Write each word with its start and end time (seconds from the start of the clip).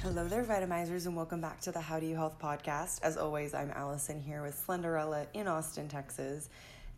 Hello 0.00 0.26
there, 0.26 0.42
Vitamizers, 0.42 1.04
and 1.04 1.14
welcome 1.14 1.42
back 1.42 1.60
to 1.60 1.72
the 1.72 1.80
How 1.80 2.00
Do 2.00 2.06
You 2.06 2.14
Health 2.14 2.38
podcast. 2.40 3.02
As 3.02 3.18
always, 3.18 3.52
I'm 3.52 3.70
Allison 3.72 4.18
here 4.18 4.40
with 4.42 4.54
Slenderella 4.66 5.26
in 5.34 5.46
Austin, 5.46 5.88
Texas. 5.88 6.48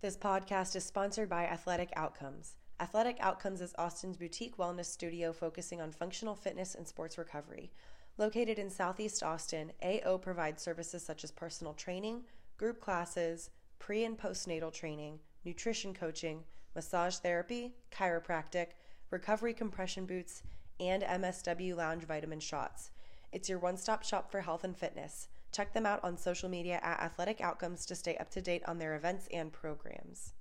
This 0.03 0.17
podcast 0.17 0.75
is 0.75 0.83
sponsored 0.83 1.28
by 1.28 1.45
Athletic 1.45 1.92
Outcomes. 1.95 2.56
Athletic 2.81 3.19
Outcomes 3.20 3.61
is 3.61 3.72
Austin's 3.78 4.17
boutique 4.17 4.56
wellness 4.56 4.86
studio 4.86 5.33
focusing 5.33 5.81
on 5.81 5.92
functional 5.92 6.34
fitness 6.34 6.75
and 6.75 6.89
sports 6.89 7.19
recovery. 7.19 7.70
Located 8.19 8.59
in 8.59 8.69
Southeast 8.69 9.22
Austin, 9.22 9.70
AO 9.81 10.19
provides 10.19 10.61
services 10.61 11.05
such 11.05 11.22
as 11.22 11.31
personal 11.31 11.72
training, 11.72 12.25
group 12.56 12.81
classes, 12.81 13.50
pre 13.78 14.03
and 14.03 14.19
postnatal 14.19 14.72
training, 14.72 15.20
nutrition 15.44 15.94
coaching, 15.94 16.42
massage 16.75 17.19
therapy, 17.19 17.77
chiropractic, 17.92 18.70
recovery 19.12 19.55
compression 19.55 20.05
boots, 20.05 20.42
and 20.81 21.05
MSW 21.05 21.77
lounge 21.77 22.03
vitamin 22.03 22.41
shots. 22.41 22.91
It's 23.31 23.48
your 23.48 23.61
one 23.61 23.77
stop 23.77 24.03
shop 24.03 24.33
for 24.33 24.41
health 24.41 24.64
and 24.64 24.77
fitness. 24.77 25.28
Check 25.53 25.75
them 25.75 25.84
out 25.84 26.03
on 26.03 26.17
social 26.17 26.48
media 26.48 26.81
at 26.83 27.00
Athletic 27.00 27.42
Outcomes 27.42 27.84
to 27.86 27.95
stay 27.95 28.17
up 28.17 28.31
to 28.31 28.41
date 28.41 28.62
on 28.67 28.78
their 28.78 28.97
events 28.97 29.28
and 29.33 29.53
programs. 29.53 30.33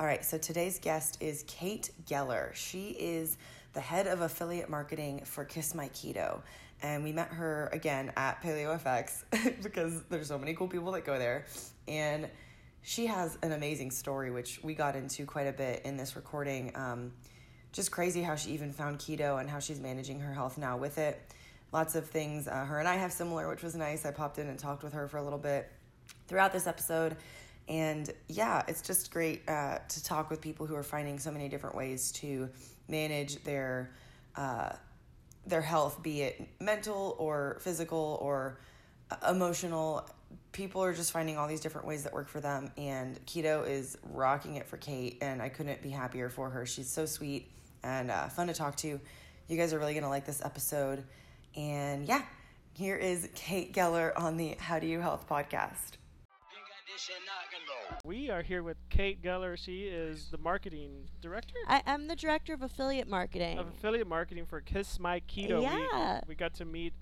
All 0.00 0.06
right, 0.06 0.24
so 0.24 0.38
today's 0.38 0.78
guest 0.78 1.20
is 1.20 1.44
Kate 1.48 1.90
Geller. 2.06 2.54
She 2.54 2.90
is 2.90 3.36
the 3.72 3.80
head 3.80 4.06
of 4.06 4.20
affiliate 4.20 4.70
marketing 4.70 5.22
for 5.24 5.44
Kiss 5.44 5.74
My 5.74 5.88
Keto. 5.88 6.40
And 6.82 7.02
we 7.02 7.12
met 7.12 7.28
her 7.28 7.68
again 7.72 8.12
at 8.16 8.40
PaleoFX 8.40 9.24
because 9.62 10.04
there's 10.04 10.28
so 10.28 10.38
many 10.38 10.54
cool 10.54 10.68
people 10.68 10.92
that 10.92 11.04
go 11.04 11.18
there. 11.18 11.46
And 11.88 12.28
she 12.82 13.06
has 13.06 13.36
an 13.42 13.52
amazing 13.52 13.90
story, 13.90 14.30
which 14.30 14.60
we 14.62 14.74
got 14.74 14.96
into 14.96 15.26
quite 15.26 15.46
a 15.46 15.52
bit 15.52 15.82
in 15.84 15.96
this 15.96 16.16
recording. 16.16 16.72
Um, 16.74 17.12
just 17.72 17.90
crazy 17.90 18.22
how 18.22 18.34
she 18.34 18.50
even 18.50 18.72
found 18.72 18.98
keto 18.98 19.40
and 19.40 19.48
how 19.48 19.58
she's 19.58 19.80
managing 19.80 20.20
her 20.20 20.32
health 20.32 20.56
now 20.56 20.76
with 20.76 20.98
it 20.98 21.20
lots 21.72 21.94
of 21.94 22.06
things 22.06 22.48
uh, 22.48 22.64
her 22.64 22.78
and 22.78 22.88
I 22.88 22.96
have 22.96 23.12
similar, 23.12 23.48
which 23.48 23.62
was 23.62 23.74
nice. 23.74 24.06
I 24.06 24.10
popped 24.10 24.38
in 24.38 24.48
and 24.48 24.58
talked 24.58 24.82
with 24.82 24.92
her 24.92 25.08
for 25.08 25.18
a 25.18 25.22
little 25.22 25.38
bit 25.38 25.70
throughout 26.26 26.52
this 26.52 26.66
episode. 26.66 27.16
And 27.68 28.10
yeah, 28.28 28.62
it's 28.66 28.80
just 28.80 29.10
great 29.10 29.46
uh, 29.48 29.78
to 29.86 30.04
talk 30.04 30.30
with 30.30 30.40
people 30.40 30.66
who 30.66 30.74
are 30.74 30.82
finding 30.82 31.18
so 31.18 31.30
many 31.30 31.48
different 31.48 31.76
ways 31.76 32.12
to 32.12 32.48
manage 32.88 33.42
their 33.44 33.90
uh, 34.36 34.70
their 35.46 35.60
health, 35.60 36.02
be 36.02 36.22
it 36.22 36.48
mental 36.60 37.16
or 37.18 37.58
physical 37.60 38.18
or 38.22 38.58
uh, 39.10 39.16
emotional. 39.30 40.08
People 40.52 40.82
are 40.82 40.92
just 40.92 41.12
finding 41.12 41.36
all 41.36 41.46
these 41.46 41.60
different 41.60 41.86
ways 41.86 42.04
that 42.04 42.12
work 42.12 42.28
for 42.28 42.40
them, 42.40 42.72
and 42.76 43.24
keto 43.26 43.66
is 43.68 43.96
rocking 44.12 44.56
it 44.56 44.66
for 44.66 44.76
Kate. 44.76 45.18
And 45.20 45.40
I 45.40 45.48
couldn't 45.48 45.82
be 45.82 45.90
happier 45.90 46.28
for 46.28 46.50
her. 46.50 46.66
She's 46.66 46.90
so 46.90 47.06
sweet 47.06 47.50
and 47.82 48.10
uh, 48.10 48.28
fun 48.28 48.48
to 48.48 48.54
talk 48.54 48.76
to. 48.76 49.00
You 49.48 49.56
guys 49.56 49.72
are 49.72 49.78
really 49.78 49.94
gonna 49.94 50.08
like 50.08 50.26
this 50.26 50.44
episode. 50.44 51.04
And 51.56 52.06
yeah, 52.06 52.22
here 52.72 52.96
is 52.96 53.28
Kate 53.34 53.72
Geller 53.72 54.12
on 54.16 54.36
the 54.36 54.56
How 54.58 54.78
Do 54.78 54.86
You 54.86 55.00
Health 55.00 55.28
podcast. 55.28 55.98
We 58.04 58.30
are 58.30 58.42
here 58.42 58.62
with 58.62 58.76
Kate 58.90 59.22
Geller. 59.22 59.56
She 59.56 59.82
is 59.82 60.28
the 60.30 60.38
marketing 60.38 61.08
director. 61.20 61.54
I 61.66 61.82
am 61.86 62.08
the 62.08 62.16
director 62.16 62.54
of 62.54 62.62
affiliate 62.62 63.08
marketing. 63.08 63.58
Of 63.58 63.68
affiliate 63.68 64.06
marketing 64.06 64.46
for 64.46 64.60
Kiss 64.60 64.98
My 64.98 65.20
Keto. 65.20 65.62
Yeah. 65.62 66.20
We, 66.26 66.30
we 66.30 66.34
got 66.34 66.54
to 66.54 66.64
meet 66.64 66.92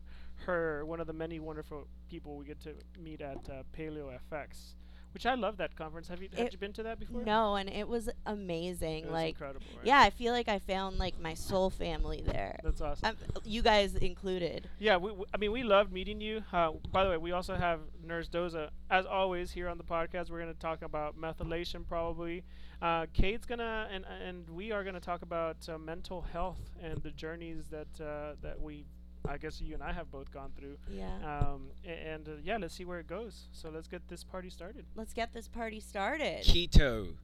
her, 0.45 0.85
one 0.85 1.01
of 1.01 1.07
the 1.07 1.13
many 1.13 1.41
wonderful 1.41 1.87
people 2.09 2.37
we 2.37 2.45
get 2.45 2.61
to 2.61 2.75
meet 2.99 3.21
at 3.21 3.39
uh, 3.49 3.63
Paleo 3.77 4.19
FX. 4.31 4.75
Which 5.17 5.25
I 5.25 5.35
love 5.35 5.57
that 5.57 5.75
conference. 5.77 6.09
Have 6.09 6.21
you 6.21 6.29
have 6.37 6.53
you 6.53 6.59
been 6.59 6.75
to 6.75 6.83
that 6.83 6.99
before? 6.99 7.23
No, 7.25 7.57
and 7.57 7.71
it 7.71 7.89
was 7.89 8.11
amazing. 8.27 9.05
It 9.05 9.07
was 9.07 9.13
like 9.15 9.29
incredible. 9.31 9.65
Right? 9.75 9.87
Yeah, 9.87 10.01
I 10.01 10.11
feel 10.11 10.35
like 10.35 10.47
I 10.47 10.59
found 10.59 10.99
like 10.99 11.19
my 11.19 11.33
soul 11.33 11.71
family 11.71 12.23
there. 12.23 12.61
That's 12.63 12.83
awesome. 12.83 13.09
Um, 13.09 13.43
you 13.43 13.63
guys 13.63 13.95
included. 13.95 14.69
Yeah, 14.79 14.99
we, 14.99 15.13
we, 15.13 15.25
I 15.33 15.39
mean, 15.39 15.53
we 15.53 15.63
loved 15.63 15.91
meeting 15.91 16.21
you. 16.21 16.45
Uh, 16.53 16.73
by 16.93 17.03
the 17.03 17.09
way, 17.09 17.17
we 17.17 17.33
also 17.33 17.55
have 17.55 17.81
Nurse 18.05 18.29
Doza, 18.29 18.69
as 18.91 19.07
always, 19.07 19.53
here 19.53 19.71
on 19.71 19.79
the 19.79 19.85
podcast. 19.85 20.29
We're 20.29 20.43
going 20.43 20.53
to 20.53 20.61
talk 20.61 20.83
about 20.83 21.19
methylation, 21.19 21.89
probably. 21.89 22.45
Uh, 22.83 23.07
Kate's 23.15 23.47
gonna, 23.47 23.89
and 23.91 24.05
and 24.23 24.51
we 24.51 24.71
are 24.71 24.85
gonna 24.85 25.01
talk 25.01 25.23
about 25.23 25.67
uh, 25.67 25.79
mental 25.79 26.21
health 26.21 26.61
and 26.83 26.99
the 27.03 27.11
journeys 27.11 27.69
that 27.71 28.05
uh, 28.05 28.35
that 28.43 28.61
we 28.61 28.85
I 29.29 29.37
guess 29.39 29.61
you 29.61 29.75
and 29.75 29.83
I 29.83 29.93
have 29.93 30.11
both 30.11 30.31
gone 30.33 30.53
through. 30.59 30.77
Yeah. 30.91 31.15
Um, 31.25 31.69
and 31.85 32.29
uh, 32.29 32.33
yeah, 32.43 32.57
let's 32.59 32.75
see 32.75 32.85
where 32.85 33.01
it 33.01 33.07
goes. 33.07 33.49
So 33.53 33.71
let's 33.71 33.89
get 33.89 34.07
this 34.09 34.25
party 34.25 34.51
started. 34.51 34.87
Let's 34.95 35.13
get 35.13 35.33
this 35.33 35.49
party 35.49 35.81
started. 35.81 36.45
Keto. 36.45 37.15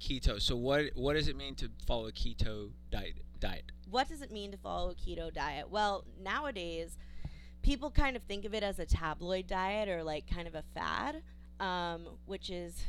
Keto. 0.00 0.40
So 0.40 0.56
what 0.56 0.86
what 0.94 1.14
does 1.14 1.28
it 1.28 1.36
mean 1.36 1.54
to 1.56 1.70
follow 1.86 2.08
a 2.08 2.12
keto 2.12 2.70
diet? 2.90 3.16
Diet. 3.38 3.72
What 3.90 4.08
does 4.08 4.22
it 4.22 4.30
mean 4.30 4.50
to 4.52 4.58
follow 4.58 4.90
a 4.90 4.94
keto 4.94 5.32
diet? 5.32 5.70
Well, 5.70 6.04
nowadays, 6.22 6.98
people 7.62 7.90
kind 7.90 8.16
of 8.16 8.22
think 8.24 8.44
of 8.44 8.54
it 8.54 8.62
as 8.62 8.78
a 8.78 8.86
tabloid 8.86 9.46
diet 9.46 9.88
or 9.88 10.02
like 10.02 10.26
kind 10.32 10.46
of 10.46 10.54
a 10.54 10.62
fad, 10.74 11.22
um, 11.58 12.06
which 12.26 12.50
is 12.50 12.84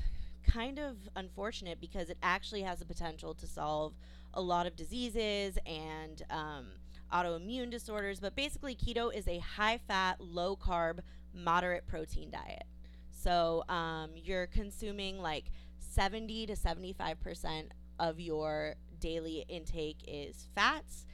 kind 0.45 0.79
of 0.79 0.97
unfortunate 1.15 1.79
because 1.79 2.09
it 2.09 2.17
actually 2.21 2.61
has 2.61 2.79
the 2.79 2.85
potential 2.85 3.33
to 3.35 3.47
solve 3.47 3.93
a 4.33 4.41
lot 4.41 4.65
of 4.65 4.75
diseases 4.75 5.57
and 5.65 6.23
um, 6.29 6.67
autoimmune 7.11 7.69
disorders. 7.69 8.19
But 8.19 8.35
basically, 8.35 8.75
keto 8.75 9.13
is 9.13 9.27
a 9.27 9.39
high 9.39 9.79
fat, 9.87 10.19
low 10.19 10.55
carb, 10.55 10.99
moderate 11.33 11.87
protein 11.87 12.29
diet. 12.31 12.63
So 13.11 13.63
um, 13.69 14.11
you're 14.15 14.47
consuming 14.47 15.19
like 15.19 15.45
70 15.77 16.47
to 16.47 16.53
75% 16.53 17.65
of 17.99 18.19
your 18.19 18.75
daily 18.99 19.45
intake 19.47 19.97
is 20.07 20.47
fats. 20.55 21.05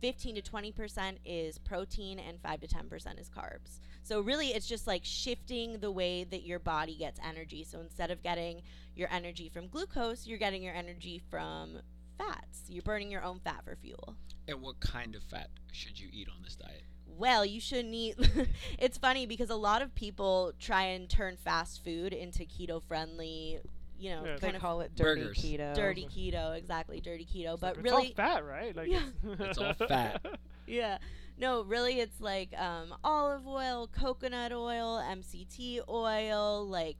15 0.00 0.34
to 0.34 0.42
20% 0.42 1.16
is 1.24 1.56
protein 1.58 2.18
and 2.18 2.38
5 2.40 2.60
to 2.60 2.66
10% 2.66 3.20
is 3.20 3.30
carbs. 3.30 3.80
So 4.02 4.20
really 4.20 4.48
it's 4.48 4.68
just 4.68 4.86
like 4.86 5.02
shifting 5.02 5.78
the 5.78 5.90
way 5.90 6.24
that 6.24 6.42
your 6.42 6.58
body 6.58 6.94
gets 6.94 7.18
energy. 7.26 7.64
So 7.64 7.80
instead 7.80 8.10
of 8.10 8.22
getting 8.22 8.60
your 8.94 9.08
energy 9.10 9.48
from 9.48 9.68
glucose, 9.68 10.26
you're 10.26 10.38
getting 10.38 10.62
your 10.62 10.74
energy 10.74 11.22
from 11.30 11.78
fats. 12.18 12.64
You're 12.68 12.82
burning 12.82 13.10
your 13.10 13.24
own 13.24 13.40
fat 13.40 13.64
for 13.64 13.76
fuel. 13.76 14.16
And 14.48 14.60
what 14.60 14.80
kind 14.80 15.14
of 15.14 15.22
fat 15.22 15.48
should 15.72 15.98
you 15.98 16.08
eat 16.12 16.28
on 16.28 16.42
this 16.42 16.56
diet? 16.56 16.82
well, 17.16 17.46
you 17.46 17.60
shouldn't 17.60 17.94
eat. 17.94 18.16
it's 18.78 18.98
funny 18.98 19.24
because 19.24 19.48
a 19.48 19.54
lot 19.54 19.82
of 19.82 19.94
people 19.94 20.52
try 20.58 20.82
and 20.82 21.08
turn 21.08 21.36
fast 21.36 21.84
food 21.84 22.12
into 22.12 22.42
keto 22.44 22.82
friendly, 22.82 23.60
you 23.96 24.10
know, 24.10 24.24
Yeah, 24.24 24.36
kind 24.38 24.52
They 24.52 24.56
of 24.56 24.60
call 24.60 24.80
it 24.80 24.96
dirty 24.96 25.20
Burgers. 25.22 25.38
keto. 25.38 25.74
dirty 25.76 26.08
keto, 26.08 26.56
exactly, 26.58 27.00
dirty 27.00 27.24
keto. 27.24 27.52
It's 27.52 27.60
But 27.60 27.76
like, 27.76 27.84
really, 27.84 28.06
it's 28.08 28.18
all 28.18 28.26
fat, 28.26 28.44
right? 28.44 28.74
Like 28.74 28.90
Yeah. 28.90 29.02
It's 29.38 29.58
all 29.58 29.74
fat. 29.88 30.26
yeah. 30.66 30.98
No, 31.38 31.62
really, 31.62 32.00
it's 32.00 32.20
like 32.20 32.52
um, 32.58 32.94
olive 33.04 33.46
oil, 33.46 33.86
coconut 33.86 34.52
oil, 34.52 35.00
MCT 35.00 35.82
oil, 35.88 36.66
like 36.66 36.96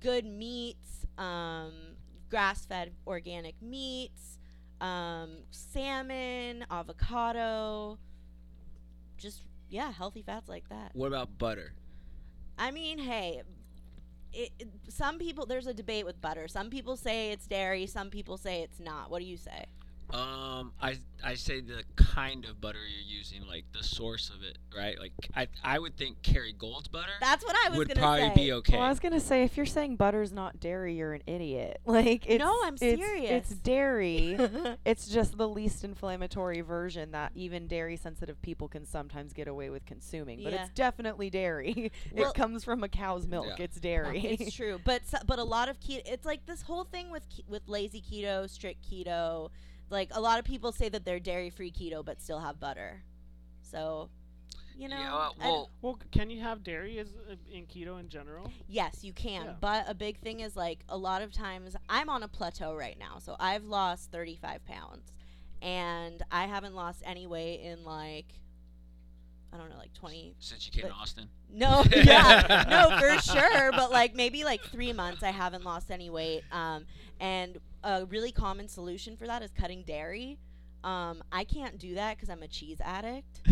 good 0.00 0.24
meats, 0.24 1.04
um, 1.18 1.72
grass 2.30 2.64
fed 2.64 2.92
organic 3.06 3.60
meats, 3.60 4.38
um, 4.82 5.30
salmon, 5.50 6.64
avocado. 6.70 7.98
Just, 9.16 9.42
yeah, 9.70 9.92
healthy 9.92 10.22
fats 10.22 10.48
like 10.48 10.68
that. 10.68 10.90
What 10.94 11.06
about 11.06 11.38
butter? 11.38 11.72
I 12.58 12.70
mean, 12.70 12.98
hey, 12.98 13.42
it, 14.32 14.50
it- 14.58 14.68
some 14.88 15.18
people, 15.18 15.46
there's 15.46 15.66
a 15.66 15.74
debate 15.74 16.04
with 16.04 16.20
butter. 16.20 16.48
Some 16.48 16.68
people 16.68 16.96
say 16.96 17.30
it's 17.30 17.46
dairy, 17.46 17.86
some 17.86 18.10
people 18.10 18.36
say 18.36 18.62
it's 18.62 18.80
not. 18.80 19.10
What 19.10 19.20
do 19.20 19.24
you 19.26 19.36
say? 19.36 19.66
Um, 20.12 20.72
I 20.80 20.98
I 21.24 21.34
say 21.34 21.60
the 21.60 21.84
kind 21.96 22.44
of 22.44 22.60
butter 22.60 22.78
you're 22.78 23.18
using, 23.18 23.46
like 23.46 23.64
the 23.72 23.82
source 23.82 24.28
of 24.28 24.42
it, 24.42 24.58
right? 24.76 24.98
Like 24.98 25.12
I 25.34 25.48
I 25.64 25.78
would 25.78 25.96
think 25.96 26.20
Kerrygold's 26.22 26.88
butter 26.88 27.12
That's 27.20 27.42
what 27.44 27.56
I 27.64 27.70
was 27.70 27.78
would 27.78 27.88
going 27.88 27.96
to 27.96 28.00
probably 28.02 28.28
say. 28.28 28.34
be 28.34 28.52
okay. 28.54 28.76
Well, 28.76 28.84
I 28.86 28.88
was 28.90 29.00
gonna 29.00 29.20
say 29.20 29.42
if 29.44 29.56
you're 29.56 29.64
saying 29.64 29.96
butter's 29.96 30.30
not 30.32 30.60
dairy, 30.60 30.96
you're 30.96 31.14
an 31.14 31.22
idiot. 31.26 31.80
Like 31.86 32.26
it's 32.26 32.38
No, 32.42 32.54
I'm 32.64 32.74
it's- 32.74 32.98
serious. 32.98 33.30
It's 33.50 33.50
dairy. 33.60 34.36
it's 34.84 35.08
just 35.08 35.38
the 35.38 35.48
least 35.48 35.82
inflammatory 35.84 36.60
version 36.60 37.12
that 37.12 37.32
even 37.34 37.66
dairy 37.66 37.96
sensitive 37.96 38.40
people 38.42 38.68
can 38.68 38.84
sometimes 38.84 39.32
get 39.32 39.48
away 39.48 39.70
with 39.70 39.86
consuming. 39.86 40.42
But 40.42 40.52
Yeah. 40.52 40.64
it's 40.64 40.72
definitely 40.74 41.30
dairy. 41.30 41.90
Well- 42.12 42.30
it 42.30 42.34
comes 42.34 42.64
from 42.64 42.82
a 42.84 42.88
cow's 42.88 43.26
milk. 43.26 43.46
Yeah. 43.48 43.64
It's 43.64 43.80
dairy. 43.80 44.20
it's 44.24 44.54
true, 44.54 44.78
but 44.84 45.06
so, 45.06 45.18
but 45.26 45.38
a 45.38 45.44
lot 45.44 45.68
of 45.70 45.80
keto. 45.80 46.02
It's 46.04 46.26
like 46.26 46.44
this 46.46 46.62
whole 46.62 46.84
thing 46.84 47.10
with 47.10 47.22
ke- 47.30 47.48
with 47.48 47.62
lazy 47.68 48.02
keto, 48.02 48.48
strict 48.50 48.84
keto. 48.90 49.50
Like 49.92 50.08
a 50.12 50.20
lot 50.20 50.38
of 50.38 50.44
people 50.46 50.72
say 50.72 50.88
that 50.88 51.04
they're 51.04 51.20
dairy 51.20 51.50
free 51.50 51.70
keto, 51.70 52.04
but 52.04 52.20
still 52.20 52.40
have 52.40 52.58
butter. 52.58 53.02
So, 53.60 54.08
you 54.76 54.88
know, 54.88 54.96
yeah, 54.96 55.10
well, 55.12 55.36
well, 55.38 55.70
well, 55.82 55.98
can 56.10 56.30
you 56.30 56.40
have 56.40 56.64
dairy 56.64 56.98
as 56.98 57.08
uh, 57.30 57.34
in 57.52 57.66
keto 57.66 58.00
in 58.00 58.08
general? 58.08 58.50
yes, 58.68 59.04
you 59.04 59.12
can. 59.12 59.44
Yeah. 59.44 59.52
But 59.60 59.84
a 59.86 59.94
big 59.94 60.18
thing 60.18 60.40
is 60.40 60.56
like 60.56 60.80
a 60.88 60.96
lot 60.96 61.20
of 61.20 61.30
times 61.30 61.76
I'm 61.88 62.08
on 62.08 62.22
a 62.22 62.28
plateau 62.28 62.74
right 62.74 62.98
now, 62.98 63.18
so 63.18 63.36
I've 63.38 63.64
lost 63.64 64.10
35 64.10 64.64
pounds, 64.64 65.12
and 65.60 66.22
I 66.32 66.46
haven't 66.46 66.74
lost 66.74 67.02
any 67.04 67.26
weight 67.26 67.60
in 67.60 67.84
like. 67.84 68.26
I 69.54 69.58
don't 69.58 69.68
know, 69.68 69.76
like 69.76 69.92
20, 69.92 70.34
since 70.38 70.64
you 70.64 70.72
came 70.72 70.90
to 70.90 70.96
Austin. 70.96 71.28
No, 71.52 71.84
yeah, 71.94 72.64
no, 72.70 72.98
for 72.98 73.20
sure. 73.20 73.70
But 73.72 73.90
like 73.90 74.14
maybe 74.14 74.44
like 74.44 74.62
three 74.62 74.94
months, 74.94 75.22
I 75.22 75.30
haven't 75.30 75.62
lost 75.62 75.90
any 75.90 76.08
weight. 76.08 76.42
Um, 76.50 76.86
and 77.20 77.58
a 77.84 78.06
really 78.06 78.32
common 78.32 78.68
solution 78.68 79.16
for 79.16 79.26
that 79.26 79.42
is 79.42 79.50
cutting 79.50 79.82
dairy. 79.82 80.38
Um, 80.84 81.22
I 81.30 81.44
can't 81.44 81.78
do 81.78 81.94
that 81.94 82.16
because 82.16 82.28
I'm 82.28 82.42
a 82.42 82.48
cheese 82.48 82.80
addict. 82.80 83.40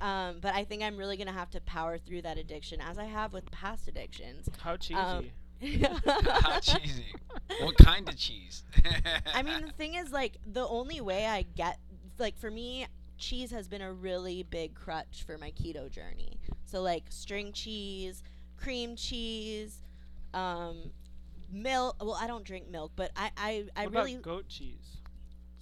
Um, 0.00 0.36
but 0.40 0.54
I 0.54 0.64
think 0.64 0.82
I'm 0.82 0.96
really 0.96 1.16
gonna 1.16 1.32
have 1.32 1.50
to 1.50 1.60
power 1.62 1.98
through 1.98 2.22
that 2.22 2.38
addiction, 2.38 2.80
as 2.80 2.98
I 2.98 3.06
have 3.06 3.32
with 3.32 3.50
past 3.50 3.88
addictions. 3.88 4.48
How 4.60 4.76
cheesy? 4.76 4.94
Um, 4.94 5.30
How 6.06 6.60
cheesy. 6.60 7.06
What 7.60 7.76
kind 7.78 8.08
of 8.08 8.16
cheese? 8.16 8.62
I 9.34 9.42
mean, 9.42 9.66
the 9.66 9.72
thing 9.72 9.94
is, 9.94 10.12
like, 10.12 10.36
the 10.46 10.66
only 10.66 11.00
way 11.00 11.26
I 11.26 11.42
get, 11.42 11.80
like, 12.18 12.38
for 12.38 12.50
me, 12.50 12.86
cheese 13.16 13.50
has 13.50 13.66
been 13.66 13.82
a 13.82 13.92
really 13.92 14.44
big 14.44 14.74
crutch 14.74 15.24
for 15.26 15.36
my 15.36 15.50
keto 15.50 15.90
journey. 15.90 16.38
So, 16.66 16.80
like, 16.80 17.04
string 17.08 17.52
cheese, 17.52 18.22
cream 18.56 18.94
cheese, 18.94 19.80
um, 20.32 20.92
milk. 21.50 21.96
Well, 22.00 22.14
I 22.20 22.26
don't 22.26 22.44
drink 22.44 22.68
milk, 22.68 22.92
but 22.96 23.10
I, 23.16 23.30
I, 23.36 23.64
I 23.76 23.84
what 23.86 23.94
really, 23.94 24.12
about 24.14 24.22
goat 24.24 24.48
cheese? 24.48 24.96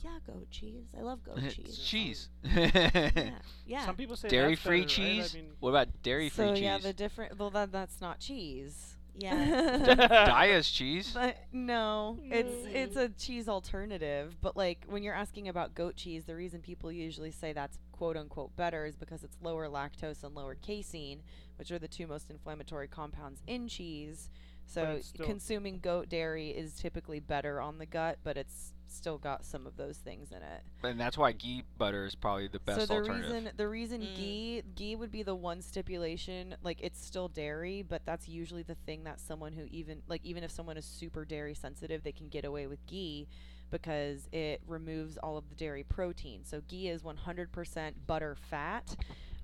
yeah, 0.05 0.19
goat 0.27 0.51
cheese. 0.51 0.85
I 0.97 1.03
love 1.03 1.23
goat 1.25 1.39
It's 1.39 1.55
cheese. 1.57 1.79
cheese. 1.79 2.29
Yeah, 2.45 3.31
yeah. 3.67 3.87
Some 3.87 3.97
people 3.97 4.17
say 4.17 4.29
dairy 4.29 4.55
that's 4.55 4.61
free 4.63 4.83
better, 4.85 5.03
right? 5.03 5.09
I 5.11 5.23
cheese? 5.23 5.35
mean, 5.35 5.51
What 5.61 5.71
about 5.71 5.89
dairy 6.03 6.29
free 6.29 6.47
so 6.49 6.55
cheese? 6.55 6.63
yeah, 6.63 6.79
the 6.79 6.93
different. 6.93 7.39
Well, 7.39 7.51
that 7.51 7.73
that's 7.73 8.01
not 8.01 8.21
cheese. 8.21 8.97
yeah. 9.19 9.35
Daiya's 10.29 10.71
cheese. 10.71 11.11
But 11.15 11.37
no, 11.53 12.19
it's 12.25 12.67
it's 12.67 12.97
a 12.97 13.09
cheese 13.09 13.49
alternative. 13.49 14.37
But 14.41 14.57
like 14.57 14.85
when 14.87 15.03
you're 15.03 15.15
asking 15.15 15.49
about 15.49 15.75
goat 15.75 15.97
cheese, 15.97 16.25
the 16.27 16.37
reason 16.37 16.61
people 16.61 16.93
usually 16.93 17.31
say 17.33 17.53
that's 17.53 17.79
quote 17.93 18.17
unquote 18.17 18.55
better 18.57 18.85
is 18.85 18.95
because 18.95 19.25
it's 19.25 19.37
lower 19.43 19.69
lactose 19.69 20.23
and 20.23 20.35
lower 20.35 20.55
casein, 20.55 21.23
which 21.57 21.71
are 21.73 21.79
the 21.79 21.89
two 21.89 22.07
most 22.07 22.31
inflammatory 22.31 22.87
compounds 22.89 23.41
in 23.47 23.67
cheese. 23.69 24.29
So 24.67 24.99
still- 25.01 25.27
consuming 25.27 25.79
goat 25.81 26.09
dairy 26.09 26.51
is 26.51 26.75
typically 26.77 27.21
better 27.21 27.61
on 27.61 27.79
the 27.79 27.87
gut, 27.87 28.19
but 28.25 28.37
it's 28.37 28.73
still 28.89 29.19
got 29.19 29.45
some 29.45 29.67
of 29.67 29.77
those 29.77 29.99
things 29.99 30.31
in 30.31 30.39
it. 30.39 30.63
and 30.85 30.99
that's 30.99 31.19
why 31.19 31.33
ghee 31.33 31.65
butter 31.77 32.05
is 32.07 32.15
probably 32.15 32.47
the 32.49 32.61
best 32.61 32.81
so 32.81 32.87
the 32.87 32.95
alternative. 32.95 33.33
reason 33.33 33.51
the 33.57 33.69
reason 33.69 34.01
Mm. 34.01 34.15
ghee 34.17 34.63
ghee 34.77 34.95
would 34.97 35.11
be 35.11 35.23
the 35.25 35.35
one 35.35 35.61
stipulation 35.61 36.55
like 36.63 36.81
it's 36.81 37.05
still 37.05 37.29
dairy 37.29 37.83
but 37.83 38.03
that's 38.07 38.29
usually 38.29 38.63
the 38.63 38.77
thing 38.87 39.03
that 39.05 39.21
someone 39.21 39.53
who 39.53 39.65
even 39.71 40.03
like 40.07 40.25
even 40.25 40.45
if 40.45 40.51
someone 40.53 40.77
is 40.77 40.85
super 40.85 41.25
dairy 41.25 41.53
sensitive 41.55 42.05
they 42.05 42.13
can 42.13 42.29
get 42.29 42.45
away 42.45 42.67
with 42.69 42.85
ghee 42.87 43.27
because 43.71 44.29
it 44.33 44.63
removes 44.67 45.17
all 45.19 45.37
of 45.37 45.49
the 45.49 45.57
dairy 45.57 45.83
protein 45.83 46.45
so 46.45 46.61
ghee 46.69 46.89
is 46.89 47.03
100% 47.03 47.93
butter 48.07 48.37
fat 48.37 48.97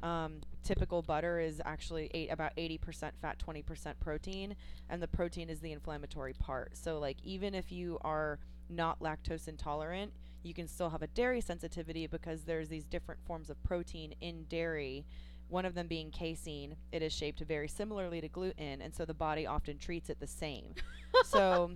um, 0.02 0.40
typical 0.64 1.02
butter 1.02 1.38
is 1.40 1.60
actually 1.64 2.10
eight, 2.14 2.31
about 2.31 2.54
80% 2.56 3.12
fat 3.20 3.38
20% 3.38 3.94
protein 4.00 4.56
and 4.88 5.02
the 5.02 5.08
protein 5.08 5.49
is 5.49 5.60
the 5.60 5.72
inflammatory 5.72 6.32
part 6.34 6.76
so 6.76 6.99
like 6.99 7.16
even 7.22 7.54
if 7.54 7.70
you 7.70 7.99
are 8.02 8.38
not 8.69 9.00
lactose 9.00 9.49
intolerant 9.49 10.12
you 10.43 10.54
can 10.54 10.66
still 10.66 10.90
have 10.90 11.02
a 11.02 11.06
dairy 11.08 11.40
sensitivity 11.40 12.06
because 12.06 12.43
there's 12.43 12.69
these 12.69 12.84
different 12.84 13.25
forms 13.25 13.50
of 13.50 13.62
protein 13.62 14.14
in 14.20 14.44
dairy. 14.49 15.06
One 15.49 15.64
of 15.64 15.75
them 15.75 15.87
being 15.87 16.10
casein, 16.10 16.76
it 16.90 17.02
is 17.02 17.12
shaped 17.12 17.40
very 17.40 17.69
similarly 17.69 18.20
to 18.20 18.28
gluten, 18.28 18.81
and 18.81 18.94
so 18.94 19.04
the 19.04 19.14
body 19.14 19.46
often 19.46 19.78
treats 19.78 20.08
it 20.10 20.19
the 20.19 20.26
same. 20.26 20.75
so, 21.25 21.72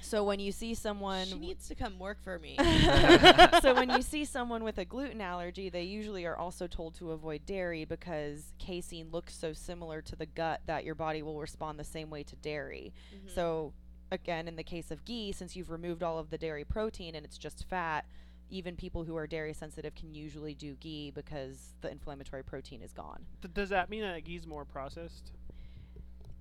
so 0.00 0.24
when 0.24 0.40
you 0.40 0.52
see 0.52 0.74
someone, 0.74 1.26
she 1.26 1.38
needs 1.38 1.68
to 1.68 1.74
come 1.74 1.98
work 1.98 2.22
for 2.22 2.38
me. 2.38 2.56
so 3.62 3.74
when 3.74 3.90
you 3.90 4.02
see 4.02 4.24
someone 4.24 4.64
with 4.64 4.78
a 4.78 4.84
gluten 4.84 5.20
allergy, 5.20 5.68
they 5.68 5.82
usually 5.82 6.24
are 6.24 6.36
also 6.36 6.66
told 6.66 6.94
to 6.96 7.10
avoid 7.12 7.44
dairy 7.46 7.84
because 7.84 8.52
casein 8.58 9.08
looks 9.10 9.34
so 9.36 9.52
similar 9.52 10.00
to 10.02 10.16
the 10.16 10.26
gut 10.26 10.60
that 10.66 10.84
your 10.84 10.94
body 10.94 11.22
will 11.22 11.40
respond 11.40 11.78
the 11.78 11.84
same 11.84 12.10
way 12.10 12.22
to 12.22 12.36
dairy. 12.36 12.92
Mhm. 13.14 13.34
So 13.34 13.72
again, 14.10 14.46
in 14.48 14.56
the 14.56 14.62
case 14.62 14.90
of 14.90 15.04
ghee, 15.04 15.32
since 15.32 15.56
you've 15.56 15.70
removed 15.70 16.02
all 16.02 16.18
of 16.18 16.30
the 16.30 16.38
dairy 16.38 16.64
protein 16.64 17.14
and 17.14 17.24
it's 17.24 17.38
just 17.38 17.64
fat, 17.68 18.06
even 18.48 18.76
people 18.76 19.02
who 19.04 19.16
are 19.16 19.26
dairy 19.26 19.52
sensitive 19.52 19.94
can 19.96 20.14
usually 20.14 20.54
do 20.54 20.74
ghee 20.76 21.10
because 21.10 21.74
the 21.80 21.90
inflammatory 21.90 22.44
protein 22.44 22.80
is 22.80 22.92
gone. 22.92 23.24
Th- 23.42 23.52
does 23.52 23.70
that 23.70 23.90
mean 23.90 24.02
that 24.02 24.24
ghee's 24.24 24.46
more 24.46 24.64
processed? 24.64 25.32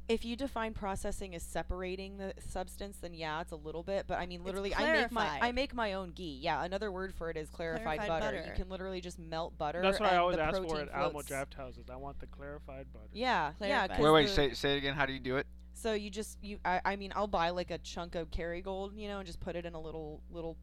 If 0.08 0.24
you 0.24 0.36
define 0.36 0.74
processing 0.74 1.34
as 1.34 1.42
separating 1.42 2.18
the 2.18 2.34
substance, 2.48 2.98
then 3.02 3.16
yeah, 3.16 3.42
it's 3.42 3.52
a 3.52 3.56
little 3.56 3.82
bit. 3.82 4.06
But 4.08 4.20
I 4.20 4.28
mean, 4.28 4.44
literally, 4.44 4.76
I 4.76 5.02
make 5.02 5.12
my 5.12 5.40
I 5.42 5.52
make 5.52 5.74
my 5.74 5.94
own 5.94 6.12
ghee. 6.12 6.40
Yeah, 6.42 6.64
another 6.64 6.92
word 6.92 7.14
for 7.14 7.32
it 7.32 7.38
is 7.38 7.50
clarified, 7.50 7.98
Clarified 7.98 8.08
butter. 8.08 8.38
butter. 8.38 8.48
You 8.50 8.54
can 8.56 8.70
literally 8.70 9.02
just 9.02 9.18
melt 9.18 9.58
butter. 9.58 9.82
That's 9.82 10.00
what 10.00 10.12
I 10.12 10.18
always 10.18 10.38
ask 10.38 10.62
for 10.62 10.80
at 10.80 10.90
Alamo 10.94 11.24
Draft 11.24 11.56
Houses. 11.56 11.86
I 11.92 11.96
want 11.96 12.20
the 12.20 12.28
clarified 12.28 12.86
butter. 12.94 13.10
Yeah, 13.14 13.54
yeah. 13.60 14.00
Wait, 14.00 14.12
wait, 14.12 14.30
say 14.30 14.54
say 14.54 14.74
it 14.74 14.78
again. 14.78 14.94
How 14.94 15.06
do 15.06 15.14
you 15.14 15.20
do 15.20 15.38
it? 15.38 15.48
So 15.74 15.94
you 15.94 16.10
just 16.10 16.38
you 16.42 16.60
I, 16.64 16.82
I 16.86 16.96
mean 16.96 17.12
I'll 17.16 17.28
buy 17.28 17.50
like 17.50 17.72
a 17.72 17.78
chunk 17.80 18.16
of 18.16 18.32
Kerrygold, 18.32 18.98
you 18.98 19.08
know, 19.08 19.18
and 19.18 19.28
just 19.28 19.40
put 19.40 19.56
it 19.56 19.66
in 19.66 19.74
a 19.74 19.82
little 19.82 20.22
little 20.32 20.56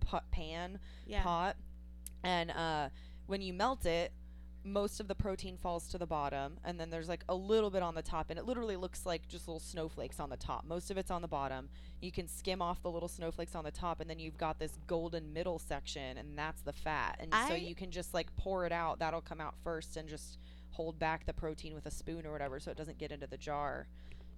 pot 0.00 0.30
pan 0.30 0.78
yeah. 1.06 1.22
pot, 1.22 1.56
and 2.22 2.50
uh, 2.50 2.88
when 3.26 3.42
you 3.42 3.52
melt 3.52 3.86
it, 3.86 4.12
most 4.72 5.00
of 5.00 5.08
the 5.08 5.14
protein 5.14 5.56
falls 5.56 5.88
to 5.88 5.98
the 5.98 6.06
bottom, 6.06 6.58
and 6.64 6.78
then 6.78 6.90
there's 6.90 7.08
like 7.08 7.24
a 7.28 7.34
little 7.34 7.70
bit 7.70 7.82
on 7.82 7.94
the 7.94 8.02
top, 8.02 8.30
and 8.30 8.38
it 8.38 8.44
literally 8.44 8.76
looks 8.76 9.06
like 9.06 9.28
just 9.28 9.48
little 9.48 9.60
snowflakes 9.60 10.20
on 10.20 10.30
the 10.30 10.36
top. 10.36 10.64
Most 10.64 10.90
of 10.90 10.96
it's 10.96 11.10
on 11.10 11.22
the 11.22 11.28
bottom. 11.28 11.68
You 12.00 12.12
can 12.12 12.28
skim 12.28 12.62
off 12.62 12.82
the 12.82 12.90
little 12.90 13.08
snowflakes 13.08 13.54
on 13.54 13.64
the 13.64 13.70
top, 13.70 14.00
and 14.00 14.08
then 14.08 14.18
you've 14.18 14.38
got 14.38 14.58
this 14.58 14.78
golden 14.86 15.32
middle 15.32 15.58
section, 15.58 16.18
and 16.18 16.36
that's 16.36 16.62
the 16.62 16.72
fat. 16.72 17.18
And 17.20 17.34
so 17.48 17.54
you 17.54 17.74
can 17.74 17.90
just 17.90 18.14
like 18.14 18.34
pour 18.36 18.66
it 18.66 18.72
out. 18.72 18.98
That'll 18.98 19.20
come 19.20 19.40
out 19.40 19.54
first, 19.62 19.96
and 19.96 20.08
just 20.08 20.38
hold 20.70 20.98
back 20.98 21.26
the 21.26 21.32
protein 21.32 21.74
with 21.74 21.86
a 21.86 21.90
spoon 21.90 22.26
or 22.26 22.32
whatever, 22.32 22.60
so 22.60 22.70
it 22.70 22.76
doesn't 22.76 22.98
get 22.98 23.10
into 23.10 23.26
the 23.26 23.38
jar. 23.38 23.86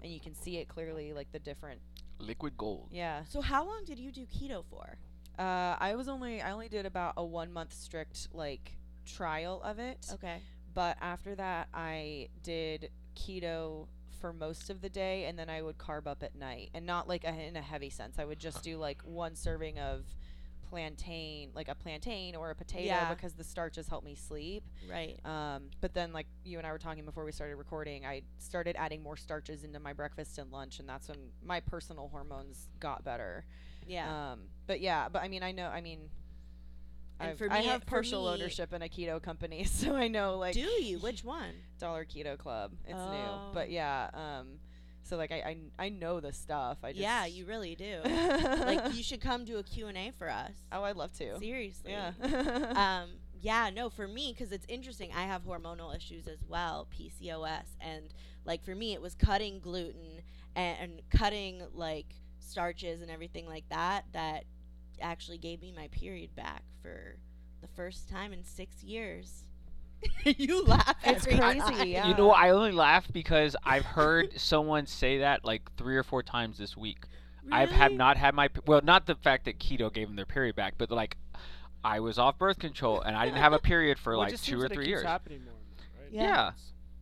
And 0.02 0.10
you 0.10 0.20
can 0.20 0.34
see 0.34 0.56
it 0.56 0.68
clearly, 0.68 1.12
like 1.12 1.30
the 1.32 1.38
different. 1.38 1.80
Liquid 2.18 2.56
gold. 2.56 2.88
Yeah. 2.90 3.24
So 3.28 3.40
how 3.40 3.66
long 3.66 3.84
did 3.84 3.98
you 3.98 4.10
do 4.12 4.26
keto 4.26 4.64
for? 4.70 4.96
Uh, 5.38 5.76
I 5.78 5.94
was 5.94 6.08
only 6.08 6.42
I 6.42 6.50
only 6.52 6.68
did 6.68 6.84
about 6.84 7.14
a 7.16 7.24
one 7.24 7.52
month 7.52 7.72
strict 7.72 8.28
like 8.32 8.76
trial 9.06 9.60
of 9.64 9.78
it. 9.78 10.06
Okay. 10.14 10.38
But 10.74 10.96
after 11.00 11.34
that, 11.34 11.68
I 11.74 12.28
did 12.42 12.90
keto 13.16 13.88
for 14.20 14.32
most 14.32 14.70
of 14.70 14.82
the 14.82 14.88
day, 14.88 15.24
and 15.24 15.38
then 15.38 15.48
I 15.50 15.62
would 15.62 15.78
carb 15.78 16.06
up 16.06 16.22
at 16.22 16.34
night, 16.34 16.70
and 16.74 16.84
not 16.86 17.08
like 17.08 17.24
a, 17.24 17.28
in 17.32 17.56
a 17.56 17.62
heavy 17.62 17.90
sense. 17.90 18.18
I 18.18 18.24
would 18.24 18.38
just 18.38 18.62
do 18.62 18.76
like 18.76 19.00
one 19.02 19.34
serving 19.34 19.78
of 19.78 20.04
plantain, 20.68 21.50
like 21.54 21.68
a 21.68 21.74
plantain 21.74 22.36
or 22.36 22.50
a 22.50 22.54
potato, 22.54 22.84
Yeah. 22.84 23.12
because 23.12 23.32
the 23.34 23.42
starches 23.44 23.88
help 23.88 24.04
me 24.04 24.14
sleep. 24.14 24.62
Right. 24.88 25.18
Um, 25.24 25.64
but 25.80 25.94
then, 25.94 26.12
like 26.12 26.26
you 26.44 26.58
and 26.58 26.66
I 26.66 26.70
were 26.72 26.78
talking 26.78 27.04
before 27.04 27.24
we 27.24 27.32
started 27.32 27.56
recording, 27.56 28.06
I 28.06 28.22
started 28.38 28.76
adding 28.78 29.02
more 29.02 29.16
starches 29.16 29.64
into 29.64 29.80
my 29.80 29.92
breakfast 29.92 30.38
and 30.38 30.52
lunch, 30.52 30.78
and 30.78 30.88
that's 30.88 31.08
when 31.08 31.18
my 31.42 31.60
personal 31.60 32.08
hormones 32.08 32.68
got 32.78 33.02
better. 33.04 33.44
Yeah. 33.86 34.32
Um, 34.32 34.40
but 34.66 34.80
yeah, 34.80 35.08
but 35.08 35.22
I 35.22 35.28
mean, 35.28 35.42
I 35.42 35.50
know, 35.52 35.66
I 35.66 35.80
mean, 35.80 36.10
And 37.20 37.30
I've- 37.30 37.38
for 37.38 37.52
I 37.52 37.58
have 37.60 37.84
partial 37.86 38.24
me- 38.24 38.30
ownership 38.30 38.72
in 38.72 38.82
a 38.82 38.88
keto 38.88 39.22
company, 39.22 39.64
so 39.80 39.94
I 39.94 40.08
know 40.08 40.36
like 40.38 40.54
Do 40.54 40.60
you? 40.60 40.98
Which 40.98 41.22
one? 41.24 41.52
Dollar 41.78 42.04
Keto 42.04 42.36
Club. 42.38 42.72
It's 42.86 42.94
Oh. 42.98 43.12
new, 43.12 43.54
but 43.54 43.70
yeah. 43.70 44.10
Um, 44.14 44.58
so 45.02 45.16
like 45.16 45.32
I, 45.32 45.56
I 45.78 45.86
I 45.86 45.88
know 45.88 46.20
the 46.20 46.32
stuff. 46.32 46.78
I 46.82 46.90
just 46.92 47.00
yeah, 47.02 47.26
you 47.26 47.44
really 47.46 47.74
do. 47.74 48.00
like 48.04 48.94
you 48.94 49.02
should 49.02 49.20
come 49.20 49.44
do 49.44 49.58
a 49.58 49.62
Q&A 49.62 50.12
for 50.18 50.30
us. 50.30 50.52
oh, 50.72 50.82
I'd 50.84 50.96
love 50.96 51.12
to. 51.14 51.38
Seriously. 51.38 51.92
Yeah. 51.92 52.12
um, 53.02 53.10
yeah, 53.42 53.70
no, 53.74 53.88
for 53.88 54.06
me, 54.06 54.34
because 54.36 54.52
it's 54.52 54.66
interesting. 54.68 55.10
I 55.16 55.22
have 55.22 55.42
hormonal 55.46 55.96
issues 55.96 56.28
as 56.28 56.44
well, 56.46 56.86
PCOS, 56.96 57.64
and 57.80 58.12
like 58.44 58.62
for 58.62 58.74
me, 58.74 58.92
it 58.92 59.00
was 59.00 59.14
cutting 59.14 59.60
gluten 59.60 60.20
and, 60.54 60.78
and 60.80 61.00
cutting 61.10 61.62
like 61.74 62.06
starches 62.38 63.00
and 63.02 63.10
everything 63.10 63.46
like 63.46 63.64
that 63.70 64.04
that 64.12 64.44
actually 65.00 65.38
gave 65.38 65.60
me 65.62 65.72
my 65.76 65.88
period 65.88 66.34
back 66.34 66.62
for 66.82 67.16
the 67.60 67.68
first 67.68 68.08
time 68.08 68.32
in 68.32 68.42
six 68.44 68.82
years. 68.82 69.44
you 70.24 70.62
laugh. 70.66 70.94
It's 71.04 71.26
every 71.26 71.38
crazy, 71.38 71.60
time. 71.60 71.88
yeah. 71.88 72.08
You 72.08 72.14
know, 72.16 72.30
I 72.30 72.50
only 72.50 72.72
laugh 72.72 73.06
because 73.12 73.54
I've 73.64 73.84
heard 73.84 74.32
someone 74.40 74.86
say 74.86 75.18
that 75.18 75.44
like 75.44 75.62
three 75.76 75.96
or 75.96 76.02
four 76.02 76.22
times 76.22 76.58
this 76.58 76.76
week. 76.76 77.04
I 77.52 77.60
have 77.66 77.70
Really? 77.90 77.96
not 77.96 78.16
had 78.16 78.34
my 78.34 78.48
p- 78.48 78.60
well, 78.66 78.80
not 78.82 79.06
the 79.06 79.14
fact 79.14 79.46
that 79.46 79.58
keto 79.58 79.92
gave 79.92 80.06
them 80.08 80.16
their 80.16 80.26
period 80.26 80.56
back, 80.56 80.74
but 80.78 80.90
like 80.90 81.16
I 81.82 82.00
was 82.00 82.18
off 82.18 82.38
birth 82.38 82.58
control 82.58 83.00
and 83.00 83.16
I 83.16 83.24
didn't 83.24 83.38
have 83.38 83.52
a 83.54 83.58
period 83.58 83.98
for 83.98 84.12
Well, 84.12 84.20
like 84.20 84.40
two 84.40 84.58
or 84.58 84.62
that 84.62 84.72
it 84.72 84.74
three 84.74 84.84
keeps 84.84 84.88
years. 84.90 85.06
happening 85.06 85.44
more 85.44 85.54
right? 86.02 86.12
Yeah. 86.12 86.50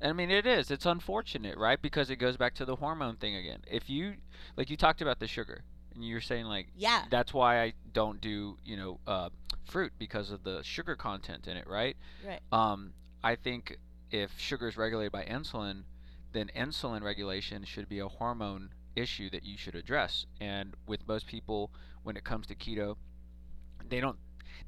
Yeah. 0.01 0.09
I 0.11 0.13
mean, 0.13 0.31
it 0.31 0.47
is. 0.47 0.71
It's 0.71 0.87
unfortunate, 0.87 1.59
right? 1.59 1.81
Because 1.83 2.09
it 2.09 2.17
goes 2.17 2.37
back 2.37 2.55
to 2.55 2.65
the 2.65 2.77
hormone 2.77 3.17
thing 3.17 3.35
again. 3.35 3.63
If 3.69 3.91
you, 3.91 4.15
like, 4.57 4.71
you 4.71 4.77
talked 4.77 5.03
about 5.03 5.19
the 5.19 5.27
sugar, 5.27 5.65
and 5.99 6.09
you're 6.09 6.21
saying 6.21 6.47
like 6.47 6.69
Yeah. 6.77 7.05
that's 7.11 7.35
why 7.35 7.63
I 7.63 7.73
don't 7.93 8.21
do, 8.21 8.57
you 8.65 8.77
know, 8.77 9.01
uh, 9.07 9.31
fruit 9.65 9.93
because 9.99 10.31
of 10.31 10.45
the 10.45 10.63
sugar 10.63 10.97
content 10.97 11.47
in 11.49 11.57
it, 11.57 11.67
right? 11.67 11.97
Right. 12.27 12.41
Um, 12.53 12.93
I 13.23 13.35
think 13.35 13.79
if 14.11 14.39
sugar 14.39 14.69
is 14.69 14.77
regulated 14.77 15.13
by 15.13 15.25
insulin, 15.25 15.83
then 16.33 16.51
insulin 16.57 17.03
regulation 17.03 17.65
should 17.65 17.89
be 17.89 17.99
a 17.99 18.09
hormone 18.09 18.71
issue 18.97 19.29
that 19.31 19.45
you 19.45 19.57
should 19.59 19.75
address. 19.75 20.27
And 20.41 20.75
with 20.87 21.07
most 21.07 21.27
people, 21.27 21.71
when 22.03 22.17
it 22.17 22.25
comes 22.25 22.47
to 22.47 22.55
keto, 22.55 22.97
they 23.89 24.01
don't. 24.01 24.19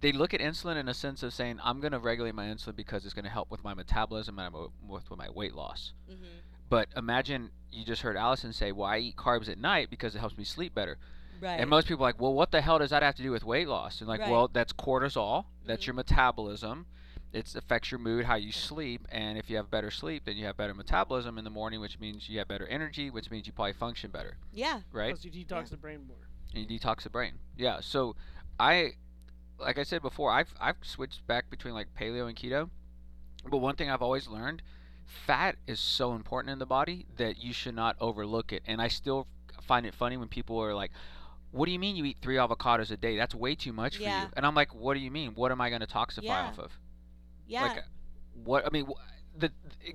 They 0.00 0.12
look 0.12 0.32
at 0.34 0.40
insulin 0.40 0.76
in 0.76 0.88
a 0.88 0.94
sense 0.94 1.22
of 1.22 1.32
saying, 1.34 1.58
"I'm 1.62 1.80
going 1.80 1.92
to 1.92 1.98
regulate 1.98 2.34
my 2.34 2.46
insulin 2.46 2.76
because 2.76 3.04
it's 3.04 3.14
going 3.14 3.24
to 3.24 3.30
help 3.30 3.50
with 3.50 3.62
my 3.64 3.74
metabolism 3.74 4.38
and 4.38 4.54
I'm- 4.54 4.70
with, 4.88 5.10
with 5.10 5.18
my 5.18 5.28
weight 5.30 5.54
loss." 5.54 5.92
Mm-hmm. 6.10 6.24
But 6.68 6.88
imagine 6.96 7.50
you 7.72 7.84
just 7.84 8.02
heard 8.02 8.16
Allison 8.16 8.52
say, 8.52 8.72
"Well, 8.72 8.86
I 8.88 8.98
eat 8.98 9.16
carbs 9.16 9.48
at 9.48 9.58
night 9.58 9.90
because 9.90 10.14
it 10.14 10.18
helps 10.20 10.36
me 10.38 10.44
sleep 10.44 10.74
better." 10.74 10.98
Right. 11.40 11.58
And 11.60 11.70
most 11.70 11.88
people 11.88 12.04
are 12.04 12.08
like, 12.08 12.20
well, 12.20 12.34
what 12.34 12.50
the 12.50 12.60
hell 12.60 12.78
does 12.78 12.90
that 12.90 13.02
have 13.02 13.14
to 13.16 13.22
do 13.22 13.30
with 13.30 13.44
weight 13.44 13.68
loss? 13.68 14.00
And 14.00 14.08
like, 14.08 14.20
Right. 14.20 14.30
well, 14.30 14.48
that's 14.48 14.72
cortisol. 14.72 15.46
That's 15.64 15.84
Mhm. 15.84 15.86
your 15.88 15.94
metabolism. 15.94 16.86
It 17.32 17.54
affects 17.54 17.90
your 17.92 18.00
mood, 18.00 18.24
how 18.24 18.34
you 18.34 18.50
sleep, 18.50 19.06
and 19.10 19.38
if 19.38 19.48
you 19.48 19.56
have 19.56 19.70
better 19.70 19.90
sleep, 19.90 20.24
then 20.24 20.36
you 20.36 20.46
have 20.46 20.56
better 20.56 20.74
metabolism 20.74 21.38
in 21.38 21.44
the 21.44 21.50
morning, 21.50 21.80
which 21.80 22.00
means 22.00 22.28
you 22.28 22.38
have 22.40 22.48
better 22.48 22.66
energy, 22.66 23.08
which 23.08 23.30
means 23.30 23.46
you 23.46 23.52
probably 23.52 23.72
function 23.72 24.10
better, 24.10 24.36
yeah. 24.52 24.80
right? 24.92 25.14
Plus 25.14 25.24
you 25.24 25.30
detox 25.30 25.68
the 25.70 25.76
brain 25.76 26.06
more. 26.08 26.28
And 26.52 26.68
you 26.68 26.78
detox 26.78 27.02
the 27.04 27.10
brain. 27.10 27.38
Yeah. 27.56 27.78
So, 27.80 28.16
I, 28.58 28.94
like 29.58 29.78
I 29.78 29.84
said 29.84 30.02
before, 30.02 30.32
I've 30.32 30.52
I've 30.60 30.78
switched 30.82 31.24
back 31.28 31.48
between 31.50 31.72
like 31.72 31.94
paleo 31.94 32.26
and 32.26 32.36
keto, 32.36 32.68
but 33.48 33.58
one 33.58 33.76
thing 33.76 33.88
I've 33.88 34.02
always 34.02 34.26
learned, 34.26 34.62
fat 35.06 35.54
is 35.68 35.78
so 35.78 36.14
important 36.14 36.52
in 36.52 36.58
the 36.58 36.66
body 36.66 37.06
that 37.16 37.38
you 37.38 37.52
should 37.52 37.76
not 37.76 37.96
overlook 38.00 38.52
it. 38.52 38.64
And 38.66 38.82
I 38.82 38.88
still 38.88 39.28
find 39.62 39.86
it 39.86 39.94
funny 39.94 40.16
when 40.16 40.26
people 40.28 40.58
are 40.60 40.74
like, 40.74 40.90
"What 41.52 41.66
do 41.66 41.72
you 41.72 41.78
mean 41.78 41.96
you 41.96 42.04
eat 42.04 42.18
three 42.22 42.36
avocados 42.36 42.90
a 42.90 42.96
day? 42.96 43.16
That's 43.16 43.34
way 43.34 43.54
too 43.54 43.72
much 43.72 43.96
for 43.96 44.02
Yeah. 44.02 44.24
you." 44.24 44.28
And 44.36 44.46
I'm 44.46 44.54
like, 44.54 44.74
"What 44.74 44.94
do 44.94 45.00
you 45.00 45.10
mean? 45.10 45.34
What 45.34 45.50
am 45.52 45.60
I 45.60 45.68
going 45.68 45.80
to 45.80 45.86
toxify 45.86 46.22
Yeah. 46.24 46.46
off 46.48 46.58
of?" 46.58 46.72
Yeah. 47.46 47.62
Like, 47.62 47.84
what 48.44 48.64
I 48.66 48.70
mean, 48.70 48.86
wh- 48.86 49.38
the 49.38 49.50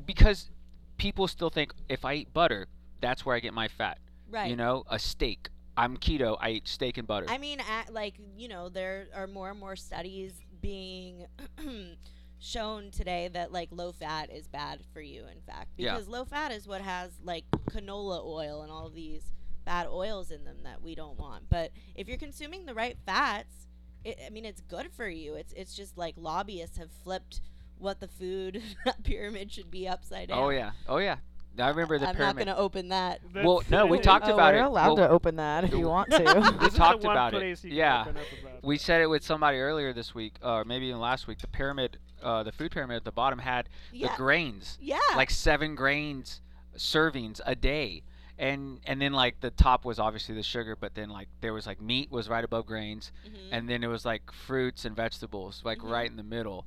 because 0.06 0.50
people 0.98 1.28
still 1.28 1.50
think 1.50 1.74
if 1.90 2.04
I 2.06 2.14
eat 2.16 2.34
butter, 2.34 2.68
that's 3.02 3.26
where 3.26 3.36
I 3.36 3.40
get 3.40 3.54
my 3.54 3.68
fat. 3.68 4.00
right. 4.30 4.50
You 4.50 4.56
know, 4.56 4.84
a 4.90 4.98
steak. 5.00 5.50
I'm 5.78 5.98
keto. 5.98 6.38
I 6.40 6.52
eat 6.52 6.68
steak 6.68 6.98
and 6.98 7.06
butter. 7.08 7.26
I 7.30 7.38
mean, 7.38 7.60
at, 7.60 7.94
like 7.94 8.16
you 8.38 8.48
know, 8.48 8.70
there 8.70 9.08
are 9.14 9.28
more 9.28 9.50
and 9.52 9.60
more 9.60 9.76
studies 9.76 10.42
being 10.62 11.26
shown 12.40 12.92
today 12.92 13.28
that 13.30 13.52
like 13.52 13.70
low 13.72 13.92
fat 13.92 14.30
is 14.32 14.48
bad 14.48 14.82
for 14.94 15.02
you. 15.02 15.26
In 15.28 15.42
fact, 15.42 15.70
Yeah. 15.78 15.94
because 15.94 16.08
low 16.08 16.26
fat 16.26 16.52
is 16.52 16.68
what 16.68 16.82
has 16.82 17.12
like 17.24 17.46
canola 17.70 18.24
oil 18.26 18.62
and 18.62 18.72
all 18.72 18.88
of 18.88 18.94
these 18.94 19.34
bad 19.66 19.88
oils 19.88 20.32
in 20.32 20.44
them 20.46 20.58
that 20.64 20.82
we 20.82 20.96
don't 20.96 21.18
want. 21.18 21.50
But 21.50 21.72
if 21.96 22.08
you're 22.08 22.18
consuming 22.18 22.66
the 22.66 22.74
right 22.74 22.98
fats, 23.06 23.68
it, 24.04 24.20
I 24.26 24.30
mean, 24.30 24.46
it's 24.46 24.62
good 24.62 24.90
for 24.96 25.08
you. 25.10 25.34
It's 25.36 25.52
it's 25.54 25.76
just 25.76 25.98
like 25.98 26.16
lobbyists 26.18 26.78
have 26.78 26.92
flipped 27.04 27.42
what 27.78 28.00
the 28.00 28.08
food 28.08 28.62
pyramid 29.04 29.52
should 29.52 29.70
be 29.72 29.88
upside 29.88 30.30
down. 30.30 30.40
oh 30.40 30.50
yeah. 30.50 30.72
Oh 30.88 30.98
yeah. 30.98 31.18
I 31.58 31.70
remember 31.70 31.98
the 31.98 32.10
I'm 32.10 32.16
pyramid. 32.16 32.36
not 32.36 32.46
going 32.48 32.56
to 32.58 32.62
open 32.62 32.90
that. 32.90 33.22
Well, 33.34 33.64
no, 33.70 33.86
we 33.86 33.98
talked 34.00 34.28
oh, 34.28 34.34
about 34.34 34.54
we're 34.54 34.60
it. 34.60 34.66
allowed 34.66 34.88
Well, 34.88 34.96
to 34.98 35.10
open 35.10 35.38
that 35.38 35.64
if 35.64 35.72
you 35.72 35.88
want 35.88 36.12
to. 36.12 36.18
We 36.52 36.58
this 36.60 36.68
is 36.68 36.74
the 36.74 36.78
talked 36.78 37.04
one 37.04 37.16
about 37.16 37.34
it. 37.34 37.38
place 37.38 37.64
you 37.64 37.70
can 37.70 37.78
Yeah. 37.78 38.02
open 38.02 38.18
up 38.18 38.24
about 38.42 38.64
We 38.66 38.78
said 38.78 39.02
it 39.02 39.08
with 39.10 39.24
somebody 39.24 39.60
earlier 39.60 39.94
this 39.94 40.14
week, 40.14 40.34
or 40.42 40.66
maybe 40.66 40.88
even 40.88 41.00
last 41.00 41.28
week. 41.28 41.40
The 41.40 41.48
pyramid, 41.48 41.98
uh, 42.22 42.44
the 42.44 42.52
food 42.52 42.72
pyramid 42.72 42.98
at 42.98 43.06
the 43.06 43.14
bottom 43.14 43.40
had 43.40 43.70
Yeah. 43.94 44.10
the 44.12 44.18
grains, 44.18 44.78
yeah. 44.82 45.00
like 45.16 45.30
seven 45.30 45.76
grains 45.76 46.42
servings 46.76 47.40
a 47.46 47.56
day, 47.56 48.04
and 48.38 48.80
and 48.86 49.02
then 49.02 49.14
like 49.14 49.40
the 49.42 49.52
top 49.52 49.86
was 49.86 50.00
obviously 50.00 50.36
the 50.36 50.44
sugar, 50.44 50.76
but 50.76 50.96
then 50.96 51.10
like 51.10 51.28
there 51.42 51.54
was 51.54 51.66
like 51.66 51.82
meat 51.82 52.12
was 52.12 52.28
right 52.30 52.44
above 52.44 52.66
grains, 52.66 53.12
Mhm. 53.28 53.50
and 53.52 53.70
then 53.70 53.84
it 53.84 53.88
was 53.88 54.06
like 54.06 54.32
fruits 54.32 54.86
and 54.86 54.96
vegetables 54.96 55.62
like 55.64 55.80
Mhm. 55.80 55.90
right 55.92 56.10
in 56.10 56.18
the 56.18 56.24
middle, 56.24 56.66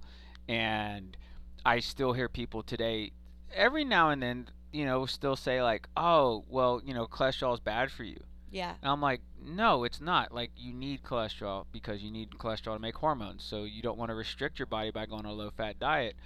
and 0.48 1.16
I 1.64 1.80
still 1.80 2.12
hear 2.12 2.28
people 2.28 2.62
today, 2.62 3.12
every 3.52 3.84
now 3.84 4.10
and 4.10 4.22
then, 4.22 4.48
you 4.72 4.84
know, 4.86 5.04
still 5.06 5.36
say 5.36 5.62
like, 5.62 5.88
oh, 5.96 6.44
well, 6.48 6.80
you 6.84 6.94
know, 6.94 7.06
cholesterol 7.06 7.54
is 7.54 7.60
bad 7.60 7.90
for 7.90 8.04
you. 8.04 8.22
yeah. 8.50 8.76
And 8.80 8.90
I'm 8.90 9.02
like, 9.02 9.20
no, 9.44 9.84
it's 9.84 10.00
not. 10.00 10.32
Like, 10.32 10.52
you 10.56 10.72
need 10.72 11.02
cholesterol 11.02 11.66
because 11.70 12.02
you 12.02 12.10
need 12.10 12.30
cholesterol 12.30 12.76
to 12.76 12.78
make 12.78 12.96
hormones. 12.96 13.44
So 13.44 13.64
you 13.64 13.82
don't 13.82 13.98
want 13.98 14.08
to 14.08 14.14
restrict 14.14 14.58
your 14.58 14.64
body 14.64 14.90
by 14.90 15.04
going 15.04 15.26
on 15.26 15.30
a 15.32 15.34
low 15.34 15.50
fat 15.50 15.78
diet. 15.78 16.16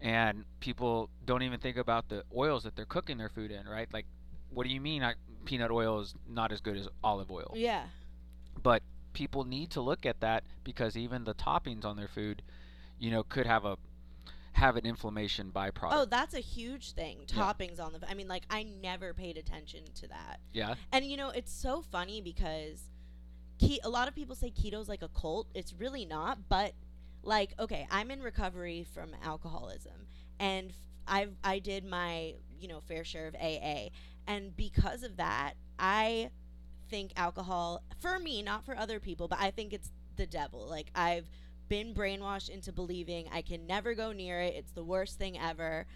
And 0.00 0.44
people 0.60 1.10
don't 1.26 1.42
even 1.42 1.58
think 1.58 1.76
about 1.76 2.08
the 2.08 2.22
oils 2.36 2.62
that 2.62 2.76
they're 2.76 2.84
cooking 2.84 3.18
their 3.18 3.28
food 3.28 3.50
in, 3.50 3.66
right? 3.66 3.92
Like, 3.92 4.06
what 4.52 4.66
do 4.66 4.72
you 4.72 4.80
mean 4.80 5.02
I, 5.02 5.14
peanut 5.44 5.70
oil 5.70 6.00
is 6.00 6.14
not 6.28 6.52
as 6.52 6.60
good 6.60 6.76
as 6.76 6.88
olive 7.02 7.30
oil? 7.30 7.52
Yeah. 7.54 7.84
But 8.62 8.82
people 9.12 9.44
need 9.44 9.70
to 9.70 9.80
look 9.80 10.06
at 10.06 10.20
that 10.20 10.44
because 10.64 10.96
even 10.96 11.24
the 11.24 11.34
toppings 11.34 11.84
on 11.84 11.96
their 11.96 12.08
food, 12.08 12.42
you 12.98 13.10
know, 13.10 13.22
could 13.22 13.46
have 13.46 13.64
a 13.64 13.76
have 14.54 14.76
an 14.76 14.84
inflammation 14.84 15.50
byproduct. 15.50 15.90
Oh, 15.92 16.04
that's 16.04 16.34
a 16.34 16.40
huge 16.40 16.92
thing. 16.92 17.24
Yeah. 17.28 17.42
Toppings 17.42 17.80
on 17.80 17.92
the. 17.92 18.08
I 18.08 18.14
mean, 18.14 18.28
like 18.28 18.44
I 18.50 18.62
never 18.64 19.14
paid 19.14 19.36
attention 19.38 19.80
to 19.96 20.08
that. 20.08 20.40
yeah. 20.52 20.74
And 20.92 21.04
you 21.04 21.16
know, 21.16 21.30
it's 21.30 21.52
so 21.52 21.82
funny 21.82 22.20
because 22.20 22.82
ke- 23.62 23.80
a 23.82 23.88
lot 23.88 24.08
of 24.08 24.14
people 24.14 24.34
say 24.34 24.50
keto's 24.50 24.88
like 24.88 25.02
a 25.02 25.08
cult. 25.08 25.48
It's 25.54 25.72
really 25.72 26.04
not, 26.04 26.48
but 26.48 26.74
like 27.22 27.54
okay, 27.58 27.86
I'm 27.90 28.10
in 28.10 28.20
recovery 28.20 28.84
from 28.94 29.10
alcoholism 29.24 30.06
and 30.38 30.72
I've 31.06 31.34
I 31.42 31.58
did 31.58 31.84
my, 31.84 32.34
you 32.60 32.68
know, 32.68 32.80
fair 32.80 33.04
share 33.04 33.26
of 33.28 33.34
AA. 33.36 33.88
And 34.26 34.56
because 34.56 35.02
of 35.02 35.16
that, 35.16 35.54
I 35.78 36.30
think 36.88 37.12
alcohol 37.16 37.82
for 38.00 38.18
me, 38.18 38.42
not 38.42 38.64
for 38.64 38.76
other 38.76 39.00
people, 39.00 39.28
but 39.28 39.38
I 39.40 39.50
think 39.50 39.72
it's 39.72 39.90
the 40.16 40.26
devil. 40.26 40.66
Like 40.68 40.90
I've 40.94 41.28
been 41.68 41.94
brainwashed 41.94 42.50
into 42.50 42.72
believing 42.72 43.28
I 43.32 43.42
can 43.42 43.66
never 43.66 43.94
go 43.94 44.12
near 44.12 44.40
it. 44.40 44.54
It's 44.54 44.72
the 44.72 44.84
worst 44.84 45.18
thing 45.18 45.38
ever. 45.38 45.86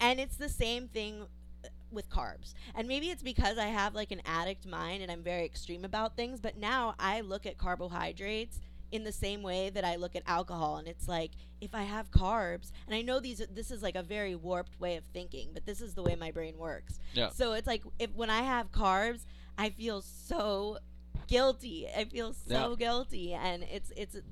And 0.00 0.18
it's 0.18 0.36
the 0.36 0.48
same 0.48 0.88
thing 0.88 1.26
uh, 1.64 1.68
with 1.92 2.10
carbs. 2.10 2.54
And 2.74 2.88
maybe 2.88 3.10
it's 3.10 3.22
because 3.22 3.56
I 3.56 3.66
have 3.66 3.94
like 3.94 4.10
an 4.10 4.22
addict 4.24 4.66
mind 4.66 5.02
and 5.02 5.12
I'm 5.12 5.22
very 5.22 5.44
extreme 5.44 5.84
about 5.84 6.16
things, 6.16 6.40
but 6.40 6.56
now 6.56 6.94
I 6.98 7.20
look 7.20 7.46
at 7.46 7.56
carbohydrates 7.56 8.58
in 8.92 9.04
the 9.04 9.12
same 9.12 9.42
way 9.42 9.70
that 9.70 9.84
I 9.84 9.96
look 9.96 10.14
at 10.14 10.22
alcohol 10.26 10.76
and 10.76 10.86
it's 10.86 11.08
like 11.08 11.32
if 11.60 11.74
I 11.74 11.82
have 11.82 12.10
carbs 12.10 12.70
and 12.86 12.94
I 12.94 13.00
know 13.02 13.18
these 13.18 13.42
this 13.50 13.70
is 13.70 13.82
like 13.82 13.96
a 13.96 14.02
very 14.02 14.34
warped 14.34 14.78
way 14.78 14.96
of 14.96 15.04
thinking, 15.06 15.50
but 15.52 15.66
this 15.66 15.80
is 15.80 15.94
the 15.94 16.02
way 16.02 16.14
my 16.14 16.30
brain 16.30 16.58
works. 16.58 17.00
Yeah. 17.14 17.30
So 17.30 17.54
it's 17.54 17.66
like 17.66 17.82
if 17.98 18.14
when 18.14 18.30
I 18.30 18.42
have 18.42 18.70
carbs, 18.70 19.24
I 19.58 19.70
feel 19.70 20.02
so 20.02 20.78
guilty. 21.26 21.86
I 21.96 22.04
feel 22.04 22.32
so 22.32 22.70
Yeah. 22.70 22.74
guilty 22.78 23.32
and 23.34 23.62
it's 23.64 23.90
it's 23.96 24.16
a, 24.16 24.22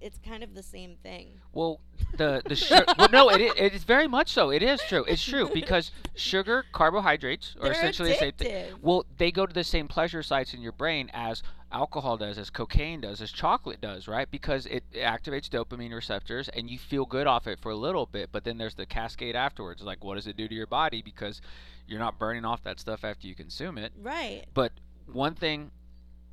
it's 0.00 0.18
kind 0.18 0.42
of 0.42 0.54
the 0.54 0.62
same 0.62 0.96
thing. 1.02 1.40
Well, 1.52 1.80
the 2.16 2.42
the 2.44 2.54
sugar. 2.56 2.84
well, 2.98 3.08
no, 3.12 3.28
it 3.30 3.40
it 3.56 3.74
is 3.74 3.84
very 3.84 4.06
much 4.08 4.30
so. 4.30 4.50
It 4.50 4.62
is 4.62 4.80
true. 4.82 5.04
It's 5.04 5.24
true 5.24 5.50
because 5.52 5.90
sugar, 6.14 6.64
carbohydrates 6.72 7.56
are 7.56 7.64
They're 7.64 7.72
essentially 7.72 8.10
the 8.10 8.16
same 8.18 8.32
thing. 8.32 8.74
Well, 8.80 9.06
they 9.18 9.30
go 9.32 9.46
to 9.46 9.52
the 9.54 9.64
same 9.64 9.88
pleasure 9.88 10.22
sites 10.22 10.54
in 10.54 10.62
your 10.62 10.72
brain 10.72 11.10
as 11.12 11.42
alcohol 11.72 12.16
does, 12.16 12.38
as 12.38 12.48
cocaine 12.48 13.00
does, 13.00 13.20
as 13.20 13.32
chocolate 13.32 13.80
does, 13.80 14.06
right? 14.06 14.30
Because 14.30 14.66
it, 14.66 14.84
it 14.92 15.00
activates 15.02 15.48
dopamine 15.48 15.92
receptors 15.92 16.48
and 16.50 16.70
you 16.70 16.78
feel 16.78 17.04
good 17.04 17.26
off 17.26 17.46
it 17.48 17.58
for 17.60 17.70
a 17.72 17.76
little 17.76 18.06
bit, 18.06 18.30
but 18.30 18.44
then 18.44 18.56
there's 18.56 18.76
the 18.76 18.86
cascade 18.86 19.34
afterwards. 19.34 19.82
Like, 19.82 20.04
what 20.04 20.14
does 20.14 20.28
it 20.28 20.36
do 20.36 20.46
to 20.46 20.54
your 20.54 20.68
body? 20.68 21.02
Because 21.02 21.40
you're 21.86 21.98
not 21.98 22.18
burning 22.20 22.44
off 22.44 22.62
that 22.62 22.78
stuff 22.78 23.04
after 23.04 23.26
you 23.26 23.34
consume 23.34 23.78
it. 23.78 23.92
Right. 24.00 24.44
But 24.54 24.72
one 25.12 25.34
thing 25.34 25.72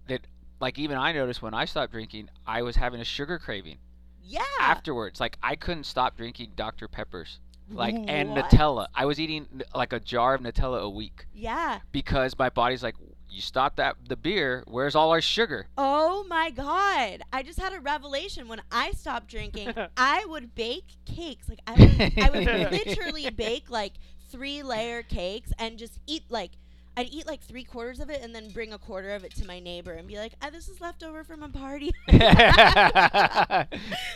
that, 0.07 0.22
like, 0.60 0.77
even 0.79 0.98
I 0.98 1.12
noticed 1.12 1.41
when 1.41 1.53
I 1.53 1.65
stopped 1.65 1.91
drinking, 1.91 2.29
I 2.45 2.62
was 2.62 2.75
having 2.75 3.01
a 3.01 3.05
sugar 3.05 3.38
craving 3.39 3.77
Yeah. 4.24 4.43
afterwards. 4.60 5.19
Like, 5.19 5.38
I 5.43 5.55
couldn't 5.55 5.86
stop 5.86 6.17
drinking 6.17 6.51
Dr. 6.55 6.88
Peppers. 6.88 7.39
Like 7.69 7.95
and 8.07 8.31
What? 8.31 8.45
Nutella. 8.50 8.88
I 8.93 9.05
was 9.05 9.19
eating 9.22 9.48
like 9.74 9.93
a 9.93 10.00
jar 10.00 10.33
of 10.36 10.41
Nutella 10.41 10.81
a 10.81 10.89
week 10.89 11.25
Yeah. 11.33 11.79
because 11.93 12.38
my 12.38 12.50
body's 12.50 12.83
like, 12.83 12.95
you 13.29 13.41
stopped 13.41 13.77
that 13.77 13.95
the 14.07 14.17
beer. 14.17 14.63
Where's 14.67 14.95
all 14.95 15.10
our 15.12 15.22
sugar? 15.22 15.67
Oh 15.77 16.25
my 16.27 16.51
god. 16.51 17.24
I 17.31 17.41
just 17.41 17.60
had 17.60 17.74
a 17.74 17.79
revelation 17.79 18.48
when 18.50 18.62
I 18.69 18.91
stopped 18.91 19.27
drinking. 19.27 19.74
I 19.98 20.25
would 20.25 20.53
bake 20.53 20.98
cakes. 21.05 21.48
Like 21.50 21.62
I 21.65 21.72
would, 21.74 22.19
I 22.19 22.29
would 22.29 22.72
literally 22.86 23.29
bake 23.31 23.72
like 23.72 23.93
three 24.29 24.62
layer 24.62 25.01
cakes 25.01 25.51
and 25.57 25.77
just 25.79 26.00
eat 26.05 26.24
like 26.29 26.51
I'd 26.95 27.09
eat 27.09 27.25
like 27.25 27.41
three 27.41 27.63
quarters 27.63 28.00
of 28.00 28.09
it 28.09 28.21
and 28.21 28.35
then 28.35 28.50
bring 28.50 28.71
a 28.73 28.77
quarter 28.77 29.12
of 29.12 29.23
it 29.23 29.33
to 29.35 29.47
my 29.47 29.59
neighbor 29.59 29.93
and 29.93 30.07
be 30.07 30.17
like, 30.17 30.33
ah, 30.41 30.50
"This 30.51 30.69
is 30.69 30.79
leftover 30.79 31.23
from 31.23 31.41
a 31.41 31.50
party." 31.50 31.91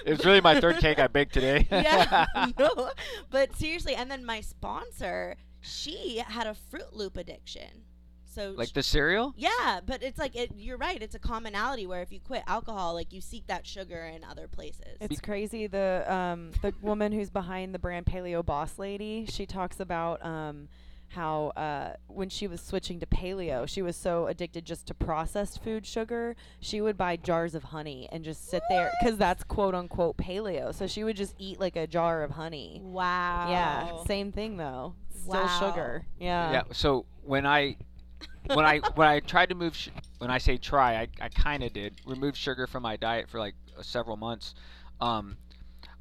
it's 0.06 0.24
really 0.26 0.42
my 0.42 0.60
third 0.60 0.78
cake 0.78 1.00
I 1.00 1.08
baked 1.08 1.34
today. 1.34 1.68
yeah, 1.72 2.26
no, 2.60 2.92
but 3.32 3.56
seriously. 3.56 3.96
And 3.96 4.12
then 4.12 4.24
my 4.24 4.42
sponsor, 4.42 5.38
she 5.60 6.22
had 6.28 6.46
a 6.46 6.54
Fruit 6.54 6.94
Loop 6.94 7.18
addiction. 7.18 7.86
So 8.26 8.54
like 8.56 8.68
sh- 8.68 8.74
the 8.74 8.84
cereal? 8.84 9.34
yeah, 9.36 9.80
but 9.84 10.04
it's 10.04 10.20
like 10.20 10.36
it, 10.36 10.52
you're 10.56 10.78
right. 10.78 11.02
It's 11.02 11.16
a 11.16 11.20
commonality 11.20 11.88
where 11.88 12.04
if 12.04 12.12
you 12.12 12.20
quit 12.20 12.44
alcohol, 12.46 12.94
like 12.94 13.12
you 13.12 13.22
seek 13.22 13.48
that 13.48 13.66
sugar 13.66 14.04
in 14.06 14.24
other 14.24 14.48
places. 14.48 14.98
It's 15.02 15.20
crazy. 15.20 15.66
The 15.66 16.06
um 16.08 16.52
the 16.62 16.76
woman 16.84 17.12
who's 17.12 17.32
behind 17.32 17.74
the 17.74 17.80
brand 17.80 18.06
Paleo 18.06 18.46
Boss 18.46 18.78
Lady, 18.78 19.26
she 19.28 19.48
talks 19.48 19.80
about 19.80 20.24
um 20.24 20.68
how 21.10 21.48
uh 21.56 21.94
when 22.08 22.30
she 22.30 22.48
was 22.48 22.62
switching 22.62 23.00
to 23.00 23.06
paleo, 23.06 23.68
she 23.68 23.82
was 23.82 23.96
so 23.96 24.28
addicted 24.28 24.66
just 24.66 24.88
to 24.88 24.94
processed 24.94 25.64
food 25.64 25.86
sugar, 25.86 26.36
she 26.60 26.82
would 26.82 26.98
buy 26.98 27.16
jars 27.16 27.56
of 27.56 27.64
honey 27.66 28.08
and 28.12 28.24
just 28.24 28.48
sit 28.50 28.62
there 28.70 28.92
cuz 29.02 29.18
that's 29.18 29.44
quote 29.44 29.74
unquote 29.76 30.18
paleo. 30.18 30.74
So 30.74 30.86
she 30.88 31.04
would 31.04 31.16
just 31.16 31.36
eat 31.40 31.60
like 31.60 31.76
a 31.76 31.88
jar 31.88 32.24
of 32.24 32.32
honey. 32.32 32.82
wow. 32.84 33.48
Yeah, 33.50 34.04
same 34.06 34.32
thing 34.32 34.58
though. 34.58 34.96
Still 35.22 35.42
Wow. 35.44 35.60
sugar. 35.60 36.06
Yeah. 36.20 36.52
Yeah. 36.52 36.62
So 36.74 37.06
when 37.24 37.46
I 37.46 37.76
when 38.54 38.66
I 38.66 38.80
when 38.96 39.08
I 39.08 39.20
tried 39.20 39.50
to 39.50 39.56
move 39.56 39.76
sh- 39.76 39.90
when 40.20 40.30
I 40.32 40.38
say 40.38 40.58
try, 40.58 40.96
I, 41.02 41.08
I 41.22 41.30
kind 41.30 41.64
of 41.64 41.74
did 41.74 42.00
remove 42.06 42.36
sugar 42.38 42.66
from 42.68 42.84
my 42.84 42.96
diet 42.98 43.30
for 43.30 43.40
like 43.40 43.56
uh, 43.78 43.82
several 43.82 44.16
months. 44.18 44.56
Um, 45.02 45.38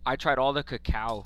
I 0.05 0.17
tried 0.17 0.39
all 0.39 0.53
the 0.53 0.63
cacao 0.63 1.25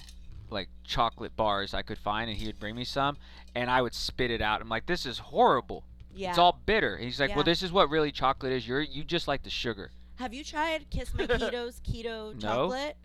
like 0.51 0.69
chocolate 0.85 1.37
bars 1.37 1.75
I 1.75 1.83
could 1.83 1.99
find, 1.99 2.29
and 2.31 2.39
he 2.39 2.47
would 2.47 2.59
bring 2.59 2.75
me 2.75 2.85
some, 2.85 3.17
and 3.55 3.71
I 3.71 3.83
would 3.83 3.95
spit 3.95 4.31
it 4.31 4.41
out. 4.43 4.61
I'm 4.61 4.69
like, 4.69 4.87
this 4.87 5.07
is 5.07 5.19
horrible. 5.19 5.85
Yeah. 6.15 6.31
It's 6.31 6.39
all 6.39 6.61
bitter. 6.67 6.95
And 6.97 7.05
he's 7.05 7.21
like, 7.21 7.31
Yeah. 7.31 7.37
well, 7.37 7.45
this 7.45 7.63
is 7.63 7.71
what 7.73 7.89
really 7.91 8.11
chocolate 8.13 8.53
is. 8.53 8.67
You're 8.67 8.81
you 8.81 9.05
just 9.05 9.29
like 9.29 9.43
the 9.43 9.51
sugar. 9.51 9.91
Have 10.17 10.35
you 10.35 10.45
tried 10.45 10.91
Kiss 10.91 11.15
My 11.15 11.27
Keto's 11.27 11.81
keto 11.81 12.33
chocolate? 12.33 12.43
No. 12.43 12.49
chocolate? 12.49 12.97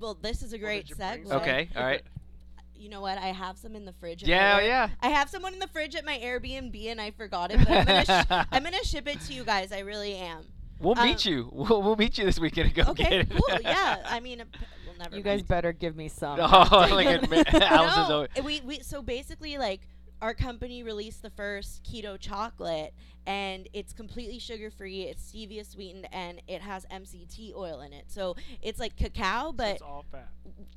Well, 0.00 0.14
this 0.20 0.42
is 0.42 0.52
a 0.52 0.58
great 0.58 0.86
did 0.86 0.96
segue. 0.98 1.30
Okay. 1.32 1.68
All 1.76 1.82
right. 1.84 2.02
You 2.78 2.90
know 2.90 3.00
what? 3.00 3.16
I 3.16 3.28
have 3.28 3.56
some 3.56 3.74
in 3.74 3.86
the 3.86 3.94
fridge. 3.94 4.22
at 4.22 4.28
Yeah. 4.28 4.56
work. 4.56 4.64
Yeah. 4.64 4.88
I 5.00 5.08
have 5.08 5.30
someone 5.30 5.54
in 5.54 5.58
the 5.60 5.66
fridge 5.68 5.94
at 5.94 6.04
my 6.04 6.18
Airbnb 6.18 6.86
and 6.90 7.00
I 7.00 7.10
forgot 7.10 7.50
it, 7.50 7.58
but 7.60 7.70
I'm 7.70 7.84
gonna, 7.86 8.04
sh- 8.04 8.26
I'm 8.52 8.62
gonna 8.64 8.84
ship 8.84 9.08
it 9.08 9.18
to 9.22 9.32
you 9.32 9.44
guys. 9.44 9.72
I 9.72 9.78
really 9.78 10.14
am. 10.16 10.44
We'll 10.78 10.98
Um, 10.98 11.06
meet 11.06 11.24
you. 11.24 11.48
We'll, 11.54 11.82
we'll 11.82 11.96
meet 11.96 12.18
you 12.18 12.26
this 12.26 12.38
weekend 12.38 12.66
and 12.66 12.74
go 12.76 12.92
get 12.92 13.06
Okay, 13.06 13.20
it. 13.20 13.30
cool. 13.30 13.60
Yeah, 13.62 14.02
I 14.04 14.20
mean, 14.20 14.40
p- 14.40 14.58
we'll 14.60 14.66
never. 14.98 15.16
You 15.16 15.24
mind. 15.24 15.40
guys 15.40 15.42
better 15.42 15.72
give 15.72 15.96
me 15.96 16.08
some. 16.08 16.38
Oh, 16.42 16.68
like 16.90 17.06
admit, 17.22 17.52
Alice 17.54 17.92
is 17.96 18.08
no, 18.36 18.42
we 18.44 18.60
we 18.60 18.80
so 18.80 19.02
basically 19.02 19.58
like 19.58 19.80
our 20.22 20.32
company 20.34 20.82
released 20.82 21.22
the 21.22 21.30
first 21.30 21.82
keto 21.84 22.18
chocolate 22.18 22.94
and 23.26 23.68
it's 23.74 23.92
completely 23.92 24.38
sugar 24.38 24.70
free, 24.70 25.02
it's 25.02 25.30
stevia 25.30 25.66
sweetened 25.68 26.08
and 26.12 26.40
it 26.46 26.62
has 26.62 26.86
MCT 26.86 27.54
oil 27.54 27.80
in 27.80 27.92
it. 27.92 28.04
So 28.06 28.36
it's 28.62 28.78
like 28.78 28.96
cacao 28.96 29.46
So 29.48 29.52
but 29.52 29.72
it's 29.72 29.82
all 29.82 30.04
fat. 30.10 30.28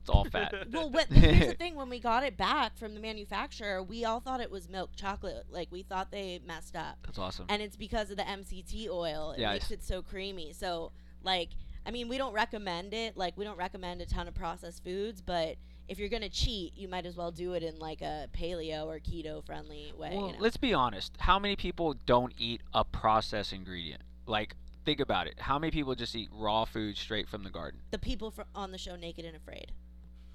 It's 0.01 0.09
all 0.09 0.25
fat. 0.25 0.53
well 0.71 0.89
what 0.89 1.07
here's 1.07 1.47
the 1.47 1.53
thing 1.53 1.75
when 1.75 1.89
we 1.89 1.99
got 1.99 2.23
it 2.23 2.35
back 2.37 2.77
from 2.77 2.95
the 2.95 2.99
manufacturer, 2.99 3.81
we 3.83 4.03
all 4.03 4.19
thought 4.19 4.41
it 4.41 4.51
was 4.51 4.67
milk 4.67 4.91
chocolate. 4.95 5.45
Like 5.49 5.71
we 5.71 5.83
thought 5.83 6.11
they 6.11 6.41
messed 6.45 6.75
up. 6.75 6.97
That's 7.05 7.19
awesome. 7.19 7.45
And 7.49 7.61
it's 7.61 7.77
because 7.77 8.09
of 8.11 8.17
the 8.17 8.23
MCT 8.23 8.89
oil. 8.89 9.31
It 9.37 9.41
Yeah, 9.41 9.53
makes 9.53 9.71
it 9.71 9.83
so 9.83 10.01
creamy. 10.01 10.51
So 10.53 10.91
like 11.23 11.49
I 11.89 11.91
mean, 11.91 12.07
we 12.07 12.19
don't 12.19 12.33
recommend 12.33 12.93
it. 12.93 13.17
Like 13.17 13.35
we 13.35 13.43
don't 13.43 13.57
recommend 13.57 13.99
a 13.99 14.05
ton 14.05 14.27
of 14.27 14.35
processed 14.35 14.83
foods, 14.83 15.21
but 15.21 15.55
if 15.87 15.97
you're 15.97 16.07
gonna 16.07 16.29
cheat, 16.29 16.77
you 16.77 16.87
might 16.87 17.07
as 17.07 17.17
well 17.17 17.31
do 17.31 17.53
it 17.53 17.63
in 17.63 17.79
like 17.79 18.03
a 18.03 18.27
paleo 18.31 18.85
or 18.85 18.99
keto 18.99 19.43
friendly 19.43 19.91
way. 19.97 20.11
Well, 20.13 20.27
you 20.27 20.33
know? 20.33 20.37
let's 20.39 20.57
be 20.57 20.71
honest. 20.71 21.13
How 21.17 21.39
many 21.39 21.55
people 21.55 21.95
don't 22.05 22.31
eat 22.37 22.61
a 22.75 22.83
processed 22.85 23.53
ingredient? 23.53 24.03
Like, 24.27 24.55
think 24.85 24.99
about 24.99 25.25
it. 25.25 25.39
How 25.39 25.57
many 25.57 25.71
people 25.71 25.95
just 25.95 26.15
eat 26.15 26.29
raw 26.31 26.63
food 26.63 26.95
straight 26.95 27.27
from 27.27 27.43
the 27.43 27.49
garden? 27.49 27.79
the 27.89 27.97
people 27.97 28.29
fr- 28.29 28.43
on 28.53 28.71
the 28.71 28.77
show 28.77 28.95
Naked 28.95 29.25
and 29.25 29.35
Afraid. 29.35 29.71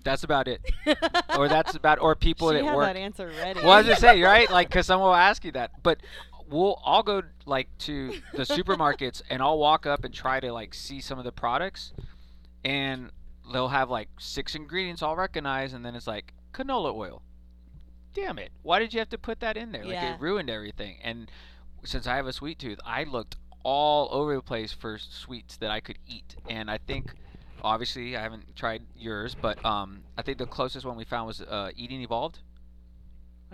That's 0.03 0.25
about 0.25 0.49
it. 0.49 0.61
or 1.39 1.47
that's 1.47 1.77
about, 1.77 2.01
or 2.01 2.17
people 2.17 2.51
she 2.51 2.57
that 2.57 2.65
had 2.65 2.75
work. 2.75 2.87
that 2.87 2.97
answer 2.97 3.31
ready. 3.41 3.61
Well, 3.61 3.71
I 3.71 3.79
was 3.79 3.87
gonna 3.87 4.01
say, 4.01 4.21
right? 4.21 4.51
Like, 4.51 4.73
cause 4.73 4.87
someone 4.87 5.11
will 5.11 5.15
ask 5.15 5.45
you 5.45 5.53
that. 5.53 5.85
But 5.85 6.01
we'll, 6.49 6.81
I'll 6.85 7.03
go 7.03 7.23
like 7.47 7.69
to 7.81 8.13
the 8.33 8.43
supermarkets 8.43 9.23
and 9.31 9.43
I'll 9.43 9.59
walk 9.59 9.87
up 9.87 10.05
and 10.05 10.13
try 10.13 10.41
to 10.41 10.53
like 10.53 10.75
see 10.75 11.01
some 11.01 11.19
of 11.19 11.25
the 11.25 11.33
products, 11.33 11.93
and 12.65 13.11
they'll 13.53 13.69
have 13.69 13.91
like 13.91 14.09
six 14.19 14.55
ingredients 14.55 15.03
I'll 15.03 15.17
recognize, 15.17 15.73
and 15.73 15.85
then 15.85 15.95
it's 15.95 16.07
like 16.07 16.33
canola 16.53 16.95
oil. 16.95 17.23
Damn 18.15 18.39
it! 18.39 18.53
Why 18.63 18.79
did 18.79 18.93
you 18.95 19.01
have 19.01 19.09
to 19.11 19.19
put 19.19 19.41
that 19.41 19.57
in 19.57 19.73
there? 19.73 19.85
Like 19.85 19.95
Yeah. 19.95 20.15
it 20.15 20.21
ruined 20.21 20.49
everything. 20.51 20.99
And 21.03 21.31
since 21.85 22.07
I 22.07 22.17
have 22.17 22.27
a 22.27 22.33
sweet 22.33 22.59
tooth, 22.59 22.79
I 22.85 23.05
looked 23.05 23.37
all 23.65 24.09
over 24.13 24.35
the 24.35 24.43
place 24.43 24.73
for 24.73 24.99
sweets 24.99 25.57
that 25.57 25.71
I 25.71 25.81
could 25.81 25.99
eat, 26.07 26.37
and 26.49 26.71
I 26.71 26.79
think. 26.79 27.13
Obviously, 27.63 28.15
I 28.15 28.21
haven't 28.21 28.55
tried 28.55 28.83
yours, 28.95 29.35
but 29.35 29.65
um, 29.65 30.03
I 30.19 30.23
think 30.23 30.37
the 30.37 30.45
closest 30.45 30.85
one 30.85 30.99
we 30.99 31.05
found 31.05 31.27
was 31.27 31.41
uh, 31.41 31.71
Eating 31.75 32.03
Evolved 32.03 32.41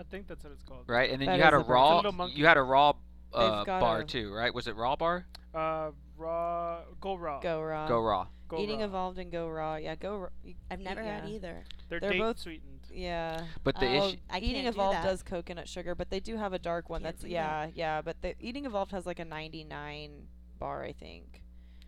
I 0.01 0.03
think 0.09 0.27
that's 0.27 0.43
what 0.43 0.51
it's 0.53 0.63
called. 0.63 0.83
right? 0.87 1.09
And 1.11 1.21
then 1.21 1.27
That 1.27 1.37
you 1.37 1.43
had 1.43 1.53
is 1.53 1.59
a 1.59 1.61
a 1.61 1.63
very 1.63 1.73
raw, 1.75 1.95
Little 1.97 2.11
monkey. 2.11 2.35
you 2.37 2.45
had 2.47 2.57
a 2.57 2.63
raw 2.63 2.93
uh, 3.33 3.57
They've 3.57 3.65
got 3.67 3.79
bar 3.79 3.99
a- 4.01 4.05
too, 4.05 4.33
right? 4.33 4.53
Was 4.53 4.67
it 4.67 4.75
raw 4.75 4.95
bar? 4.95 5.25
Uh, 5.53 5.91
raw. 6.17 6.81
Go 6.99 7.15
raw. 7.15 7.39
Go 7.39 7.61
raw. 7.61 7.87
Go 7.87 8.01
raw. 8.01 8.27
Go 8.49 8.57
Eating 8.59 8.79
raw. 8.79 8.85
evolved 8.85 9.17
and 9.19 9.31
go 9.31 9.47
raw. 9.47 9.75
Yeah, 9.75 9.95
go 9.95 10.17
raw. 10.17 10.29
y- 10.43 10.55
I've 10.69 10.79
never 10.81 11.01
had 11.03 11.23
yeah. 11.29 11.35
either. 11.35 11.63
They're, 11.87 11.99
They're 12.01 12.09
date 12.11 12.19
both- 12.19 12.39
sweetened. 12.39 12.79
Yeah. 12.91 13.45
But 13.63 13.79
the 13.79 13.85
Oh, 13.87 14.07
issue, 14.09 14.17
I 14.29 14.39
eating 14.39 14.63
can't 14.63 14.75
do 14.75 14.81
evolved 14.81 14.97
that. 14.97 15.03
does 15.05 15.23
coconut 15.23 15.69
sugar, 15.69 15.95
but 15.95 16.09
they 16.09 16.19
do 16.19 16.35
have 16.35 16.51
a 16.51 16.59
dark 16.59 16.89
one. 16.89 17.03
Can't 17.03 17.15
that's 17.15 17.23
do 17.23 17.29
yeah, 17.29 17.67
yeah. 17.73 18.01
But 18.01 18.21
the 18.21 18.33
eating 18.41 18.65
evolved 18.65 18.91
has 18.91 19.05
like 19.05 19.19
a 19.19 19.25
99 19.25 20.27
bar, 20.59 20.83
I 20.83 20.91
think. 20.91 21.41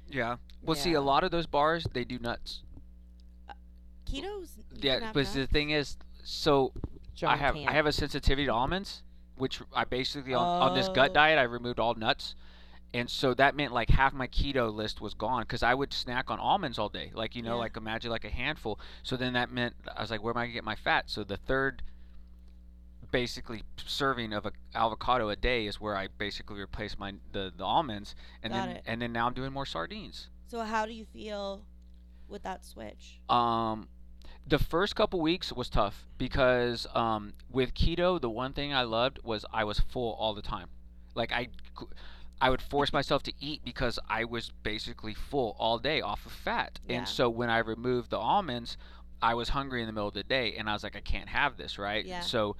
yeah. 0.07 0.37
Well, 0.61 0.75
see, 0.75 0.91
Yeah. 0.91 0.99
a 0.99 1.01
lot 1.01 1.25
of 1.25 1.31
those 1.31 1.47
bars 1.47 1.85
they 1.93 2.05
do 2.05 2.19
nuts. 2.19 2.61
Ketos. 4.05 4.57
you 4.57 4.63
Yeah, 4.81 4.93
can 4.95 5.03
have 5.03 5.13
but 5.13 5.27
the 5.33 5.47
thing 5.47 5.71
is, 5.71 5.97
so 6.23 6.71
John 7.15 7.31
I 7.33 7.37
have 7.37 7.55
can't. 7.55 7.69
I 7.69 7.73
have 7.73 7.85
a 7.85 7.91
sensitivity 7.91 8.45
to 8.47 8.53
almonds, 8.53 9.03
which 9.37 9.61
I 9.73 9.83
basically 9.85 10.33
on, 10.33 10.45
on 10.61 10.73
this 10.75 10.89
gut 10.89 11.11
Oh. 11.11 11.13
diet 11.13 11.37
I 11.39 11.43
removed 11.43 11.79
all 11.79 11.93
nuts, 11.95 12.35
and 12.93 13.09
so 13.09 13.33
that 13.35 13.55
meant 13.55 13.73
like 13.73 13.89
half 13.89 14.13
my 14.13 14.27
keto 14.27 14.73
list 14.73 14.99
was 15.01 15.13
gone 15.13 15.43
because 15.43 15.63
I 15.63 15.73
would 15.73 15.93
snack 15.93 16.29
on 16.31 16.39
almonds 16.39 16.77
all 16.79 16.89
day, 16.89 17.11
like 17.13 17.35
you 17.35 17.41
know, 17.41 17.55
Yeah. 17.55 17.59
like 17.61 17.77
imagine 17.77 18.11
like 18.11 18.25
a 18.25 18.29
handful. 18.29 18.79
So 19.03 19.15
then 19.17 19.33
that 19.33 19.51
meant 19.51 19.75
I 19.95 20.01
was 20.01 20.11
like, 20.11 20.23
where 20.23 20.33
am 20.33 20.37
I 20.37 20.45
gonna 20.45 20.53
get 20.53 20.63
my 20.63 20.75
fat? 20.75 21.09
So 21.09 21.23
the 21.23 21.37
third, 21.37 21.83
basically 23.11 23.63
serving 23.85 24.33
of 24.33 24.45
a 24.45 24.51
avocado 24.73 25.29
a 25.29 25.35
day 25.35 25.67
is 25.67 25.79
where 25.79 25.95
I 25.95 26.07
basically 26.17 26.59
replaced 26.59 26.97
my 26.97 27.13
the, 27.31 27.51
the 27.55 27.63
almonds, 27.63 28.15
and 28.41 28.51
Got 28.53 28.67
then 28.67 28.75
it. 28.77 28.83
and 28.87 29.01
then 29.01 29.13
now 29.13 29.27
I'm 29.27 29.33
doing 29.33 29.51
more 29.53 29.65
sardines. 29.65 30.29
So 30.47 30.61
how 30.61 30.85
do 30.85 30.93
you 30.93 31.05
feel 31.05 31.63
with 32.27 32.43
that 32.43 32.65
switch? 32.65 33.19
Um, 33.29 33.87
the 34.45 34.59
first 34.59 34.95
couple 34.95 35.21
weeks 35.21 35.51
was 35.53 35.69
tough 35.69 36.05
because 36.17 36.85
um, 36.93 37.33
with 37.49 37.73
keto, 37.73 38.19
the 38.19 38.29
one 38.29 38.53
thing 38.53 38.73
I 38.73 38.83
loved 38.83 39.19
was 39.23 39.45
I 39.53 39.63
was 39.63 39.79
full 39.79 40.13
all 40.19 40.33
the 40.33 40.41
time. 40.41 40.67
Like 41.15 41.31
I, 41.31 41.47
I 42.41 42.49
would 42.49 42.61
force 42.61 42.91
myself 42.91 43.23
to 43.23 43.33
eat 43.39 43.61
because 43.63 43.99
I 44.09 44.25
was 44.25 44.51
basically 44.63 45.13
full 45.13 45.55
all 45.59 45.79
day 45.79 46.01
off 46.01 46.25
of 46.25 46.31
fat. 46.31 46.79
Yeah. 46.87 46.97
And 46.97 47.07
so 47.07 47.29
when 47.29 47.49
I 47.49 47.59
removed 47.59 48.09
the 48.09 48.17
almonds, 48.17 48.77
I 49.21 49.33
was 49.33 49.49
hungry 49.49 49.81
in 49.81 49.87
the 49.87 49.93
middle 49.93 50.09
of 50.09 50.13
the 50.13 50.23
day, 50.23 50.55
and 50.57 50.69
I 50.69 50.73
was 50.73 50.83
like, 50.83 50.97
I 50.97 51.01
can't 51.01 51.29
have 51.29 51.57
this, 51.57 51.77
right? 51.77 52.05
Yeah. 52.05 52.19
So. 52.19 52.55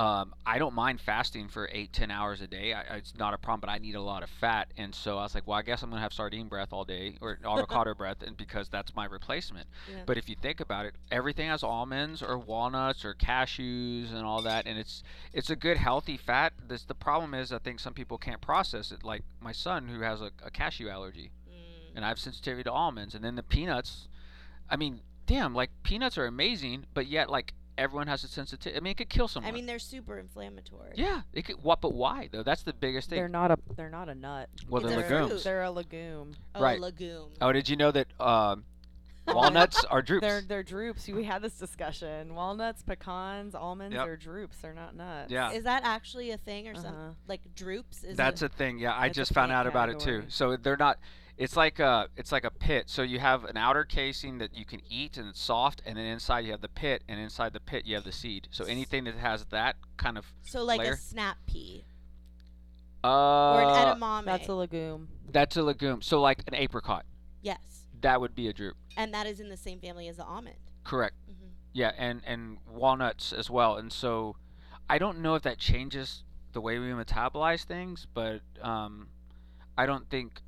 Um, 0.00 0.32
I 0.46 0.58
don't 0.58 0.74
mind 0.74 0.98
fasting 0.98 1.48
for 1.48 1.68
eight, 1.72 1.92
ten 1.92 2.10
hours 2.10 2.40
a 2.40 2.46
day. 2.46 2.72
I, 2.72 2.96
it's 2.96 3.14
not 3.18 3.34
a 3.34 3.38
problem, 3.38 3.60
but 3.60 3.68
I 3.68 3.76
need 3.76 3.94
a 3.96 4.00
lot 4.00 4.22
of 4.22 4.30
fat, 4.30 4.68
and 4.78 4.94
so 4.94 5.18
I 5.18 5.24
was 5.24 5.34
like, 5.34 5.46
well, 5.46 5.58
I 5.58 5.62
guess 5.62 5.82
I'm 5.82 5.90
gonna 5.90 6.00
have 6.00 6.14
sardine 6.14 6.48
breath 6.48 6.72
all 6.72 6.86
day 6.86 7.16
or 7.20 7.38
avocado 7.44 7.92
breath, 7.94 8.22
and 8.22 8.34
because 8.34 8.70
that's 8.70 8.96
my 8.96 9.04
replacement. 9.04 9.66
Yeah. 9.90 10.04
But 10.06 10.16
if 10.16 10.26
you 10.30 10.36
think 10.40 10.60
about 10.60 10.86
it, 10.86 10.94
everything 11.12 11.48
has 11.48 11.62
almonds 11.62 12.22
or 12.22 12.38
walnuts 12.38 13.04
or 13.04 13.12
cashews 13.12 14.10
and 14.14 14.24
all 14.24 14.40
that, 14.40 14.66
and 14.66 14.78
it's 14.78 15.02
it's 15.34 15.50
a 15.50 15.56
good 15.56 15.76
healthy 15.76 16.16
fat. 16.16 16.54
This 16.66 16.82
the 16.84 16.94
problem 16.94 17.34
is 17.34 17.52
I 17.52 17.58
think 17.58 17.78
some 17.78 17.92
people 17.92 18.16
can't 18.16 18.40
process 18.40 18.92
it, 18.92 19.04
like 19.04 19.22
my 19.38 19.52
son 19.52 19.88
who 19.88 20.00
has 20.00 20.22
a, 20.22 20.30
a 20.42 20.50
cashew 20.50 20.88
allergy, 20.88 21.30
Mm. 21.46 21.96
and 21.96 22.04
I 22.06 22.08
have 22.08 22.18
sensitivity 22.18 22.62
to 22.64 22.72
almonds, 22.72 23.14
and 23.14 23.22
then 23.22 23.34
the 23.34 23.42
peanuts. 23.42 24.08
I 24.70 24.76
mean, 24.76 25.00
damn, 25.26 25.54
like 25.54 25.70
peanuts 25.82 26.16
are 26.16 26.24
amazing, 26.26 26.86
but 26.94 27.06
yet 27.06 27.28
like 27.28 27.52
everyone 27.80 28.06
has 28.06 28.22
a 28.22 28.28
sensitivity. 28.28 28.76
I 28.76 28.80
mean, 28.80 28.92
it 28.92 28.96
could 28.98 29.08
kill 29.08 29.26
someone. 29.26 29.50
I 29.50 29.54
mean, 29.54 29.66
they're 29.66 29.78
super 29.80 30.18
inflammatory. 30.18 30.92
yeah, 30.94 31.22
it 31.32 31.46
could. 31.46 31.56
What? 31.62 31.80
But 31.80 31.94
why 31.94 32.28
though? 32.30 32.42
That's 32.44 32.62
the 32.62 32.72
biggest 32.72 33.08
thing. 33.08 33.16
They're 33.18 33.28
not 33.28 33.50
a 33.50 33.58
they're 33.76 33.90
not 33.90 34.08
a 34.08 34.14
nut. 34.14 34.48
well, 34.68 34.84
It's 34.84 34.90
they're 34.94 35.04
a 35.04 35.08
fruit. 35.08 35.22
legumes. 35.24 35.44
They're 35.44 35.62
a 35.62 35.70
legume. 35.70 36.32
Oh, 36.54 36.60
Right. 36.60 36.78
legume. 36.80 37.30
Oh, 37.40 37.52
did 37.52 37.68
you 37.68 37.76
know 37.76 37.90
that 37.90 38.06
um, 38.20 38.64
walnuts 39.28 39.84
are 39.84 40.02
drupes? 40.02 40.20
They're 40.22 40.40
they're 40.42 40.62
drupes. 40.64 41.08
We 41.08 41.24
had 41.24 41.42
this 41.42 41.54
discussion. 41.54 42.34
Walnuts, 42.34 42.82
pecans, 42.82 43.54
almonds 43.54 43.94
Yep. 43.94 44.06
are 44.08 44.16
drupes. 44.16 44.56
They're 44.60 44.74
not 44.74 44.94
nuts. 44.96 45.30
Yeah. 45.30 45.52
Is 45.52 45.64
that 45.64 45.82
actually 45.84 46.30
a 46.32 46.36
thing 46.36 46.68
or 46.68 46.72
Uh-huh. 46.72 46.82
something? 46.82 47.16
Like 47.28 47.40
drupes? 47.54 48.04
Is 48.04 48.16
That's 48.16 48.42
it? 48.42 48.52
a 48.52 48.54
thing. 48.54 48.78
Yeah, 48.78 48.92
I 48.92 49.06
It's 49.06 49.16
a 49.16 49.20
just 49.20 49.32
found 49.34 49.50
plant 49.50 49.66
out 49.66 49.66
about 49.66 49.88
it 49.88 49.98
too. 50.00 50.04
category. 50.06 50.24
So 50.30 50.56
they're 50.56 50.76
not. 50.76 50.98
It's 51.40 51.56
like 51.56 51.78
a 51.78 52.08
it's 52.18 52.32
like 52.32 52.44
a 52.44 52.50
pit. 52.50 52.90
So 52.90 53.00
you 53.00 53.18
have 53.18 53.44
an 53.46 53.56
outer 53.56 53.84
casing 53.84 54.36
that 54.38 54.54
you 54.54 54.66
can 54.66 54.82
eat 54.90 55.16
and 55.16 55.26
it's 55.26 55.40
soft, 55.40 55.80
and 55.86 55.96
then 55.96 56.04
inside 56.04 56.40
you 56.44 56.50
have 56.50 56.60
the 56.60 56.68
pit, 56.68 57.02
and 57.08 57.18
inside 57.18 57.54
the 57.54 57.60
pit 57.60 57.86
you 57.86 57.94
have 57.94 58.04
the 58.04 58.12
seed. 58.12 58.48
So 58.50 58.66
anything 58.66 59.04
that 59.04 59.14
has 59.14 59.46
that 59.46 59.76
kind 59.96 60.18
of 60.18 60.26
so 60.42 60.62
like 60.62 60.80
layer? 60.80 60.92
a 60.92 60.96
snap 60.98 61.38
pea 61.46 61.86
uh, 63.02 63.08
or 63.08 63.60
an 63.62 63.68
edamame. 63.68 64.26
That's 64.26 64.48
a 64.48 64.52
legume. 64.54 65.08
that's 65.32 65.56
a 65.56 65.62
legume. 65.62 66.02
So 66.02 66.20
like 66.20 66.42
an 66.46 66.54
apricot, 66.54 67.06
yes, 67.40 67.86
that 68.02 68.20
would 68.20 68.34
be 68.34 68.48
a 68.48 68.52
drupe. 68.52 68.74
and 68.98 69.14
that 69.14 69.26
is 69.26 69.40
in 69.40 69.48
the 69.48 69.56
same 69.56 69.80
family 69.80 70.08
as 70.08 70.18
the 70.18 70.24
almond. 70.24 70.56
Correct. 70.84 71.14
hmm 71.26 71.48
Yeah, 71.72 71.92
and 71.96 72.20
and 72.26 72.58
walnuts 72.68 73.32
as 73.32 73.48
well. 73.48 73.76
And 73.78 73.90
so 73.90 74.36
I 74.90 74.98
don't 74.98 75.20
know 75.20 75.36
if 75.36 75.42
that 75.44 75.56
changes 75.56 76.22
the 76.52 76.60
way 76.60 76.78
we 76.78 76.88
metabolize 76.88 77.64
things, 77.64 78.06
but 78.12 78.40
um, 78.60 79.08
I 79.78 79.86
don't 79.86 80.10
think 80.10 80.42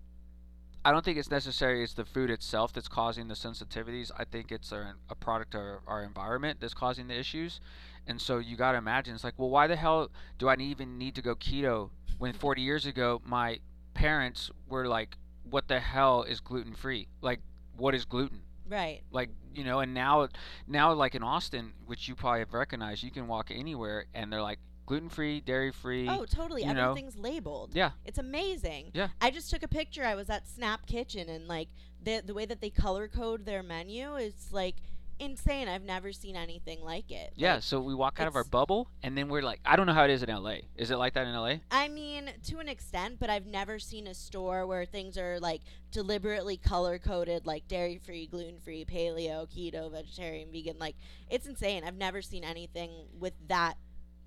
I 0.84 0.90
don't 0.90 1.04
think 1.04 1.16
it's 1.16 1.30
necessary 1.30 1.84
it's 1.84 1.94
the 1.94 2.04
food 2.04 2.30
itself 2.30 2.72
that's 2.72 2.88
causing 2.88 3.28
the 3.28 3.34
sensitivities. 3.34 4.10
I 4.16 4.24
think 4.24 4.50
it's 4.50 4.72
a, 4.72 4.94
a 5.08 5.14
product 5.14 5.54
of 5.54 5.78
our 5.86 6.02
environment 6.02 6.58
that's 6.60 6.74
causing 6.74 7.06
the 7.06 7.18
issues. 7.18 7.60
And 8.06 8.20
so 8.20 8.38
you 8.38 8.56
got 8.56 8.72
to 8.72 8.78
imagine 8.78 9.14
it's 9.14 9.22
like, 9.22 9.38
well, 9.38 9.50
why 9.50 9.68
the 9.68 9.76
hell 9.76 10.10
do 10.38 10.48
I 10.48 10.56
even 10.56 10.98
need 10.98 11.14
to 11.14 11.22
go 11.22 11.36
keto 11.36 11.90
when 12.18 12.32
40 12.32 12.62
years 12.62 12.84
ago 12.84 13.22
my 13.24 13.60
parents 13.94 14.50
were 14.68 14.88
like, 14.88 15.16
what 15.48 15.68
the 15.68 15.78
hell 15.78 16.24
is 16.24 16.40
gluten 16.40 16.74
free? 16.74 17.06
Like, 17.20 17.40
what 17.76 17.94
is 17.94 18.04
gluten? 18.04 18.42
Right. 18.68 19.02
like 19.10 19.28
you 19.54 19.64
know 19.64 19.80
and 19.80 19.92
now 19.92 20.28
now 20.66 20.94
like 20.94 21.14
in 21.14 21.22
austin 21.22 21.72
which 21.84 22.08
you 22.08 22.14
probably 22.14 22.38
have 22.38 22.54
recognized 22.54 23.02
you 23.02 23.10
can 23.10 23.26
walk 23.26 23.50
anywhere 23.50 24.06
and 24.14 24.32
they're 24.32 24.40
like 24.40 24.60
gluten-free 24.86 25.40
dairy-free 25.40 26.08
Oh, 26.08 26.24
totally. 26.24 26.64
you 26.64 26.72
know. 26.74 26.90
Everything's 26.90 27.16
labeled. 27.16 27.70
yeah 27.74 27.90
It's 28.04 28.18
amazing. 28.18 28.90
Yeah. 28.94 29.08
I 29.20 29.30
just 29.30 29.50
took 29.50 29.62
a 29.62 29.68
picture. 29.68 30.04
I 30.04 30.14
was 30.14 30.28
at 30.30 30.46
Snap 30.48 30.86
Kitchen 30.86 31.28
and 31.28 31.46
like 31.48 31.68
the 32.02 32.20
the 32.24 32.34
way 32.34 32.44
that 32.46 32.60
they 32.60 32.70
color 32.70 33.06
code 33.08 33.46
their 33.46 33.62
menu 33.62 34.14
is 34.16 34.34
like 34.52 34.76
insane. 35.20 35.68
I've 35.68 35.84
never 35.84 36.10
seen 36.12 36.34
anything 36.34 36.80
like 36.82 37.12
it. 37.12 37.32
yeah 37.36 37.54
Like, 37.54 37.62
so 37.62 37.80
we 37.80 37.94
walk 37.94 38.18
out 38.18 38.26
of 38.26 38.34
our 38.34 38.42
bubble 38.42 38.88
and 39.04 39.16
then 39.16 39.28
we're 39.28 39.42
like 39.42 39.60
i 39.64 39.76
don't 39.76 39.86
know 39.86 39.92
how 39.92 40.02
it 40.04 40.10
is 40.10 40.22
in 40.24 40.42
la 40.42 40.54
is 40.76 40.90
it 40.90 40.96
like 40.96 41.12
that 41.14 41.26
in 41.28 41.34
la 41.34 41.52
I 41.70 41.86
mean, 41.88 42.30
to 42.48 42.58
an 42.58 42.68
extent, 42.68 43.18
but 43.20 43.30
I've 43.30 43.46
never 43.46 43.78
seen 43.78 44.06
a 44.08 44.14
store 44.14 44.66
where 44.66 44.84
things 44.84 45.16
are 45.16 45.38
like 45.38 45.60
deliberately 45.92 46.56
color 46.56 46.98
coded, 46.98 47.46
like 47.46 47.68
dairy 47.68 47.98
free, 47.98 48.26
gluten 48.26 48.58
free, 48.58 48.84
paleo, 48.84 49.46
keto, 49.48 49.92
vegetarian, 49.92 50.50
vegan. 50.50 50.76
Like, 50.80 50.96
it's 51.30 51.46
insane. 51.46 51.84
I've 51.84 51.96
never 51.96 52.20
seen 52.22 52.42
anything 52.44 52.90
with 53.18 53.34
that 53.48 53.74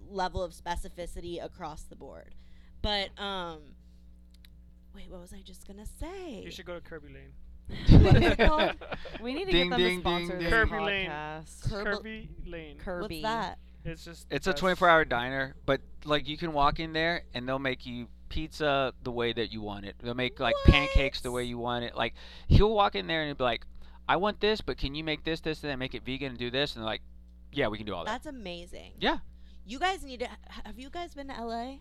level 0.09 0.43
of 0.43 0.53
specificity 0.53 1.43
across 1.43 1.83
the 1.83 1.95
board. 1.95 2.35
But, 2.81 3.09
um, 3.19 3.59
wait, 4.95 5.09
what 5.09 5.21
was 5.21 5.33
I 5.33 5.41
just 5.41 5.67
gonna 5.67 5.85
say? 5.85 6.41
You 6.43 6.51
should 6.51 6.65
go 6.65 6.79
to 6.79 6.81
Kerbey 6.81 7.13
Lane. 7.13 8.03
What 8.03 8.15
is 8.17 8.31
it 8.33 8.37
called? 8.47 8.73
We 9.21 9.33
need 9.33 9.45
to 9.45 9.51
Ding, 9.51 9.69
get 9.69 9.77
them 9.77 9.79
ding, 9.79 9.95
to 9.97 10.01
sponsor 10.01 10.37
ding, 10.37 10.39
ding. 10.41 10.51
Kerbey 10.51 10.85
Lane. 10.85 11.09
podcast. 11.09 11.69
Kerb- 11.69 11.87
Kerbey 12.03 12.27
Lane. 12.45 12.77
Kerbey. 12.77 13.01
What's 13.01 13.21
that? 13.23 13.59
It's 13.83 14.03
just. 14.03 14.25
it's 14.31 14.47
a 14.47 14.53
24-hour 14.53 15.05
diner 15.05 15.55
but 15.67 15.79
like 16.05 16.27
you 16.27 16.37
can 16.37 16.53
walk 16.53 16.79
in 16.79 16.91
there 16.91 17.21
and 17.35 17.47
they'll 17.47 17.59
make 17.59 17.85
you 17.85 18.07
pizza 18.29 18.93
the 19.03 19.11
way 19.11 19.31
that 19.31 19.51
you 19.51 19.61
want 19.61 19.85
it 19.85 19.95
they'll 20.01 20.15
make 20.15 20.39
like 20.39 20.55
pancakes 20.65 21.21
the 21.21 21.29
way 21.31 21.43
you 21.43 21.59
want 21.59 21.85
it 21.85 21.95
like 21.95 22.15
he'll 22.47 22.73
walk 22.73 22.95
in 22.95 23.05
there 23.05 23.21
and 23.21 23.27
he'll 23.27 23.35
be 23.35 23.43
like 23.43 23.63
i 24.09 24.15
want 24.15 24.39
this 24.39 24.59
but 24.59 24.75
can 24.79 24.95
you 24.95 25.03
make 25.03 25.23
this 25.23 25.39
this 25.41 25.61
and 25.61 25.69
then 25.69 25.77
make 25.77 25.93
it 25.93 26.03
vegan 26.03 26.29
and 26.29 26.37
do 26.39 26.49
this 26.49 26.73
and 26.73 26.81
they're 26.81 26.89
like 26.89 27.03
yeah 27.51 27.67
we 27.67 27.77
can 27.77 27.85
do 27.85 27.93
all 27.93 28.03
that 28.03 28.09
That's 28.11 28.25
amazing. 28.25 28.93
Yeah. 28.99 29.17
You 29.65 29.79
guys 29.79 30.03
need 30.03 30.19
to. 30.19 30.27
Have 30.65 30.77
you 30.79 30.89
guys 30.89 31.13
been 31.13 31.27
to 31.29 31.33
LA? 31.43 31.75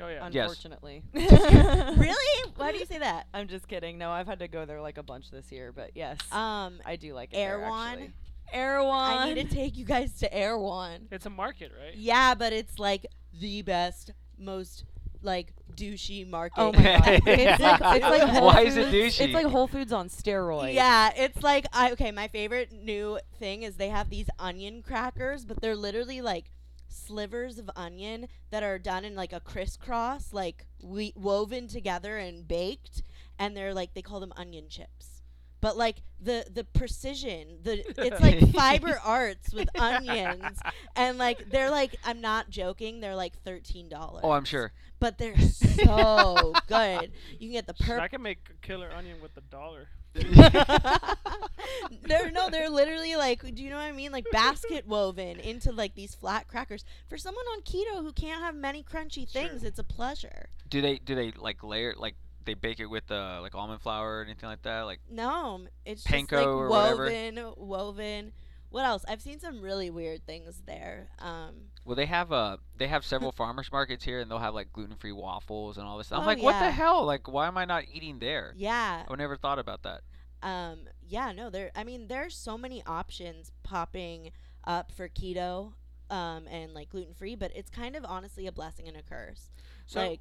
Oh 0.00 0.08
yeah. 0.08 0.28
Yes. 0.30 0.48
Unfortunately. 0.50 1.02
really? 1.14 2.50
Why 2.56 2.72
do 2.72 2.78
you 2.78 2.86
say 2.86 2.98
that? 2.98 3.26
I'm 3.34 3.48
just 3.48 3.66
kidding. 3.68 3.98
No, 3.98 4.10
I've 4.10 4.26
had 4.26 4.38
to 4.40 4.48
go 4.48 4.64
there 4.64 4.80
like 4.80 4.98
a 4.98 5.02
bunch 5.02 5.30
this 5.30 5.50
year, 5.50 5.72
but 5.72 5.90
yes, 5.94 6.18
Um, 6.32 6.80
I 6.86 6.96
do 6.96 7.12
like 7.14 7.30
it 7.32 7.36
there, 7.36 7.60
Erewhon? 7.60 7.88
actually. 7.88 8.12
Erewhon. 8.52 9.18
I 9.18 9.32
need 9.32 9.48
to 9.48 9.54
take 9.54 9.76
you 9.76 9.84
guys 9.84 10.12
to 10.20 10.32
Erewhon. 10.32 11.08
It's 11.10 11.26
a 11.26 11.30
market, 11.30 11.72
right? 11.80 11.94
Yeah, 11.94 12.34
but 12.34 12.52
it's 12.52 12.78
like 12.78 13.06
the 13.38 13.62
best, 13.62 14.12
most 14.38 14.84
like 15.22 15.52
douchey 15.76 16.28
market. 16.28 16.60
Oh 16.60 16.72
my 16.72 16.82
god! 16.82 17.22
It's 17.26 17.60
like 17.60 17.80
it's 17.82 18.02
like 18.20 18.22
Whole 18.22 18.46
Why 18.46 18.62
is 18.62 18.76
it 18.76 18.86
Foods- 18.90 19.16
douchey? 19.18 19.24
It's 19.24 19.34
like 19.34 19.46
Whole 19.46 19.66
Foods 19.68 19.92
on 19.92 20.08
steroids. 20.08 20.74
Yeah, 20.74 21.10
it's 21.16 21.42
like 21.42 21.66
I 21.72 21.92
okay. 21.92 22.10
My 22.10 22.28
favorite 22.28 22.72
new 22.72 23.18
thing 23.38 23.62
is 23.62 23.76
they 23.76 23.88
have 23.88 24.08
these 24.10 24.28
onion 24.38 24.82
crackers, 24.82 25.44
but 25.44 25.60
they're 25.60 25.76
literally 25.76 26.20
like 26.20 26.50
slivers 26.90 27.58
of 27.58 27.70
onion 27.76 28.28
that 28.50 28.62
are 28.62 28.78
done 28.78 29.04
in 29.04 29.14
like 29.14 29.32
a 29.32 29.40
crisscross, 29.40 30.32
like 30.32 30.66
we 30.82 31.12
woven 31.16 31.68
together 31.68 32.18
and 32.18 32.46
baked, 32.46 33.02
and 33.38 33.56
they're 33.56 33.74
like 33.74 33.94
they 33.94 34.02
call 34.02 34.20
them 34.20 34.32
onion 34.36 34.68
chips. 34.68 35.22
But 35.60 35.76
like 35.76 36.02
the 36.20 36.46
the 36.52 36.64
precision, 36.64 37.58
the 37.62 37.84
it's 38.02 38.20
like 38.20 38.52
fiber 38.54 39.00
arts 39.04 39.52
with 39.52 39.68
onions, 39.78 40.58
and 40.96 41.18
like 41.18 41.50
they're 41.50 41.70
like 41.70 41.96
I'm 42.04 42.20
not 42.20 42.50
joking, 42.50 43.00
they're 43.00 43.16
like 43.16 43.34
thirteen 43.42 43.88
dollars. 43.88 44.22
oh 44.24 44.30
i'm 44.32 44.44
sure 44.44 44.72
but 45.00 45.16
they're 45.18 45.38
so 45.38 46.52
good. 46.68 47.10
You 47.38 47.48
can 47.48 47.52
get 47.52 47.66
the 47.66 47.74
Shit, 47.74 47.86
purple. 47.86 48.04
I 48.04 48.08
can 48.08 48.22
make 48.22 48.38
a 48.50 48.66
killer 48.66 48.90
onion 48.94 49.16
with 49.20 49.36
a 49.36 49.40
dollar. 49.40 49.88
they're 52.02 52.30
no, 52.30 52.50
they're 52.50 52.70
literally 52.70 53.16
like, 53.16 53.42
do 53.54 53.62
you 53.62 53.70
know 53.70 53.76
what 53.76 53.82
I 53.84 53.92
mean? 53.92 54.12
Like 54.12 54.26
basket 54.32 54.86
woven 54.86 55.38
into 55.40 55.72
like 55.72 55.94
these 55.94 56.14
flat 56.14 56.48
crackers. 56.48 56.84
For 57.08 57.16
someone 57.16 57.44
on 57.52 57.62
keto 57.62 58.02
who 58.02 58.12
can't 58.12 58.42
have 58.42 58.54
many 58.54 58.82
crunchy 58.82 59.28
things, 59.28 59.60
Sure. 59.60 59.68
it's 59.68 59.78
a 59.78 59.84
pleasure. 59.84 60.48
Do 60.68 60.80
they 60.80 60.98
do 60.98 61.14
they 61.14 61.32
like 61.32 61.62
layer 61.62 61.94
like 61.96 62.16
they 62.44 62.54
bake 62.54 62.80
it 62.80 62.86
with 62.86 63.10
uh, 63.10 63.38
like 63.42 63.54
almond 63.54 63.80
flour 63.82 64.18
or 64.18 64.22
anything 64.24 64.48
like 64.48 64.62
that? 64.62 64.82
Like 64.82 65.00
No, 65.10 65.54
m- 65.56 65.68
it's 65.84 66.04
Panko 66.04 66.20
just 66.28 66.32
like 66.32 66.46
or 66.46 66.68
whatever? 66.68 67.04
woven, 67.04 67.52
woven. 67.56 68.32
What 68.70 68.84
else? 68.84 69.04
I've 69.08 69.20
seen 69.20 69.40
some 69.40 69.60
really 69.60 69.90
weird 69.90 70.24
things 70.26 70.62
there. 70.66 71.08
Um, 71.18 71.54
well 71.84 71.96
they 71.96 72.06
have 72.06 72.30
uh 72.32 72.56
they 72.78 72.86
have 72.86 73.04
several 73.12 73.32
farmers 73.32 73.70
markets 73.72 74.04
here 74.04 74.20
and 74.20 74.30
they'll 74.30 74.38
have 74.38 74.54
like 74.54 74.72
gluten 74.72 74.96
free 74.96 75.12
waffles 75.12 75.76
and 75.76 75.86
all 75.86 75.98
this. 75.98 76.10
I'm 76.12 76.20
Oh, 76.22 76.26
like, 76.26 76.40
what 76.42 76.58
the 76.60 76.70
hell? 76.70 77.04
Like 77.04 77.26
why 77.30 77.46
am 77.48 77.58
I 77.58 77.64
not 77.64 77.84
eating 77.92 78.18
there? 78.20 78.54
yeah, 78.56 79.02
I 79.08 79.14
never 79.16 79.36
thought 79.36 79.58
about 79.58 79.82
that. 79.82 80.00
um, 80.42 80.80
yeah. 81.06 81.32
No, 81.32 81.50
there. 81.50 81.70
I 81.74 81.84
mean, 81.84 82.06
there's 82.08 82.36
so 82.36 82.56
many 82.56 82.82
options 82.86 83.50
popping 83.62 84.30
up 84.64 84.92
for 84.92 85.08
keto, 85.08 85.72
um, 86.10 86.46
and 86.48 86.72
like 86.72 86.90
gluten 86.90 87.14
free, 87.14 87.34
but 87.34 87.50
it's 87.54 87.70
kind 87.70 87.96
of 87.96 88.04
honestly 88.04 88.46
a 88.46 88.52
blessing 88.52 88.86
and 88.88 88.96
a 88.96 89.02
curse. 89.02 89.50
So 89.86 90.00
like, 90.00 90.20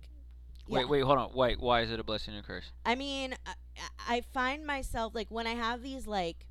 Wait, 0.67 0.81
yeah. 0.81 0.87
wait, 0.87 1.01
hold 1.03 1.17
on. 1.19 1.31
Wait, 1.33 1.59
why 1.59 1.81
is 1.81 1.91
it 1.91 1.99
a 1.99 2.03
blessing 2.03 2.33
and 2.35 2.43
a 2.43 2.47
curse? 2.47 2.71
I 2.85 2.95
mean, 2.95 3.33
I, 3.45 3.53
I 4.07 4.21
find 4.33 4.65
myself 4.65 5.13
like 5.15 5.27
when 5.29 5.45
I 5.47 5.53
have 5.53 5.81
these 5.83 6.05
like, 6.07 6.45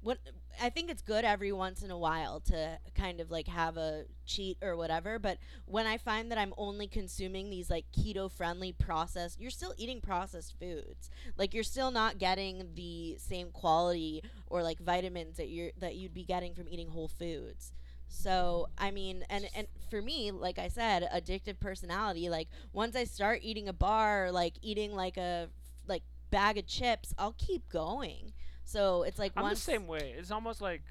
what 0.00 0.18
I 0.60 0.70
think 0.70 0.90
it's 0.90 1.02
good 1.02 1.24
every 1.24 1.52
once 1.52 1.82
in 1.82 1.90
a 1.90 1.98
while 1.98 2.40
to 2.40 2.78
kind 2.94 3.20
of 3.20 3.30
like 3.30 3.48
have 3.48 3.76
a 3.76 4.04
cheat 4.26 4.58
or 4.62 4.76
whatever. 4.76 5.18
But 5.18 5.38
when 5.66 5.86
I 5.86 5.96
find 5.98 6.30
that 6.30 6.38
I'm 6.38 6.54
only 6.56 6.86
consuming 6.86 7.50
these 7.50 7.70
like 7.70 7.86
keto 7.96 8.30
friendly 8.30 8.72
processed, 8.72 9.40
you're 9.40 9.50
still 9.50 9.74
eating 9.76 10.00
processed 10.00 10.54
foods. 10.58 11.10
Like 11.36 11.54
you're 11.54 11.64
still 11.64 11.90
not 11.90 12.18
getting 12.18 12.70
the 12.74 13.16
same 13.18 13.50
quality 13.50 14.22
or 14.46 14.62
like 14.62 14.78
vitamins 14.80 15.36
that 15.36 15.48
you're 15.48 15.70
that 15.78 15.96
you'd 15.96 16.14
be 16.14 16.24
getting 16.24 16.54
from 16.54 16.68
eating 16.68 16.88
whole 16.88 17.08
foods. 17.08 17.72
So 18.08 18.68
I 18.78 18.90
mean, 18.90 19.24
and 19.28 19.48
and 19.54 19.66
for 19.90 20.02
me, 20.02 20.30
like 20.30 20.58
I 20.58 20.68
said, 20.68 21.08
addictive 21.14 21.60
personality. 21.60 22.28
Like 22.28 22.48
once 22.72 22.96
I 22.96 23.04
start 23.04 23.40
eating 23.42 23.68
a 23.68 23.72
bar, 23.72 24.32
like 24.32 24.54
eating 24.62 24.94
like 24.94 25.16
a 25.16 25.48
like 25.86 26.02
bag 26.30 26.58
of 26.58 26.66
chips, 26.66 27.14
I'll 27.18 27.34
keep 27.38 27.68
going. 27.68 28.32
So 28.68 29.02
it's 29.02 29.18
like 29.18 29.32
I'm 29.34 29.44
once 29.44 29.64
the 29.64 29.72
same 29.72 29.86
way. 29.86 30.14
It's 30.18 30.30
almost 30.30 30.60
like 30.60 30.82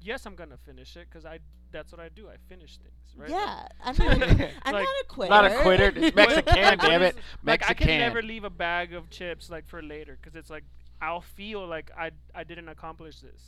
yes, 0.00 0.24
I'm 0.24 0.36
gonna 0.36 0.56
finish 0.56 0.96
it 0.96 1.08
because 1.10 1.26
I 1.26 1.40
that's 1.72 1.90
what 1.90 2.00
I 2.00 2.08
do. 2.10 2.28
I 2.28 2.36
finish 2.48 2.78
things, 2.78 3.16
right? 3.16 3.28
Yeah, 3.28 3.66
I'm 3.84 3.96
not. 4.20 4.22
I'm 4.62 4.74
Like- 4.74 4.84
not 4.84 4.84
a 4.86 5.04
quitter. 5.08 5.30
Not 5.30 5.44
a 5.46 5.56
quitter. 5.62 5.92
It's 5.96 6.14
Mexican, 6.22 6.78
damn 6.78 7.02
it's- 7.02 7.14
it. 7.16 7.22
Like 7.44 7.68
I 7.68 7.74
can 7.74 7.88
never 7.88 8.22
leave 8.22 8.44
a 8.44 8.50
bag 8.50 8.94
of 8.94 9.10
chips 9.10 9.50
like 9.50 9.66
for 9.66 9.82
later 9.82 10.16
because 10.20 10.36
it's 10.36 10.48
like 10.48 10.62
I'll 11.02 11.20
feel 11.20 11.66
like 11.66 11.90
I 11.98 12.12
I 12.36 12.44
didn't 12.44 12.68
accomplish 12.68 13.20
this. 13.20 13.42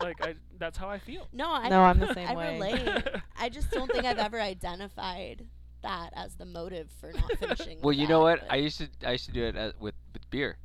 like 0.00 0.16
I 0.24 0.34
that's 0.58 0.78
how 0.78 0.88
I 0.88 0.98
feel. 0.98 1.28
No, 1.34 1.52
I, 1.52 1.68
No, 1.68 1.82
I'm 1.82 1.98
the 1.98 2.14
same 2.14 2.28
I 2.28 2.34
way. 2.34 2.54
relate. 2.54 3.08
I 3.38 3.50
just 3.50 3.70
don't 3.70 3.90
think 3.92 4.04
I've 4.06 4.18
ever 4.18 4.40
identified 4.40 5.44
that 5.82 6.10
as 6.16 6.34
the 6.36 6.46
motive 6.46 6.90
for 6.98 7.12
not 7.12 7.30
finishing. 7.38 7.78
Well, 7.82 7.94
the 7.94 8.00
you 8.00 8.08
know 8.08 8.20
what? 8.20 8.42
I 8.50 8.56
used 8.56 8.78
to 8.78 8.88
I 9.06 9.12
used 9.12 9.26
to 9.26 9.32
do 9.32 9.44
it 9.44 9.54
as, 9.54 9.74
with 9.78 9.94
with 10.14 10.28
beer, 10.30 10.56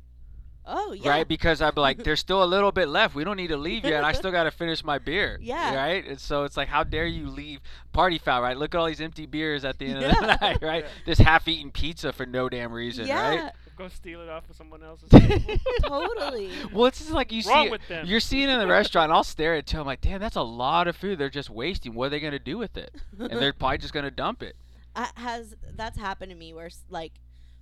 oh 0.66 0.92
yeah. 0.92 1.08
right? 1.10 1.28
Because 1.28 1.60
I'm 1.62 1.72
like, 1.76 1.98
there's 2.04 2.20
still 2.20 2.42
a 2.42 2.46
little 2.46 2.72
bit 2.72 2.88
left. 2.88 3.14
We 3.14 3.24
don't 3.24 3.36
need 3.36 3.48
to 3.48 3.56
leave 3.56 3.84
yet. 3.84 4.04
I 4.04 4.12
still 4.12 4.30
got 4.32 4.44
to 4.44 4.50
finish 4.50 4.82
my 4.84 4.98
beer. 4.98 5.38
Yeah. 5.40 5.74
Right. 5.74 6.06
And 6.06 6.20
so 6.20 6.44
it's 6.44 6.56
like, 6.56 6.68
how 6.68 6.84
dare 6.84 7.06
you 7.06 7.28
leave 7.28 7.60
party 7.92 8.18
foul? 8.18 8.42
Right. 8.42 8.56
Look 8.56 8.74
at 8.74 8.78
all 8.78 8.86
these 8.86 9.00
empty 9.00 9.26
beers 9.26 9.64
at 9.64 9.78
the 9.78 9.86
end 9.86 10.04
of 10.04 10.12
the 10.12 10.20
night. 10.40 10.58
Right. 10.62 10.84
Yeah. 10.84 10.90
This 11.06 11.18
half-eaten 11.18 11.70
pizza 11.70 12.12
for 12.12 12.26
no 12.26 12.48
damn 12.48 12.72
reason. 12.72 13.06
yeah, 13.06 13.44
Right. 13.44 13.52
Go 13.76 13.88
steal 13.88 14.20
it 14.20 14.28
off 14.28 14.48
of 14.48 14.54
someone 14.56 14.84
else's. 14.84 15.08
totally. 15.82 16.50
Well, 16.72 16.86
it's 16.86 16.98
just 16.98 17.10
like 17.10 17.32
you 17.32 17.42
Wrong 17.48 17.66
see. 17.66 17.70
with 17.70 17.86
them. 17.88 18.06
You're 18.06 18.20
seeing 18.20 18.48
in 18.48 18.58
the 18.58 18.66
restaurant. 18.66 19.04
And 19.10 19.12
I'll 19.16 19.24
stare 19.24 19.54
at 19.54 19.72
it. 19.72 19.74
I'm 19.74 19.86
like, 19.86 20.00
damn, 20.00 20.20
that's 20.20 20.36
a 20.36 20.42
lot 20.42 20.86
of 20.88 20.96
food. 20.96 21.18
They're 21.18 21.28
just 21.30 21.50
wasting. 21.50 21.94
What 21.94 22.06
are 22.06 22.10
they 22.10 22.20
gonna 22.20 22.38
do 22.38 22.56
with 22.58 22.76
it? 22.76 22.94
And 23.18 23.30
they're 23.40 23.52
probably 23.52 23.78
just 23.78 23.92
gonna 23.92 24.10
dump 24.10 24.42
it. 24.42 24.56
I, 24.96 25.08
has 25.16 25.56
that's 25.74 25.98
happened 25.98 26.30
to 26.30 26.36
me 26.36 26.54
where 26.54 26.66
s- 26.66 26.84
like 26.88 27.14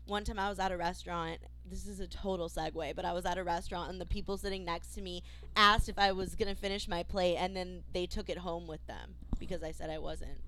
one 0.06 0.22
time 0.24 0.38
I 0.38 0.48
was 0.50 0.58
at 0.58 0.70
a 0.70 0.76
restaurant. 0.76 1.38
This 1.72 1.86
is 1.86 2.00
a 2.00 2.06
total 2.06 2.50
segue, 2.50 2.94
but 2.94 3.06
I 3.06 3.14
was 3.14 3.24
at 3.24 3.38
a 3.38 3.42
restaurant 3.42 3.90
and 3.90 3.98
the 3.98 4.04
people 4.04 4.36
sitting 4.36 4.62
next 4.62 4.88
to 4.94 5.00
me 5.00 5.22
asked 5.56 5.88
if 5.88 5.98
I 5.98 6.12
was 6.12 6.34
gonna 6.34 6.54
finish 6.54 6.86
my 6.86 7.02
plate, 7.02 7.36
and 7.38 7.56
then 7.56 7.82
they 7.94 8.04
took 8.06 8.28
it 8.28 8.36
home 8.38 8.66
with 8.66 8.86
them 8.86 9.14
because 9.38 9.62
I 9.62 9.72
said 9.72 9.88
I 9.88 9.96
wasn't. 9.98 10.38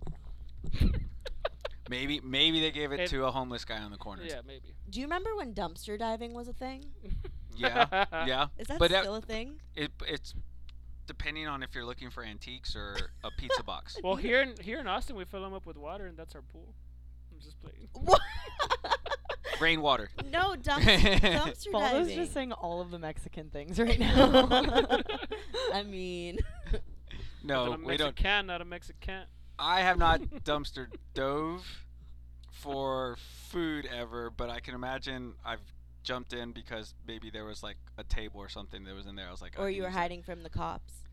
Maybe, 1.90 2.20
maybe 2.22 2.60
they 2.60 2.70
gave 2.70 2.92
it, 2.92 3.00
It- 3.00 3.10
to 3.10 3.24
a 3.24 3.30
homeless 3.30 3.64
guy 3.64 3.78
on 3.78 3.90
the 3.90 3.96
corner. 3.98 4.22
yeah, 4.24 4.40
maybe. 4.46 4.74
Do 4.90 5.00
you 5.00 5.06
remember 5.06 5.34
when 5.36 5.54
dumpster 5.54 5.98
diving 5.98 6.32
was 6.34 6.46
a 6.48 6.52
thing? 6.52 6.84
Yeah. 7.56 7.86
Yeah. 8.26 8.46
Is 8.58 8.66
that 8.66 8.80
But 8.80 8.90
that- 8.90 9.04
still 9.04 9.14
a 9.14 9.20
thing? 9.20 9.60
It, 9.76 9.92
it's 10.08 10.34
depending 11.06 11.46
on 11.46 11.62
if 11.62 11.72
you're 11.72 11.84
looking 11.84 12.10
for 12.10 12.24
antiques 12.24 12.74
or 12.74 12.96
a 13.22 13.30
pizza 13.38 13.62
box. 13.62 13.96
Well, 14.02 14.16
here 14.16 14.42
in 14.42 14.54
here 14.60 14.80
in 14.80 14.88
Austin, 14.88 15.14
we 15.14 15.24
fill 15.24 15.42
them 15.42 15.54
up 15.54 15.64
with 15.64 15.76
water, 15.76 16.06
and 16.06 16.16
that's 16.18 16.34
our 16.34 16.42
pool. 16.42 16.74
I'm 17.32 17.38
just 17.40 17.60
playing. 17.60 17.88
What? 17.92 18.20
Rainwater. 19.60 20.10
no 20.30 20.54
dumpster, 20.62 21.18
dumpster 21.20 21.72
Baldo's 21.72 22.08
diving. 22.08 22.16
just 22.16 22.32
saying 22.32 22.52
all 22.52 22.80
of 22.80 22.90
the 22.90 22.98
Mexican 22.98 23.50
things 23.50 23.78
right 23.78 23.98
now. 23.98 25.00
I 25.72 25.82
mean, 25.82 26.38
No, 27.42 27.72
a 27.74 27.78
we 27.78 27.96
don't. 27.96 28.08
Mexican, 28.08 28.46
not 28.46 28.60
a 28.60 28.64
Mexican. 28.64 29.24
I 29.58 29.80
have 29.82 29.98
not 29.98 30.20
dumpster 30.44 30.86
dove 31.14 31.64
for 32.50 33.16
food 33.50 33.86
ever, 33.86 34.30
but 34.30 34.50
I 34.50 34.60
can 34.60 34.74
imagine 34.74 35.34
I've 35.44 35.60
jumped 36.02 36.32
in 36.32 36.52
because 36.52 36.94
maybe 37.06 37.30
there 37.30 37.44
was 37.44 37.62
like 37.62 37.76
a 37.96 38.04
table 38.04 38.40
or 38.40 38.48
something 38.48 38.84
that 38.84 38.94
was 38.94 39.06
in 39.06 39.14
there. 39.16 39.28
I 39.28 39.30
was 39.30 39.40
like, 39.42 39.58
I 39.58 39.62
or 39.62 39.66
can 39.66 39.74
you 39.76 39.82
were 39.82 39.88
use 39.88 39.94
it. 39.96 39.98
hiding 39.98 40.22
from 40.22 40.42
the 40.42 40.50
cops. 40.50 41.03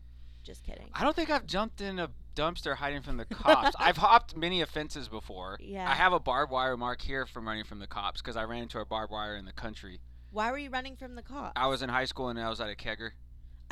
Just 0.42 0.64
kidding. 0.64 0.88
I 0.92 1.04
don't 1.04 1.14
think 1.14 1.30
I've 1.30 1.46
jumped 1.46 1.80
in 1.80 1.98
a 1.98 2.10
dumpster 2.34 2.76
hiding 2.76 3.02
from 3.02 3.16
the 3.16 3.24
cops. 3.24 3.76
I've 3.78 3.96
hopped 4.08 4.36
many 4.36 4.60
offenses 4.60 5.08
before. 5.08 5.56
Yeah. 5.60 5.88
I 5.88 5.94
have 5.94 6.12
a 6.12 6.20
barbed 6.20 6.50
wire 6.50 6.76
mark 6.76 7.02
here 7.02 7.26
from 7.26 7.46
running 7.46 7.64
from 7.64 7.78
the 7.78 7.86
cops 7.86 8.20
because 8.20 8.36
I 8.36 8.44
ran 8.44 8.62
into 8.62 8.80
a 8.80 8.84
barbed 8.84 9.12
wire 9.12 9.36
in 9.36 9.44
the 9.44 9.52
country. 9.52 10.00
Why 10.30 10.50
were 10.50 10.58
you 10.58 10.70
running 10.70 10.96
from 10.96 11.14
the 11.14 11.22
cops? 11.22 11.52
I 11.56 11.66
was 11.66 11.82
in 11.82 11.90
high 11.90 12.06
school 12.06 12.28
and 12.28 12.40
I 12.40 12.48
was 12.48 12.60
at 12.60 12.70
a 12.70 12.74
kegger. 12.74 13.10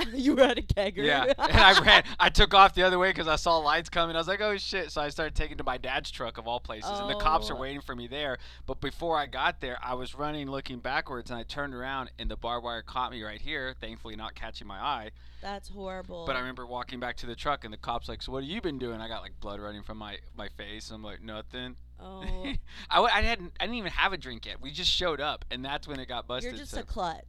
you 0.14 0.34
were 0.34 0.42
at 0.42 0.58
a 0.58 0.62
kegger. 0.62 1.04
Yeah, 1.04 1.24
and 1.38 1.52
I 1.52 1.80
ran. 1.80 2.04
I 2.18 2.28
took 2.30 2.54
off 2.54 2.74
the 2.74 2.82
other 2.82 2.98
way 2.98 3.10
because 3.10 3.28
I 3.28 3.36
saw 3.36 3.58
lights 3.58 3.88
coming. 3.88 4.16
I 4.16 4.18
was 4.18 4.28
like, 4.28 4.40
"Oh 4.40 4.56
shit!" 4.56 4.90
So 4.90 5.00
I 5.00 5.08
started 5.08 5.34
taking 5.34 5.56
to 5.58 5.64
my 5.64 5.78
dad's 5.78 6.10
truck 6.10 6.38
of 6.38 6.46
all 6.46 6.60
places, 6.60 6.98
and 6.98 7.08
the 7.10 7.14
cops 7.16 7.50
are 7.50 7.54
Oh. 7.54 7.60
waiting 7.60 7.80
for 7.80 7.94
me 7.94 8.06
there. 8.06 8.38
But 8.66 8.80
before 8.80 9.18
I 9.18 9.26
got 9.26 9.60
there, 9.60 9.78
I 9.82 9.94
was 9.94 10.14
running, 10.14 10.50
looking 10.50 10.78
backwards, 10.80 11.30
and 11.30 11.38
I 11.38 11.42
turned 11.42 11.74
around, 11.74 12.10
and 12.18 12.30
the 12.30 12.36
barbed 12.36 12.64
wire 12.64 12.82
caught 12.82 13.10
me 13.12 13.22
right 13.22 13.40
here. 13.40 13.74
Thankfully, 13.80 14.16
not 14.16 14.34
catching 14.34 14.66
my 14.66 14.78
eye. 14.78 15.10
That's 15.42 15.68
horrible. 15.70 16.26
But 16.26 16.36
I 16.36 16.40
remember 16.40 16.66
walking 16.66 17.00
back 17.00 17.16
to 17.18 17.26
the 17.26 17.34
truck, 17.34 17.64
and 17.64 17.72
the 17.72 17.78
cops 17.78 18.08
like, 18.08 18.22
"So 18.22 18.32
what 18.32 18.42
have 18.42 18.50
you 18.50 18.60
been 18.60 18.78
doing?" 18.78 19.00
I 19.00 19.08
got 19.08 19.22
like 19.22 19.38
blood 19.40 19.60
running 19.60 19.82
from 19.82 19.98
my 19.98 20.18
my 20.36 20.48
face. 20.48 20.90
I'm 20.90 21.02
like, 21.02 21.22
"Nothing." 21.22 21.76
oh, 22.02 22.22
I, 22.90 22.96
w- 22.96 23.12
I 23.14 23.20
hadn't 23.22 23.52
I 23.60 23.64
didn't 23.64 23.76
even 23.76 23.92
have 23.92 24.12
a 24.12 24.16
drink 24.18 24.46
yet. 24.46 24.60
We 24.60 24.70
just 24.70 24.90
showed 24.90 25.20
up, 25.20 25.44
and 25.50 25.64
that's 25.64 25.86
when 25.86 26.00
it 26.00 26.08
got 26.08 26.26
busted. 26.26 26.52
you're 26.52 26.58
just 26.58 26.72
so. 26.72 26.80
a 26.80 26.82
klutz. 26.82 27.24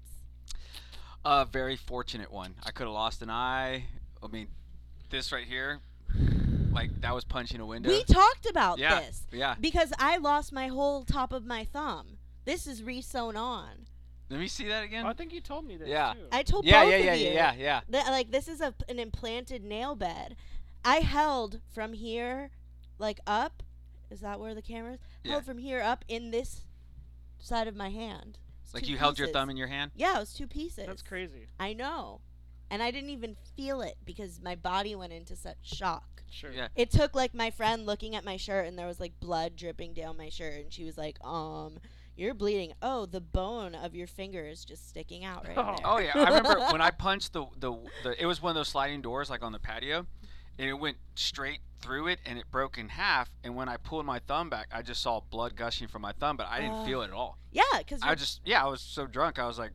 A 1.24 1.46
very 1.46 1.76
fortunate 1.76 2.32
one. 2.32 2.56
I 2.64 2.72
could 2.72 2.86
have 2.86 2.94
lost 2.94 3.22
an 3.22 3.30
eye. 3.30 3.86
I 4.24 4.28
mean, 4.28 4.48
this 5.10 5.32
right 5.32 5.46
here, 5.46 5.80
like 6.72 6.90
that 7.02 7.14
was 7.14 7.24
punching 7.24 7.60
a 7.60 7.66
window. 7.66 7.90
We 7.90 8.04
talked 8.04 8.50
about 8.50 8.80
yeah, 8.80 9.02
this 9.02 9.24
yeah. 9.32 9.56
because 9.60 9.94
I 10.00 10.18
lost 10.18 10.52
my 10.52 10.68
whole 10.68 11.04
top 11.04 11.32
of 11.32 11.46
my 11.46 11.64
thumb. 11.64 12.18
This 12.46 12.66
is 12.66 12.82
re-sewn 12.82 13.36
on. 13.36 13.88
Let 14.32 14.40
me 14.40 14.48
see 14.48 14.68
that 14.70 14.84
again. 14.84 15.06
Oh, 15.06 15.10
I 15.10 15.14
think 15.14 15.34
you 15.34 15.42
told 15.42 15.66
me 15.66 15.78
this. 15.78 15.90
Yeah. 15.90 16.14
Too. 16.14 16.28
I 16.32 16.42
told 16.42 16.66
yeah, 16.66 16.84
both 16.84 16.92
yeah, 16.92 16.98
of 16.98 17.06
yeah, 17.06 17.14
you. 17.14 17.26
yeah, 17.26 17.34
yeah, 17.34 17.54
yeah. 17.60 17.82
that, 17.90 18.08
like 18.08 18.32
this 18.32 18.48
is 18.48 18.62
a 18.62 18.74
an 18.90 18.98
implanted 18.98 19.64
nail 19.64 19.94
bed. 19.94 20.38
I 20.84 20.98
held 20.98 21.60
from 21.74 21.94
here, 21.94 22.50
like 22.98 23.20
up. 23.28 23.62
Is 24.10 24.22
that 24.22 24.40
where 24.40 24.56
the 24.56 24.62
camera 24.62 24.94
is? 24.94 25.00
Yeah. 25.24 25.34
Held 25.34 25.46
from 25.46 25.58
here 25.58 25.82
up 25.82 26.04
in 26.08 26.32
this 26.32 26.62
side 27.40 27.68
of 27.68 27.76
my 27.76 27.90
hand. 27.90 28.40
It's 28.72 28.76
Like 28.76 28.84
two 28.86 28.92
you 28.92 28.98
held 28.98 29.20
your 29.20 29.28
thumb 29.28 29.50
in 29.50 29.58
your 29.58 29.68
hand. 29.68 29.92
Yeah, 29.96 30.16
it 30.18 30.20
was 30.22 30.34
two 30.34 30.48
pieces. 30.48 30.86
That's 30.88 31.02
crazy. 31.02 31.48
I 31.60 31.74
know, 31.74 32.22
and 32.70 32.82
I 32.82 32.90
didn't 32.92 33.10
even 33.10 33.36
feel 33.58 33.82
it 33.82 33.96
because 34.06 34.40
my 34.42 34.56
body 34.56 34.96
went 34.96 35.12
into 35.14 35.36
such 35.36 35.58
shock. 35.62 36.24
Sure. 36.30 36.52
Yeah. 36.52 36.70
It 36.76 36.90
took 36.92 37.14
like 37.14 37.34
my 37.34 37.52
friend 37.52 37.86
looking 37.86 38.16
at 38.16 38.24
my 38.24 38.38
shirt 38.38 38.66
and 38.66 38.80
there 38.80 38.88
was 38.88 39.02
like 39.02 39.20
blood 39.20 39.58
dripping 39.58 39.94
down 39.94 40.16
my 40.16 40.30
shirt 40.30 40.54
and 40.64 40.72
she 40.72 40.86
was 40.86 40.98
like, 40.98 41.18
"Um, 41.26 41.80
you're 42.16 42.34
bleeding. 42.34 42.72
Oh, 42.82 43.06
the 43.06 43.20
bone 43.20 43.76
of 43.76 43.94
your 43.96 44.08
finger 44.08 44.46
is 44.46 44.64
just 44.64 44.88
sticking 44.88 45.26
out 45.26 45.46
right 45.46 45.58
Oh. 45.58 45.64
there." 45.76 45.76
Oh 45.84 45.98
yeah, 46.00 46.12
I 46.16 46.30
remember 46.38 46.60
when 46.72 46.80
I 46.82 46.92
punched 46.92 47.34
the, 47.34 47.46
the 47.58 47.74
the 48.04 48.22
it 48.22 48.26
was 48.26 48.42
one 48.42 48.52
of 48.52 48.56
those 48.56 48.70
sliding 48.70 49.02
doors 49.02 49.30
like 49.30 49.44
on 49.44 49.52
the 49.52 49.60
patio, 49.60 50.08
and 50.62 50.70
it 50.70 50.74
went 50.74 50.98
straight 51.16 51.60
through 51.82 52.06
it 52.08 52.20
and 52.24 52.38
it 52.38 52.46
broke 52.52 52.78
in 52.78 52.90
half. 52.90 53.32
And 53.44 53.56
when 53.56 53.68
I 53.68 53.78
pulled 53.78 54.06
my 54.06 54.20
thumb 54.20 54.48
back, 54.48 54.68
I 54.72 54.84
just 54.84 55.02
saw 55.02 55.20
blood 55.20 55.56
gushing 55.56 55.88
from 55.88 56.04
my 56.04 56.12
thumb, 56.12 56.38
but 56.38 56.48
I 56.48 56.62
didn't 56.62 56.76
Ugh. 56.76 56.86
feel 56.86 57.02
it 57.02 57.06
at 57.06 57.14
all. 57.14 57.40
Yeah, 57.52 57.64
because 57.80 58.02
I 58.04 58.14
just 58.14 58.42
yeah, 58.46 58.64
I 58.64 58.68
was 58.70 58.80
so 58.80 59.08
drunk. 59.08 59.40
I 59.40 59.48
was 59.48 59.58
like, 59.58 59.72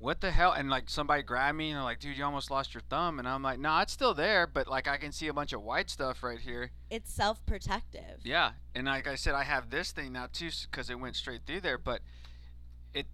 "What 0.00 0.20
the 0.20 0.32
hell?" 0.32 0.50
And 0.50 0.68
like 0.68 0.90
somebody 0.90 1.22
grabbed 1.22 1.56
me 1.56 1.70
and 1.70 1.76
they're 1.76 1.84
like, 1.84 2.00
"Dude, 2.00 2.18
you 2.18 2.24
almost 2.24 2.50
lost 2.50 2.74
your 2.74 2.82
thumb." 2.90 3.20
And 3.20 3.28
I'm 3.28 3.44
like, 3.44 3.60
"Nah, 3.60 3.82
it's 3.82 3.92
still 3.92 4.12
there, 4.12 4.48
but 4.48 4.66
like 4.66 4.88
I 4.88 4.96
can 4.96 5.12
see 5.12 5.28
a 5.28 5.32
bunch 5.32 5.52
of 5.52 5.62
white 5.62 5.88
stuff 5.88 6.24
right 6.24 6.40
here." 6.40 6.72
it's 6.90 7.12
self-protective. 7.12 8.20
Yeah, 8.24 8.52
and 8.74 8.86
like 8.86 9.06
I 9.06 9.14
said, 9.14 9.34
I 9.34 9.44
have 9.44 9.70
this 9.70 9.92
thing 9.92 10.12
now 10.12 10.26
too 10.32 10.50
because 10.68 10.90
it 10.90 10.98
went 10.98 11.14
straight 11.14 11.42
through 11.46 11.60
there. 11.60 11.78
But 11.78 12.00
it 12.92 13.06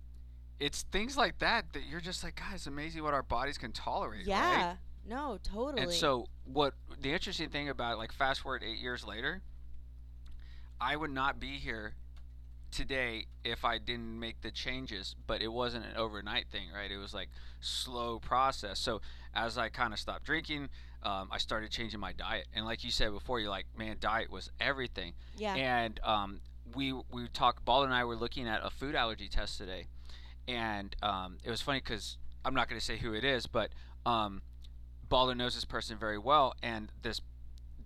it's 0.58 0.84
things 0.90 1.18
like 1.18 1.38
that 1.40 1.74
that 1.74 1.82
you're 1.84 2.00
just 2.00 2.24
like, 2.24 2.36
God, 2.36 2.54
it's 2.54 2.66
amazing 2.66 3.02
what 3.02 3.12
our 3.12 3.22
bodies 3.22 3.58
can 3.58 3.72
tolerate. 3.72 4.26
Yeah. 4.26 4.68
Right? 4.68 4.76
No, 5.06 5.38
totally. 5.42 5.82
And 5.82 5.92
so 5.92 6.26
what 6.44 6.74
the 7.00 7.12
interesting 7.12 7.48
thing 7.48 7.68
about 7.68 7.98
like 7.98 8.12
fast 8.12 8.40
forward 8.40 8.62
eight 8.64 8.78
years 8.78 9.04
later, 9.06 9.42
I 10.80 10.96
would 10.96 11.10
not 11.10 11.38
be 11.40 11.58
here 11.58 11.94
today 12.70 13.26
if 13.44 13.64
I 13.64 13.78
didn't 13.78 14.18
make 14.18 14.40
the 14.40 14.50
changes, 14.50 15.14
but 15.26 15.42
it 15.42 15.52
wasn't 15.52 15.84
an 15.84 15.96
overnight 15.96 16.48
thing, 16.50 16.68
right? 16.74 16.90
It 16.90 16.96
was 16.96 17.12
like 17.12 17.28
slow 17.60 18.18
process. 18.18 18.78
So 18.78 19.00
as 19.34 19.58
I 19.58 19.68
kind 19.68 19.92
of 19.92 19.98
stopped 19.98 20.24
drinking, 20.24 20.70
um, 21.02 21.28
I 21.30 21.38
started 21.38 21.70
changing 21.70 22.00
my 22.00 22.12
diet. 22.12 22.46
And 22.54 22.64
like 22.64 22.84
you 22.84 22.90
said 22.90 23.12
before, 23.12 23.40
you're 23.40 23.50
like, 23.50 23.66
man, 23.76 23.96
diet 24.00 24.30
was 24.30 24.50
everything. 24.60 25.14
yeah. 25.36 25.54
And 25.54 26.00
um, 26.02 26.40
we 26.74 26.92
we 26.92 27.28
talked. 27.32 27.64
Ball 27.64 27.84
and 27.84 27.92
I 27.92 28.04
were 28.04 28.16
looking 28.16 28.48
at 28.48 28.60
a 28.64 28.70
food 28.70 28.94
allergy 28.94 29.28
test 29.28 29.58
today, 29.58 29.86
and 30.48 30.94
um, 31.02 31.38
it 31.44 31.50
was 31.50 31.60
funny 31.60 31.80
because 31.80 32.16
I'm 32.44 32.54
not 32.54 32.68
going 32.68 32.78
to 32.78 32.84
say 32.84 32.96
who 32.96 33.12
it 33.12 33.24
is, 33.24 33.46
but 33.46 33.70
um, 34.06 34.42
Baller 35.12 35.36
knows 35.36 35.54
this 35.54 35.64
person 35.64 35.98
very 35.98 36.18
well, 36.18 36.54
and 36.62 36.90
this 37.02 37.20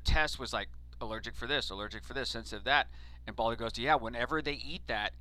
test 0.05 0.39
was 0.39 0.53
like 0.53 0.69
allergic 1.01 1.35
for 1.35 1.47
this, 1.47 1.71
allergic 1.71 2.05
for 2.05 2.15
this, 2.15 2.31
sensitive 2.31 2.65
that, 2.65 2.89
and 3.27 3.37
Baller 3.37 3.59
goes, 3.59 3.77
yeah, 3.77 3.97
whenever 3.97 4.41
they 4.41 4.53
eat 4.53 4.83
that, 4.87 5.13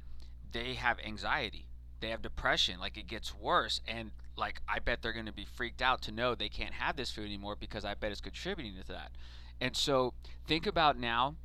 they 0.52 0.76
have 0.76 1.00
anxiety, 1.06 1.66
they 2.00 2.10
have 2.10 2.22
depression, 2.22 2.80
like 2.80 2.96
it 2.96 3.08
gets 3.08 3.34
worse, 3.34 3.82
and 3.88 4.12
like 4.38 4.62
I 4.70 4.80
bet 4.80 5.02
they're 5.02 5.14
going 5.14 5.26
to 5.26 5.34
be 5.34 5.46
freaked 5.46 5.82
out 5.82 6.02
to 6.04 6.12
know 6.12 6.36
they 6.36 6.50
can't 6.50 6.76
have 6.76 6.96
this 6.96 7.12
food 7.12 7.26
anymore 7.26 7.56
because 7.60 7.84
I 7.84 7.96
bet 7.96 8.12
it's 8.12 8.22
contributing 8.22 8.76
to 8.80 8.88
that. 8.90 9.12
And 9.60 9.76
so 9.76 10.14
think 10.46 10.68
about 10.68 11.00
now, 11.00 11.36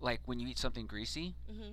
like 0.00 0.20
when 0.26 0.38
you 0.38 0.46
eat 0.46 0.58
something 0.58 0.86
greasy, 0.86 1.34
hmm 1.50 1.72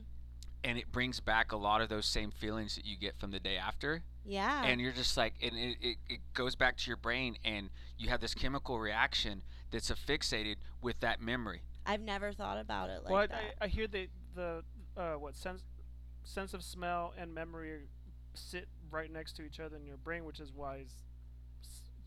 and 0.66 0.78
it 0.78 0.92
brings 0.92 1.20
back 1.22 1.52
a 1.52 1.56
lot 1.58 1.80
of 1.80 1.88
those 1.90 2.06
same 2.06 2.32
feelings 2.32 2.76
that 2.76 2.86
you 2.86 2.98
get 2.98 3.18
from 3.20 3.32
the 3.32 3.40
day 3.40 3.56
after 3.56 4.02
Yeah. 4.26 4.64
and 4.66 4.82
you're 4.82 4.92
just 4.92 5.16
like 5.16 5.36
and 5.42 5.54
it, 5.56 5.78
it, 5.80 5.98
it 6.10 6.20
goes 6.34 6.56
back 6.56 6.76
to 6.78 6.88
your 6.90 6.98
brain 6.98 7.38
and 7.46 7.70
you 7.98 8.10
have 8.10 8.20
this 8.20 8.34
chemical 8.34 8.80
reaction 8.80 9.44
that's 9.72 9.92
affixated 9.92 10.56
with 10.82 11.00
that 11.02 11.22
memory 11.22 11.62
I've 11.86 12.02
never 12.02 12.34
thought 12.34 12.58
about 12.60 12.90
it 12.90 13.04
like 13.04 13.12
well, 13.14 13.22
I- 13.22 13.28
that. 13.28 13.42
I, 13.62 13.66
I 13.66 13.68
hear 13.68 13.88
the 13.88 14.08
the 14.36 14.64
uh, 14.98 15.14
what 15.14 15.36
sense 15.36 15.64
sense 16.24 16.54
of 16.56 16.64
smell 16.64 17.14
and 17.18 17.34
memory 17.34 17.82
sit 18.34 18.68
right 18.92 19.12
next 19.12 19.34
to 19.38 19.44
each 19.44 19.60
other 19.60 19.78
in 19.78 19.86
your 19.86 19.98
brain, 19.98 20.26
which 20.26 20.40
is 20.40 20.52
why 20.54 20.80
s- 20.80 21.04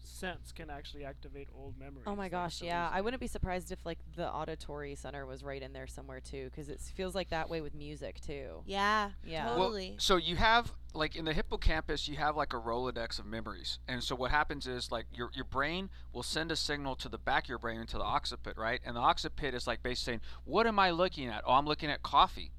s- 0.09 0.19
scents 0.19 0.53
can 0.53 0.71
actually 0.71 1.05
activate 1.05 1.49
old 1.57 1.79
memories. 1.79 2.05
Oh 2.07 2.17
my 2.17 2.29
gosh, 2.29 2.57
so 2.57 2.65
yeah. 2.65 2.89
I 2.93 3.01
wouldn't 3.01 3.21
be 3.21 3.27
surprised 3.27 3.71
if 3.73 3.85
like 3.85 3.99
the 4.17 4.29
auditory 4.29 4.95
center 4.95 5.27
was 5.27 5.43
right 5.43 5.63
in 5.63 5.73
there 5.73 5.87
somewhere 5.87 6.21
too, 6.21 6.45
because 6.51 6.69
it 6.69 6.81
feels 6.81 7.15
like 7.15 7.31
that 7.31 7.49
way 7.49 7.61
with 7.61 7.75
music 7.75 8.21
too. 8.21 8.63
Yeah. 8.67 9.11
Yeah. 9.25 9.57
Well, 9.57 9.79
so 9.99 10.17
you 10.17 10.37
have 10.37 10.73
like 10.95 11.17
in 11.17 11.25
the 11.25 11.33
hippocampus, 11.33 12.09
you 12.09 12.17
have 12.17 12.37
like 12.37 12.53
a 12.53 12.59
rolodex 12.59 13.19
of 13.19 13.27
memories, 13.27 13.79
and 13.87 14.03
so 14.03 14.15
what 14.15 14.31
happens 14.31 14.67
is 14.67 14.91
like 14.91 15.07
your 15.13 15.31
your 15.35 15.45
brain 15.45 15.91
will 16.13 16.23
send 16.23 16.51
a 16.51 16.57
signal 16.57 16.97
to 16.97 17.09
the 17.09 17.19
back 17.19 17.45
of 17.45 17.49
your 17.49 17.59
brain 17.59 17.81
into 17.81 17.99
the 17.99 18.05
occiput, 18.05 18.57
right? 18.57 18.81
And 18.85 18.97
the 18.97 19.01
occiput 19.01 19.55
is 19.55 19.67
like 19.67 19.83
basically 19.83 20.13
saying, 20.13 20.21
"What 20.45 20.67
am 20.67 20.79
I 20.79 20.91
looking 20.91 21.29
at? 21.29 21.43
Oh, 21.47 21.53
I'm 21.55 21.67
looking 21.67 21.91
at 21.91 22.03
coffee." 22.03 22.53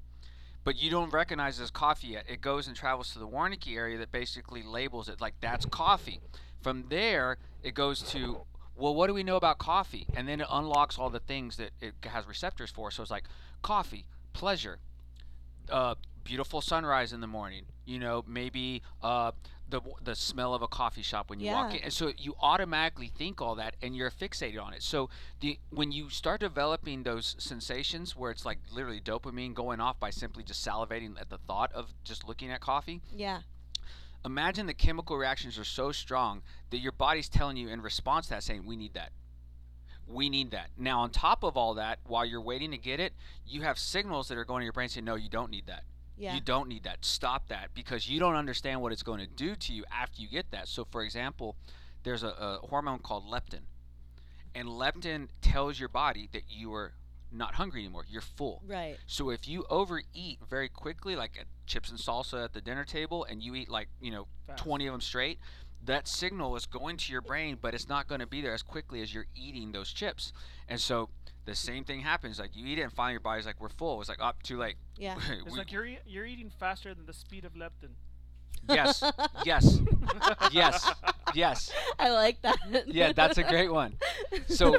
But 0.62 0.76
you 0.76 0.90
don't 0.90 1.10
recognize 1.10 1.58
it 1.58 1.62
as 1.62 1.70
coffee 1.70 2.08
yet. 2.08 2.26
It 2.28 2.42
goes 2.42 2.66
and 2.66 2.76
travels 2.76 3.14
to 3.14 3.18
the 3.18 3.26
Wernicke 3.26 3.74
area 3.74 3.96
that 3.96 4.12
basically 4.12 4.62
labels 4.62 5.08
it 5.08 5.18
like 5.18 5.34
that's 5.40 5.64
coffee. 5.64 6.20
From 6.62 6.84
there, 6.88 7.38
it 7.62 7.74
goes 7.74 8.02
to 8.10 8.42
well, 8.76 8.94
what 8.94 9.08
do 9.08 9.14
we 9.14 9.22
know 9.22 9.36
about 9.36 9.58
coffee? 9.58 10.06
And 10.14 10.26
then 10.26 10.40
it 10.40 10.46
unlocks 10.50 10.98
all 10.98 11.10
the 11.10 11.20
things 11.20 11.56
that 11.58 11.70
it 11.80 11.94
has 12.06 12.26
receptors 12.26 12.70
for. 12.70 12.90
So 12.90 13.02
it's 13.02 13.10
like 13.10 13.24
coffee, 13.62 14.06
pleasure, 14.32 14.78
uh, 15.68 15.96
beautiful 16.24 16.60
sunrise 16.60 17.12
in 17.12 17.20
the 17.20 17.26
morning. 17.26 17.66
You 17.84 17.98
know, 17.98 18.24
maybe 18.26 18.82
uh, 19.02 19.32
the 19.68 19.80
the 20.02 20.14
smell 20.14 20.54
of 20.54 20.62
a 20.62 20.68
coffee 20.68 21.02
shop 21.02 21.28
when 21.28 21.40
you 21.40 21.46
walk 21.52 21.74
in. 21.74 21.84
And 21.84 21.92
so 21.92 22.12
you 22.16 22.34
automatically 22.40 23.08
think 23.14 23.40
all 23.42 23.54
that, 23.56 23.76
and 23.82 23.94
you're 23.94 24.10
fixated 24.10 24.62
on 24.62 24.72
it. 24.72 24.82
So 24.82 25.10
the 25.40 25.58
when 25.70 25.92
you 25.92 26.08
start 26.08 26.40
developing 26.40 27.02
those 27.02 27.36
sensations, 27.38 28.16
where 28.16 28.30
it's 28.30 28.44
like 28.46 28.58
literally 28.72 29.00
dopamine 29.00 29.54
going 29.54 29.80
off 29.80 30.00
by 30.00 30.10
simply 30.10 30.42
just 30.42 30.66
salivating 30.66 31.20
at 31.20 31.28
the 31.30 31.38
thought 31.38 31.72
of 31.72 31.92
just 32.02 32.26
looking 32.26 32.50
at 32.50 32.60
coffee, 32.60 33.02
Yeah. 33.14 33.40
Imagine 34.24 34.66
the 34.66 34.74
chemical 34.74 35.16
reactions 35.16 35.58
are 35.58 35.64
so 35.64 35.92
strong 35.92 36.42
that 36.70 36.78
your 36.78 36.92
body's 36.92 37.28
telling 37.28 37.56
you 37.56 37.68
in 37.68 37.80
response 37.80 38.26
to 38.26 38.30
that 38.30 38.42
saying 38.42 38.64
we 38.64 38.76
need 38.76 38.94
that. 38.94 39.10
We 40.06 40.28
need 40.28 40.50
that. 40.50 40.70
Now 40.76 41.00
on 41.00 41.10
top 41.10 41.44
of 41.44 41.56
all 41.56 41.74
that 41.74 42.00
while 42.06 42.24
you're 42.24 42.40
waiting 42.40 42.70
to 42.72 42.78
get 42.78 43.00
it 43.00 43.12
you 43.46 43.62
have 43.62 43.78
signals 43.78 44.28
that 44.28 44.38
are 44.38 44.44
going 44.44 44.60
to 44.60 44.64
your 44.64 44.72
brain 44.72 44.88
saying 44.88 45.04
no 45.04 45.14
you 45.14 45.28
don't 45.28 45.50
need 45.50 45.66
that. 45.66 45.84
Yeah. 46.16 46.34
you 46.34 46.40
don't 46.40 46.68
need 46.68 46.84
that. 46.84 47.04
Stop 47.04 47.48
that 47.48 47.70
because 47.74 48.08
you 48.08 48.20
don't 48.20 48.34
understand 48.34 48.82
what 48.82 48.92
it's 48.92 49.02
going 49.02 49.20
to 49.20 49.26
do 49.26 49.56
to 49.56 49.72
you 49.72 49.84
after 49.90 50.20
you 50.20 50.28
get 50.28 50.50
that. 50.50 50.68
So 50.68 50.86
for 50.90 51.02
example 51.02 51.56
there's 52.02 52.22
a, 52.22 52.28
a 52.28 52.58
hormone 52.68 52.98
called 52.98 53.24
leptin 53.30 53.60
and 54.54 54.68
leptin 54.68 55.28
tells 55.40 55.78
your 55.78 55.88
body 55.88 56.28
that 56.32 56.42
you 56.48 56.74
are 56.74 56.92
not 57.32 57.54
hungry 57.54 57.80
anymore 57.84 58.04
you're 58.08 58.20
full 58.22 58.62
Right. 58.66 58.96
so 59.06 59.30
if 59.30 59.46
you 59.48 59.64
overeat 59.70 60.38
very 60.48 60.68
quickly, 60.68 61.14
like 61.16 61.32
at 61.40 61.46
chips 61.66 61.90
and 61.90 61.98
salsa 61.98 62.44
at 62.44 62.52
the 62.52 62.60
dinner 62.60 62.84
table, 62.84 63.24
and 63.24 63.42
you 63.42 63.54
eat 63.54 63.68
like 63.68 63.88
you 64.00 64.10
know 64.10 64.26
Fast. 64.46 64.62
20 64.64 64.86
of 64.88 64.92
them 64.94 65.00
straight, 65.00 65.38
that 65.84 66.06
signal 66.08 66.56
is 66.56 66.66
going 66.66 66.96
to 66.98 67.12
your 67.12 67.22
brain, 67.22 67.56
but 67.60 67.72
it's 67.74 67.88
not 67.88 68.06
going 68.08 68.20
to 68.20 68.26
be 68.26 68.40
there 68.40 68.52
as 68.54 68.62
quickly 68.62 69.00
as 69.02 69.14
you're 69.14 69.26
eating 69.34 69.72
those 69.72 69.92
chips. 69.92 70.32
And 70.68 70.78
so 70.80 71.08
the 71.46 71.54
same 71.54 71.84
thing 71.84 72.00
happens. 72.00 72.38
Like 72.38 72.54
you 72.54 72.66
eat 72.66 72.78
it, 72.78 72.82
and 72.82 72.92
finally 72.92 73.12
your 73.14 73.20
body's 73.20 73.46
like, 73.46 73.60
"We're 73.60 73.68
full." 73.70 74.00
It's 74.00 74.08
like, 74.10 74.20
"Up, 74.20 74.42
too 74.42 74.58
late." 74.58 74.76
Yeah. 74.98 75.16
It's 75.30 75.52
We- 75.52 75.58
like 75.58 75.72
you're 75.72 75.86
e- 75.86 75.98
you're 76.06 76.26
eating 76.26 76.50
faster 76.58 76.92
than 76.94 77.06
the 77.06 77.12
speed 77.14 77.44
of 77.44 77.54
leptin. 77.54 77.94
yes, 78.68 79.02
yes, 79.46 79.80
yes, 80.52 80.90
yes. 81.34 81.72
I 81.98 82.10
like 82.10 82.42
that. 82.42 82.58
Yeah, 82.86 83.12
that's 83.12 83.38
a 83.38 83.42
great 83.44 83.72
one. 83.72 83.94
So 84.48 84.76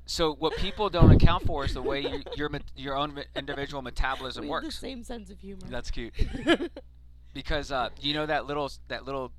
so 0.05 0.33
what 0.35 0.55
people 0.57 0.89
don't 0.89 1.11
account 1.11 1.45
for 1.45 1.65
is 1.65 1.73
the 1.73 1.81
way 1.81 2.01
you, 2.01 2.21
your 2.35 2.49
your 2.75 2.95
own 2.95 3.21
individual 3.35 3.81
metabolism 3.81 4.43
we 4.43 4.49
have 4.49 4.61
the 4.61 4.65
works. 4.67 4.79
same 4.79 5.03
sense 5.03 5.29
of 5.29 5.39
humor. 5.39 5.63
That's 5.69 5.91
cute. 5.91 6.13
because 7.33 7.71
uh, 7.71 7.89
you 8.01 8.13
know 8.13 8.25
that 8.25 8.45
little 8.45 8.71
that 8.87 9.05
little 9.05 9.31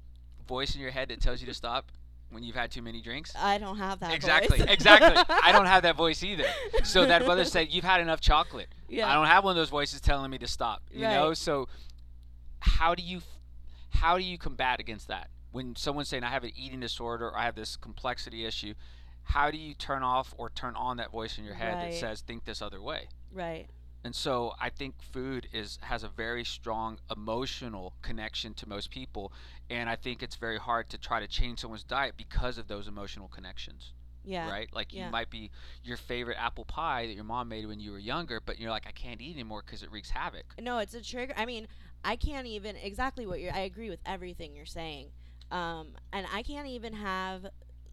voice 0.46 0.74
in 0.74 0.80
your 0.80 0.90
head 0.90 1.08
that 1.08 1.20
tells 1.20 1.40
you 1.40 1.46
to 1.46 1.54
stop 1.54 1.90
when 2.30 2.42
you've 2.42 2.56
had 2.56 2.70
too 2.70 2.82
many 2.82 3.00
drinks. 3.00 3.32
I 3.36 3.58
don't 3.58 3.78
have 3.78 4.00
that. 4.00 4.14
exactly, 4.14 4.58
voice. 4.58 4.68
exactly. 4.68 5.16
I 5.28 5.52
don't 5.52 5.66
have 5.66 5.82
that 5.82 5.96
voice 6.04 6.22
either. 6.22 6.46
So 6.84 7.06
that 7.06 7.24
brother 7.24 7.44
said, 7.44 7.68
"You've 7.70 7.84
had 7.84 8.00
enough 8.00 8.20
chocolate." 8.20 8.68
Yeah. 8.88 9.10
I 9.10 9.14
don't 9.14 9.26
have 9.26 9.44
one 9.44 9.52
of 9.52 9.56
those 9.56 9.70
voices 9.70 10.00
telling 10.00 10.30
me 10.30 10.38
to 10.38 10.46
stop. 10.46 10.82
You 10.90 11.02
know. 11.02 11.34
So 11.34 11.68
how 12.60 12.94
do 12.94 13.02
you 13.02 13.20
how 13.90 14.16
do 14.18 14.24
you 14.24 14.38
combat 14.38 14.80
against 14.80 15.08
that 15.08 15.30
when 15.52 15.74
someone's 15.76 16.08
saying, 16.08 16.24
"I 16.24 16.28
have 16.30 16.44
an 16.44 16.52
eating 16.54 16.80
disorder," 16.80 17.28
or 17.28 17.38
"I 17.38 17.44
have 17.44 17.54
this 17.56 17.76
complexity 17.76 18.44
issue"? 18.44 18.74
How 19.30 19.50
do 19.50 19.58
you 19.58 19.74
turn 19.74 20.02
off 20.02 20.34
or 20.38 20.50
turn 20.50 20.74
on 20.76 20.96
that 20.98 21.10
voice 21.10 21.38
in 21.38 21.44
your 21.44 21.54
head 21.54 21.78
that 21.80 21.94
says, 21.94 22.20
"Think 22.20 22.44
this 22.44 22.60
other 22.60 22.82
way"? 22.82 23.08
Right. 23.32 23.68
And 24.02 24.14
so 24.16 24.54
I 24.58 24.70
think 24.70 25.02
food 25.02 25.48
is 25.52 25.78
has 25.82 26.02
a 26.02 26.08
very 26.08 26.44
strong 26.44 26.98
emotional 27.10 27.94
connection 28.02 28.54
to 28.54 28.68
most 28.68 28.90
people, 28.90 29.32
and 29.68 29.88
I 29.90 29.96
think 29.96 30.22
it's 30.22 30.36
very 30.36 30.58
hard 30.58 30.88
to 30.90 30.98
try 30.98 31.20
to 31.20 31.28
change 31.28 31.60
someone's 31.60 31.84
diet 31.84 32.14
because 32.16 32.56
of 32.58 32.66
those 32.66 32.88
emotional 32.88 33.28
connections, 33.28 33.92
Yeah. 34.24 34.48
right? 34.50 34.72
Like 34.72 34.92
Yeah. 34.92 35.04
you 35.06 35.10
might 35.12 35.28
be 35.28 35.50
your 35.84 35.98
favorite 35.98 36.38
apple 36.38 36.64
pie 36.64 37.06
that 37.06 37.12
your 37.14 37.24
mom 37.24 37.48
made 37.48 37.66
when 37.66 37.78
you 37.78 37.92
were 37.92 37.98
younger, 37.98 38.40
but 38.40 38.58
you're 38.58 38.70
like, 38.70 38.86
I 38.86 38.92
can't 38.92 39.20
eat 39.20 39.34
anymore 39.34 39.62
because 39.64 39.82
it 39.82 39.90
wreaks 39.90 40.10
havoc. 40.10 40.54
No, 40.58 40.78
it's 40.78 40.94
a 40.94 41.02
trigger. 41.02 41.34
I 41.36 41.44
mean, 41.44 41.68
I 42.02 42.16
can't 42.16 42.46
even 42.46 42.76
exactly 42.76 43.26
what 43.26 43.38
you're. 43.40 43.52
I 43.52 43.60
agree 43.60 43.90
with 43.90 44.00
everything 44.06 44.56
you're 44.56 44.64
saying, 44.64 45.12
um, 45.50 45.88
and 46.12 46.26
I 46.32 46.42
can't 46.42 46.68
even 46.68 46.94
have 46.94 47.46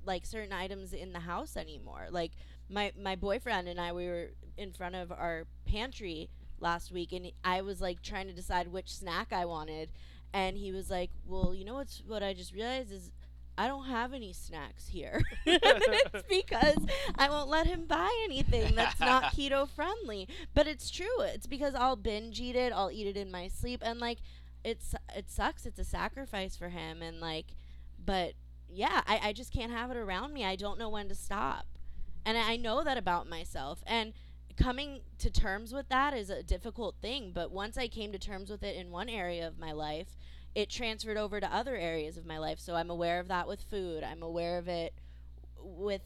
like 0.08 0.26
certain 0.26 0.54
items 0.54 0.94
in 0.94 1.14
the 1.14 1.20
house 1.20 1.56
anymore. 1.56 2.08
Like 2.10 2.32
my 2.70 2.92
my 3.00 3.16
boyfriend 3.16 3.68
and 3.68 3.80
I, 3.80 3.92
we 3.94 4.08
were 4.08 4.30
in 4.58 4.72
front 4.72 4.96
of 4.96 5.12
our 5.12 5.46
pantry 5.66 6.30
last 6.60 6.92
week, 6.92 7.12
and 7.12 7.32
I 7.44 7.62
was 7.62 7.82
like 7.82 8.02
trying 8.02 8.28
to 8.28 8.34
decide 8.34 8.70
which 8.70 8.96
snack 8.96 9.32
I 9.32 9.46
wanted, 9.46 9.90
and 10.34 10.58
he 10.58 10.72
was 10.72 10.90
like, 10.90 11.12
"Well, 11.26 11.54
you 11.54 11.66
know 11.66 11.76
what's 11.76 12.02
what 12.08 12.24
I 12.24 12.34
just 12.34 12.54
realized 12.54 12.92
is." 12.92 13.12
I 13.60 13.66
don't 13.66 13.86
have 13.86 14.14
any 14.14 14.34
snacks 14.34 14.90
here. 14.90 15.24
it's 15.48 16.28
because 16.30 16.78
I 17.18 17.28
won't 17.28 17.50
let 17.50 17.66
him 17.66 17.86
buy 17.86 18.16
anything 18.24 18.76
that's 18.76 19.00
not 19.00 19.24
keto 19.36 19.68
friendly. 19.68 20.28
But 20.54 20.68
it's 20.68 20.92
true. 20.92 21.22
It's 21.22 21.48
because 21.48 21.74
I'll 21.74 21.96
binge 21.96 22.40
eat 22.40 22.56
it. 22.56 22.72
I'll 22.72 22.92
eat 22.92 23.08
it 23.08 23.18
in 23.18 23.32
my 23.32 23.48
sleep, 23.48 23.82
and 23.84 24.00
like, 24.00 24.20
it's 24.64 24.94
it 25.16 25.32
sucks. 25.32 25.66
It's 25.66 25.80
a 25.80 25.84
sacrifice 25.84 26.56
for 26.56 26.70
him, 26.70 27.02
and 27.02 27.20
like, 27.20 27.56
but 27.98 28.34
yeah, 28.70 29.02
I 29.08 29.20
I 29.30 29.34
just 29.34 29.52
can't 29.54 29.72
have 29.72 29.92
it 29.92 29.98
around 29.98 30.34
me. 30.34 30.44
I 30.46 30.56
don't 30.56 30.80
know 30.80 30.90
when 30.90 31.08
to 31.10 31.16
stop, 31.16 31.66
and 32.26 32.38
I 32.38 32.56
know 32.58 32.84
that 32.84 32.98
about 32.98 33.28
myself. 33.28 33.82
And 33.88 34.14
coming 34.58 35.02
to 35.20 35.30
terms 35.30 35.72
with 35.74 35.88
that 35.90 36.14
is 36.14 36.30
a 36.30 36.42
difficult 36.44 36.96
thing. 37.02 37.32
But 37.34 37.52
once 37.52 37.78
I 37.78 37.88
came 37.88 38.12
to 38.12 38.20
terms 38.20 38.50
with 38.50 38.64
it 38.64 38.76
in 38.76 38.92
one 38.92 39.10
area 39.10 39.48
of 39.48 39.58
my 39.60 39.72
life, 39.72 40.16
it 40.56 40.70
transferred 40.70 41.18
over 41.18 41.40
to 41.40 41.54
other 41.56 41.76
areas 41.76 42.18
of 42.18 42.26
my 42.26 42.38
life. 42.40 42.60
So 42.60 42.76
I'm 42.76 42.90
aware 42.90 43.20
of 43.20 43.28
that 43.28 43.48
with 43.48 43.62
food. 43.62 44.04
I'm 44.04 44.24
aware 44.24 44.58
of 44.58 44.68
it 44.68 44.94
with 45.60 46.02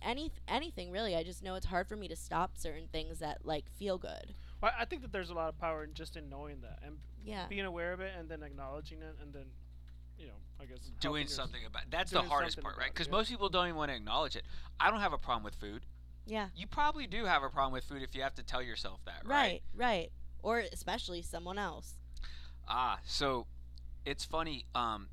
any 0.00 0.32
anything 0.48 0.90
really. 0.90 1.14
I 1.14 1.22
just 1.22 1.42
know 1.44 1.54
it's 1.54 1.66
hard 1.66 1.88
for 1.88 1.96
me 1.96 2.08
to 2.08 2.16
stop 2.16 2.56
certain 2.58 2.88
things 2.90 3.20
that 3.20 3.44
like 3.46 3.70
feel 3.70 3.98
good. 3.98 4.34
Well, 4.60 4.72
I 4.78 4.84
think 4.84 5.02
that 5.02 5.12
there's 5.12 5.30
a 5.30 5.34
lot 5.34 5.48
of 5.48 5.58
power 5.58 5.84
in 5.84 5.94
just 5.94 6.16
in 6.16 6.28
knowing 6.28 6.60
that 6.62 6.80
and 6.84 6.98
Yeah. 7.24 7.46
being 7.48 7.64
aware 7.64 7.92
of 7.92 8.00
it 8.00 8.12
and 8.18 8.28
then 8.28 8.42
acknowledging 8.42 9.00
it 9.02 9.16
and 9.22 9.32
then, 9.32 9.46
you 10.22 10.28
know, 10.28 10.34
I 10.60 10.64
guess 10.66 10.78
Doing 11.00 11.26
something 11.26 11.60
about 11.66 11.82
that's 11.90 12.12
the 12.12 12.22
hardest 12.22 12.60
part, 12.60 12.78
right? 12.78 12.92
Because 12.92 13.08
yeah. 13.08 13.12
most 13.12 13.30
people 13.30 13.48
don't 13.48 13.66
even 13.66 13.76
want 13.76 13.90
to 13.90 13.96
acknowledge 13.96 14.36
it. 14.36 14.44
I 14.78 14.90
don't 14.90 15.00
have 15.00 15.12
a 15.12 15.18
problem 15.18 15.42
with 15.42 15.56
food. 15.56 15.82
Yeah. 16.24 16.48
You 16.54 16.68
probably 16.68 17.08
do 17.08 17.24
have 17.24 17.42
a 17.42 17.48
problem 17.48 17.72
with 17.72 17.84
food 17.84 18.02
if 18.02 18.14
you 18.14 18.22
have 18.22 18.34
to 18.36 18.44
tell 18.44 18.62
yourself 18.62 19.00
that, 19.06 19.22
Right, 19.24 19.62
right. 19.74 20.12
Or 20.40 20.60
especially 20.72 21.20
someone 21.22 21.58
else. 21.58 21.94
Ah, 22.68 23.00
so 23.04 23.46
it's 24.04 24.24
funny. 24.24 24.66
Um, 24.74 25.08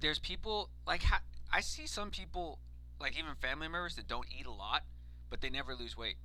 there's 0.00 0.18
people 0.18 0.68
like 0.86 1.02
ha- 1.04 1.22
I 1.50 1.60
see 1.60 1.86
some 1.86 2.10
people, 2.10 2.58
like 3.00 3.18
even 3.18 3.34
family 3.40 3.68
members 3.68 3.96
that 3.96 4.06
don't 4.06 4.26
eat 4.38 4.46
a 4.46 4.52
lot, 4.52 4.82
but 5.30 5.40
they 5.40 5.48
never 5.48 5.74
lose 5.74 5.96
weight. 5.96 6.16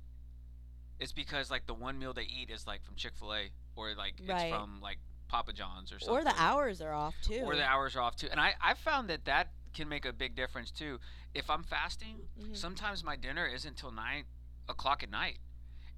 It's 1.00 1.12
because 1.12 1.50
like 1.50 1.66
the 1.66 1.74
one 1.74 1.98
meal 1.98 2.12
they 2.12 2.22
eat 2.22 2.50
is 2.50 2.66
like 2.66 2.84
from 2.84 2.96
Chick 2.96 3.12
Fil 3.18 3.32
A 3.32 3.50
or 3.76 3.94
like 3.94 4.14
Right. 4.26 4.42
it's 4.46 4.54
from 4.54 4.80
like 4.82 4.98
Papa 5.28 5.52
John's 5.52 5.92
or 5.92 5.98
something. 5.98 6.16
Or 6.16 6.24
the 6.24 6.40
hours 6.40 6.80
are 6.80 6.92
off 6.92 7.14
too. 7.22 7.42
Or 7.44 7.54
the 7.54 7.64
hours 7.64 7.94
are 7.96 8.02
off 8.02 8.16
too. 8.16 8.28
And 8.30 8.40
I 8.40 8.54
I 8.60 8.74
found 8.74 9.08
that 9.10 9.24
that 9.26 9.52
can 9.74 9.88
make 9.88 10.04
a 10.04 10.12
big 10.12 10.34
difference 10.34 10.70
too. 10.70 10.98
If 11.34 11.50
I'm 11.50 11.62
fasting, 11.62 12.28
Mhm. 12.40 12.56
sometimes 12.56 13.04
my 13.04 13.16
dinner 13.16 13.46
isn't 13.46 13.76
till 13.76 13.90
nine 13.92 14.24
o'clock 14.68 15.02
at 15.02 15.10
night, 15.10 15.38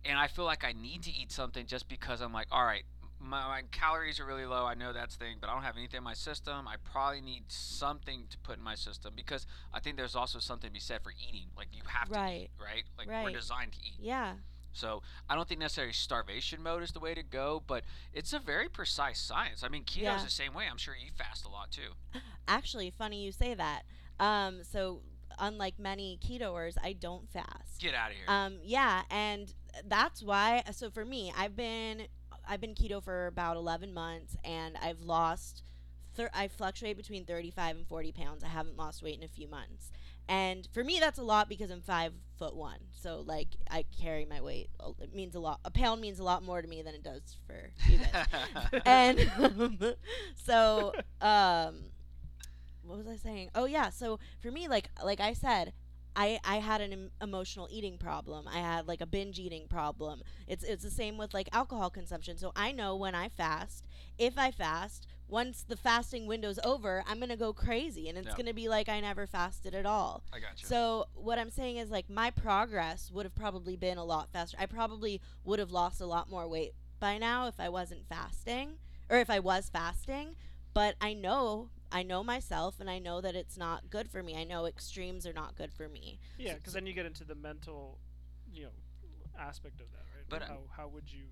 and 0.04 0.18
I 0.18 0.26
feel 0.26 0.44
like 0.44 0.64
I 0.64 0.72
need 0.72 1.02
to 1.04 1.10
eat 1.12 1.32
something 1.32 1.66
just 1.66 1.88
because 1.88 2.20
I'm 2.20 2.32
like, 2.32 2.48
all 2.50 2.64
right, 2.64 2.84
my, 3.22 3.46
my 3.48 3.62
calories 3.70 4.18
are 4.18 4.24
really 4.26 4.46
low. 4.46 4.64
I 4.66 4.74
know 4.74 4.92
that's 4.92 5.16
the 5.16 5.24
thing, 5.24 5.36
but 5.40 5.48
I 5.50 5.54
don't 5.54 5.62
have 5.62 5.76
anything 5.76 5.98
in 5.98 6.04
my 6.04 6.14
system. 6.14 6.66
I 6.66 6.76
probably 6.82 7.20
need 7.20 7.50
something 7.52 8.26
to 8.30 8.38
put 8.38 8.56
in 8.58 8.64
my 8.64 8.74
system 8.74 9.12
because 9.14 9.46
I 9.72 9.80
think 9.80 9.96
there's 9.96 10.16
also 10.16 10.38
something 10.38 10.68
to 10.68 10.72
be 10.72 10.80
said 10.80 11.02
for 11.02 11.12
eating. 11.12 11.50
Like 11.56 11.68
you 11.72 11.82
have 11.86 12.08
to 12.08 12.14
Right. 12.18 12.42
eat, 12.42 12.50
right? 12.62 12.84
Like 12.98 13.08
we're 13.08 13.30
designed 13.30 13.72
to 13.72 13.78
eat. 13.80 13.98
Yeah. 14.00 14.36
So 14.72 15.02
I 15.28 15.34
don't 15.34 15.48
think 15.48 15.60
necessarily 15.60 15.92
starvation 15.92 16.62
mode 16.62 16.82
is 16.82 16.92
the 16.92 17.00
way 17.00 17.14
to 17.14 17.22
go, 17.22 17.62
but 17.66 17.84
it's 18.12 18.32
a 18.32 18.38
very 18.38 18.68
precise 18.68 19.20
science. 19.20 19.62
I 19.64 19.68
mean, 19.68 19.84
keto's 19.84 20.02
Yeah. 20.02 20.22
the 20.24 20.30
same 20.30 20.54
way. 20.54 20.66
I'm 20.70 20.78
sure 20.78 20.94
you 20.94 21.10
fast 21.12 21.44
a 21.44 21.48
lot 21.48 21.70
too. 21.70 21.92
Actually, 22.46 22.90
funny 22.90 23.22
you 23.24 23.32
say 23.32 23.54
that. 23.54 23.82
Um, 24.18 24.62
so 24.64 25.02
unlike 25.38 25.78
many 25.78 26.18
ketoers, 26.22 26.76
I 26.82 26.92
don't 26.92 27.28
fast. 27.30 27.80
Get 27.80 27.94
out 27.94 28.10
of 28.10 28.16
here. 28.16 28.26
Um, 28.28 28.58
yeah, 28.62 29.02
and 29.10 29.52
that's 29.86 30.22
why. 30.22 30.62
So 30.72 30.90
for 30.90 31.04
me, 31.04 31.32
I've 31.36 31.56
been 31.56 32.06
I've 32.48 32.60
been 32.60 32.74
keto 32.74 33.02
for 33.02 33.26
about 33.26 33.56
eleven 33.56 33.92
months, 33.94 34.36
and 34.44 34.76
I've 34.82 35.00
lost. 35.00 35.62
Thir- 36.14 36.30
I 36.34 36.48
fluctuate 36.48 36.96
between 36.96 37.24
thirty-five 37.24 37.76
and 37.76 37.86
forty 37.86 38.10
pounds. 38.12 38.42
I 38.42 38.48
haven't 38.48 38.76
lost 38.76 39.02
weight 39.02 39.16
in 39.18 39.22
a 39.24 39.28
few 39.28 39.46
months, 39.48 39.92
and 40.30 40.68
for 40.72 40.84
me, 40.84 40.98
that's 41.00 41.18
a 41.18 41.24
lot 41.24 41.48
because 41.48 41.70
I'm 41.70 41.82
five 41.82 42.12
foot 42.38 42.54
one. 42.54 42.78
So 42.92 43.24
like 43.26 43.48
I 43.68 43.84
carry 44.00 44.24
my 44.24 44.40
weight. 44.40 44.70
It 45.00 45.12
means 45.12 45.34
a 45.34 45.40
lot. 45.40 45.58
A 45.64 45.72
pound 45.72 46.00
means 46.00 46.20
a 46.20 46.24
lot 46.24 46.44
more 46.44 46.62
to 46.62 46.68
me 46.68 46.82
than 46.82 46.94
it 46.94 47.02
does 47.02 47.36
for 47.46 47.72
you 47.88 47.98
guys. 47.98 48.80
and 48.86 49.30
um, 49.38 49.78
so 50.36 50.92
um 51.20 51.90
what 52.82 52.98
was 52.98 53.06
i 53.06 53.14
saying 53.14 53.50
oh 53.54 53.66
yeah 53.66 53.88
so 53.88 54.18
for 54.40 54.50
me 54.50 54.66
like 54.66 54.88
like 55.04 55.20
i 55.20 55.32
said 55.32 55.72
I, 56.16 56.40
I 56.44 56.56
had 56.56 56.80
an 56.80 56.92
em- 56.92 57.10
emotional 57.22 57.68
eating 57.70 57.96
problem. 57.98 58.46
I 58.48 58.58
had 58.58 58.88
like 58.88 59.00
a 59.00 59.06
binge 59.06 59.38
eating 59.38 59.66
problem. 59.68 60.22
It's 60.46 60.64
it's 60.64 60.82
the 60.82 60.90
same 60.90 61.16
with 61.16 61.32
like 61.34 61.48
alcohol 61.52 61.90
consumption. 61.90 62.36
So 62.38 62.52
I 62.56 62.72
know 62.72 62.96
when 62.96 63.14
I 63.14 63.28
fast, 63.28 63.86
if 64.18 64.36
I 64.36 64.50
fast, 64.50 65.06
once 65.28 65.62
the 65.62 65.76
fasting 65.76 66.26
window's 66.26 66.58
over, 66.64 67.04
I'm 67.06 67.20
gonna 67.20 67.36
go 67.36 67.52
crazy, 67.52 68.08
and 68.08 68.18
it's 68.18 68.26
Yeah. 68.28 68.36
gonna 68.36 68.54
be 68.54 68.68
like 68.68 68.88
I 68.88 69.00
never 69.00 69.26
fasted 69.26 69.74
at 69.74 69.86
all. 69.86 70.24
I 70.32 70.40
got 70.40 70.60
you. 70.60 70.66
So 70.66 71.06
what 71.14 71.38
I'm 71.38 71.50
saying 71.50 71.76
is 71.76 71.90
like 71.90 72.10
my 72.10 72.30
progress 72.30 73.10
would 73.12 73.24
have 73.24 73.34
probably 73.34 73.76
been 73.76 73.98
a 73.98 74.04
lot 74.04 74.30
faster. 74.32 74.56
I 74.60 74.66
probably 74.66 75.20
would 75.44 75.58
have 75.60 75.70
lost 75.70 76.00
a 76.00 76.06
lot 76.06 76.28
more 76.28 76.48
weight 76.48 76.72
by 76.98 77.18
now 77.18 77.46
if 77.46 77.58
I 77.60 77.68
wasn't 77.68 78.06
fasting 78.08 78.78
or 79.08 79.18
if 79.18 79.30
I 79.30 79.38
was 79.38 79.68
fasting, 79.70 80.34
but 80.74 80.96
I 81.00 81.14
know 81.14 81.70
I 81.92 82.02
know 82.02 82.22
myself 82.22 82.80
and 82.80 82.88
I 82.88 82.98
know 82.98 83.20
that 83.20 83.34
it's 83.34 83.56
not 83.56 83.90
good 83.90 84.08
for 84.08 84.22
me. 84.22 84.36
I 84.36 84.44
know 84.44 84.66
extremes 84.66 85.26
are 85.26 85.32
not 85.32 85.56
good 85.56 85.72
for 85.72 85.88
me. 85.88 86.20
Yeah, 86.38 86.52
So- 86.52 86.56
because 86.58 86.72
then 86.74 86.86
you 86.86 86.92
get 86.92 87.06
into 87.06 87.24
the 87.24 87.34
mental, 87.34 87.98
you 88.52 88.64
know, 88.64 88.70
aspect 89.38 89.80
of 89.80 89.90
that, 89.92 90.04
right? 90.14 90.24
But, 90.28 90.42
how 90.42 90.60
how 90.76 90.88
would 90.88 91.10
you 91.12 91.24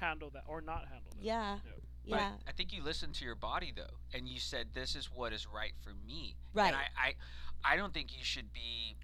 handle 0.00 0.30
that 0.30 0.44
or 0.46 0.60
not 0.60 0.86
handle 0.88 1.10
that? 1.16 1.22
Yeah. 1.22 1.58
Yep. 1.64 1.82
But 2.08 2.16
Yeah. 2.16 2.36
I 2.46 2.52
think 2.52 2.72
you 2.72 2.82
listened 2.82 3.14
to 3.16 3.24
your 3.24 3.34
body 3.34 3.72
though, 3.74 3.98
and 4.12 4.28
you 4.28 4.38
said 4.38 4.72
this 4.72 4.94
is 4.94 5.10
what 5.10 5.32
is 5.32 5.46
right 5.46 5.74
for 5.80 5.92
me. 5.94 6.36
Right. 6.54 6.68
And 6.68 6.76
I, 6.76 6.88
I, 6.96 7.72
I 7.72 7.76
don't 7.76 7.92
think 7.92 8.16
you 8.16 8.24
should 8.24 8.52
be 8.52 8.96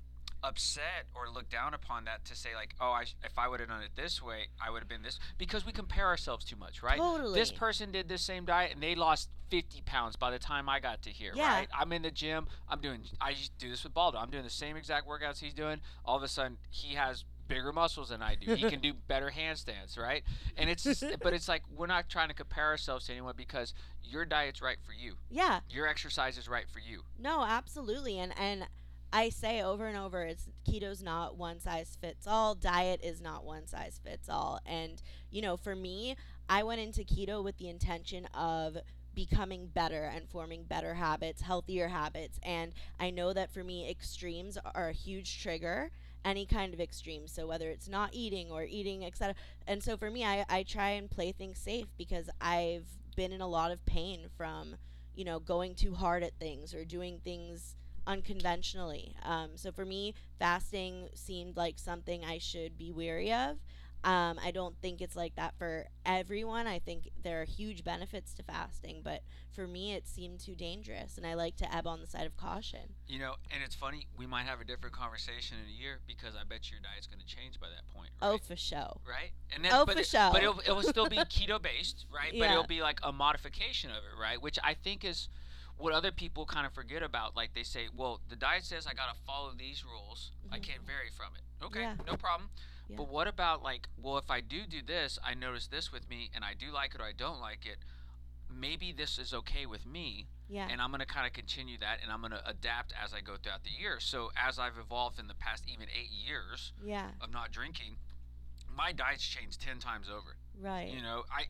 upset 0.45 1.07
or 1.15 1.29
look 1.33 1.49
down 1.49 1.75
upon 1.75 2.05
that 2.05 2.25
to 2.27 2.37
say 2.37 2.51
like, 2.55 2.75
oh, 2.81 2.91
I, 2.93 3.05
sh- 3.05 3.17
if 3.25 3.39
I 3.39 3.49
would 3.49 3.61
have 3.61 3.69
done 3.69 3.83
it 3.83 3.91
this 3.97 4.23
way, 4.23 4.49
I 4.65 4.71
would 4.71 4.81
have 4.81 4.89
been 4.89 5.03
this 5.03 5.19
because 5.39 5.65
we 5.65 5.73
compare 5.73 6.07
ourselves 6.07 6.45
too 6.45 6.57
much, 6.57 6.83
right? 6.83 6.99
Totally. 6.99 7.39
This 7.39 7.51
person 7.51 7.91
did 7.91 8.09
this 8.09 8.23
same 8.23 8.45
diet 8.45 8.73
and 8.75 8.83
they 8.83 8.95
lost 8.95 9.31
50 9.51 9.83
pounds 9.87 10.17
by 10.17 10.31
the 10.31 10.39
time 10.39 10.69
I 10.69 10.81
got 10.81 11.03
to 11.03 11.11
here, 11.11 11.33
Yeah. 11.35 11.49
right? 11.55 11.69
I'm 11.79 11.93
in 11.93 12.03
the 12.03 12.11
gym. 12.11 12.47
I'm 12.69 12.81
doing. 12.81 13.01
I 13.21 13.33
just 13.33 13.57
do 13.59 13.71
this 13.71 13.83
with 13.85 13.95
Baldo. 13.95 14.19
I'm 14.19 14.31
doing 14.31 14.45
the 14.45 14.51
same 14.51 14.77
exact 14.77 15.09
workouts 15.09 15.39
he's 15.41 15.55
doing. 15.55 15.81
All 16.05 16.17
of 16.17 16.23
a 16.23 16.29
sudden, 16.29 16.59
he 16.71 16.95
has 16.95 17.25
bigger 17.47 17.73
muscles 17.75 18.09
than 18.09 18.23
I 18.23 18.37
do. 18.37 18.55
He 18.55 18.69
can 18.71 18.81
do 18.81 18.95
better 19.09 19.31
handstands, 19.37 19.99
right? 19.99 20.23
And 20.57 20.71
it's, 20.71 20.83
just, 20.83 21.05
but 21.23 21.35
it's 21.35 21.47
like 21.47 21.63
we're 21.75 21.87
not 21.87 22.09
trying 22.09 22.29
to 22.29 22.35
compare 22.35 22.65
ourselves 22.65 23.07
to 23.07 23.13
anyone 23.13 23.35
because 23.37 23.75
your 24.03 24.25
diet's 24.25 24.63
right 24.63 24.79
for 24.85 24.93
you. 24.93 25.17
yeah. 25.31 25.61
Your 25.69 25.87
exercise 25.87 26.39
is 26.39 26.49
right 26.49 26.65
for 26.73 26.79
you. 26.79 27.03
No, 27.19 27.45
absolutely. 27.45 28.19
And 28.19 28.33
and 28.39 28.67
I 29.15 29.29
say 29.29 29.63
over 29.63 29.87
and 29.87 29.97
over 29.97 30.25
it's 30.25 30.49
keto's 30.69 31.01
not 31.01 31.39
one 31.39 31.61
size 31.61 31.97
fits 32.01 32.27
all. 32.27 32.57
Diet 32.57 33.01
is 33.01 33.23
not 33.23 33.45
one 33.45 33.69
size 33.69 34.01
fits 34.05 34.29
all. 34.29 34.59
And 34.67 35.01
you 35.31 35.41
know, 35.41 35.57
for 35.57 35.77
me, 35.77 36.17
I 36.49 36.65
went 36.65 36.81
into 36.81 37.05
keto 37.05 37.43
with 37.43 37.57
the 37.57 37.69
intention 37.69 38.27
of 38.35 38.77
becoming 39.15 39.69
better 39.69 40.11
and 40.13 40.29
forming 40.29 40.65
better 40.65 40.95
habits, 40.95 41.43
healthier 41.43 41.87
habits. 41.87 42.41
And 42.43 42.73
I 42.99 43.11
know 43.11 43.33
that 43.33 43.55
for 43.55 43.63
me 43.63 43.89
extremes 43.89 44.59
are 44.75 44.89
a 44.89 44.93
huge 44.93 45.41
trigger 45.41 45.93
any 46.25 46.47
kind 46.47 46.73
of 46.73 46.81
extreme 46.81 47.29
so 47.29 47.47
whether 47.47 47.69
it's 47.69 47.87
not 47.87 48.09
eating 48.15 48.51
or 48.51 48.65
eating 48.65 49.05
etc 49.05 49.35
and 49.67 49.83
so 49.83 49.95
for 49.95 50.11
me 50.11 50.25
I, 50.25 50.43
I 50.49 50.63
try 50.63 50.89
and 50.93 51.11
play 51.11 51.33
things 51.33 51.59
safe 51.59 51.89
because 51.99 52.31
i've 52.41 52.87
been 53.15 53.31
in 53.31 53.43
a 53.43 53.47
lot 53.47 53.71
of 53.71 53.85
pain 53.85 54.29
from 54.35 54.77
you 55.15 55.27
know 55.27 55.39
going 55.39 55.75
too 55.75 55.93
hard 55.93 56.23
at 56.23 56.33
things 56.39 56.73
or 56.73 56.87
doing 56.87 57.21
things 57.23 57.77
unconventionally 58.07 59.15
um, 59.23 59.51
so 59.57 59.73
for 59.73 59.85
me 59.85 60.15
fasting 60.39 61.09
seemed 61.15 61.57
like 61.57 61.79
something 61.79 62.25
i 62.25 62.39
should 62.39 62.77
be 62.77 62.93
weary 62.93 63.33
of 63.33 63.57
um, 64.05 64.39
i 64.45 64.51
don't 64.51 64.77
think 64.83 65.01
it's 65.01 65.17
like 65.17 65.35
that 65.37 65.55
for 65.57 65.87
everyone 66.05 66.67
i 66.67 66.79
think 66.79 67.09
there 67.23 67.41
are 67.41 67.45
huge 67.45 67.83
benefits 67.85 68.35
to 68.35 68.43
fasting 68.43 69.01
but 69.03 69.23
for 69.51 69.67
me 69.67 69.95
it 69.95 70.07
seemed 70.07 70.39
too 70.39 70.55
dangerous 70.55 71.17
and 71.17 71.27
i 71.27 71.33
like 71.35 71.57
to 71.57 71.75
ebb 71.75 71.87
on 71.87 72.01
the 72.01 72.07
side 72.07 72.27
of 72.27 72.37
caution 72.37 72.81
You 73.07 73.19
know, 73.19 73.35
and 73.53 73.63
it's 73.63 73.75
funny. 73.75 74.07
We 74.17 74.27
might 74.27 74.47
have 74.47 74.61
a 74.61 74.65
different 74.65 74.95
conversation 74.97 75.59
in 75.63 75.69
a 75.69 75.77
year 75.83 76.01
because 76.07 76.35
I 76.35 76.45
bet 76.45 76.71
your 76.71 76.81
diet's 76.81 77.07
going 77.07 77.21
to 77.21 77.27
change 77.27 77.61
by 77.61 77.69
that 77.69 77.87
point. 77.95 78.11
Right? 78.21 78.29
oh 78.33 78.39
for 78.39 78.57
sure 78.57 78.99
right? 79.07 79.31
And 79.55 79.67
Oh, 79.71 79.85
but 79.85 79.99
for 79.99 80.05
sure. 80.05 80.31
But 80.33 80.43
it'll, 80.43 80.61
it'll 80.61 80.83
still 80.83 81.09
be 81.09 81.17
keto 81.35 81.61
based, 81.61 82.07
right? 82.13 82.33
Yeah. 82.33 82.47
But 82.47 82.53
it'll 82.53 82.67
be 82.67 82.83
like 82.83 83.01
a 83.03 83.13
modification 83.13 83.91
of 83.91 83.99
it, 83.99 84.21
right? 84.21 84.41
Which 84.41 84.59
I 84.65 84.75
think 84.75 85.05
is 85.05 85.29
what 85.77 85.93
other 85.93 86.13
people 86.13 86.47
kind 86.47 86.67
of 86.67 86.73
forget 86.73 87.03
about. 87.03 87.35
Like 87.37 87.55
they 87.55 87.63
say, 87.65 87.89
well, 87.95 88.21
the 88.29 88.37
diet 88.37 88.65
says 88.65 88.87
I 88.87 88.95
got 88.95 89.13
to 89.15 89.21
follow 89.27 89.53
these 89.57 89.85
rules. 89.85 90.31
I 90.53 90.59
Mhm. 90.59 90.63
can't 90.63 90.83
vary 90.87 91.11
from 91.11 91.35
it. 91.37 91.43
Okay, 91.65 91.81
Yeah. 91.83 91.97
no 92.07 92.17
problem. 92.17 92.51
Yeah. 92.89 92.97
But 92.97 93.09
what 93.09 93.27
about 93.27 93.63
like, 93.63 93.89
well, 93.97 94.19
if 94.19 94.31
I 94.31 94.41
do 94.41 94.67
do 94.67 94.83
this, 94.83 95.19
I 95.25 95.35
notice 95.35 95.67
this 95.69 95.91
with 95.91 96.09
me, 96.09 96.31
and 96.35 96.45
I 96.45 96.55
do 96.55 96.71
like 96.71 96.95
it 96.95 97.01
or 97.01 97.05
I 97.05 97.13
don't 97.13 97.41
like 97.41 97.67
it. 97.67 97.79
Maybe 98.51 98.93
this 98.93 99.19
is 99.19 99.35
okay 99.35 99.67
with 99.67 99.85
me, 99.85 100.29
yeah 100.49 100.69
and 100.71 100.81
I'm 100.81 100.91
going 100.91 101.01
to 101.01 101.07
kind 101.07 101.27
of 101.27 101.33
continue 101.33 101.77
that, 101.79 102.03
and 102.03 102.13
I'm 102.13 102.21
going 102.21 102.31
to 102.33 102.47
adapt 102.49 102.93
as 102.93 103.13
I 103.13 103.21
go 103.21 103.37
throughout 103.37 103.65
the 103.65 103.71
year. 103.71 103.99
So 103.99 104.31
as 104.37 104.59
I've 104.59 104.79
evolved 104.79 105.19
in 105.19 105.27
the 105.27 105.35
past 105.35 105.65
even 105.67 105.89
eight 105.91 106.11
years, 106.11 106.73
yeah 106.85 107.11
of 107.21 107.33
not 107.33 107.51
drinking, 107.51 107.97
my 108.69 108.93
diet's 108.93 109.27
changed 109.27 109.61
ten 109.61 109.79
times 109.81 110.09
over. 110.09 110.37
right 110.61 110.89
You 110.89 111.03
know, 111.03 111.25
I 111.33 111.49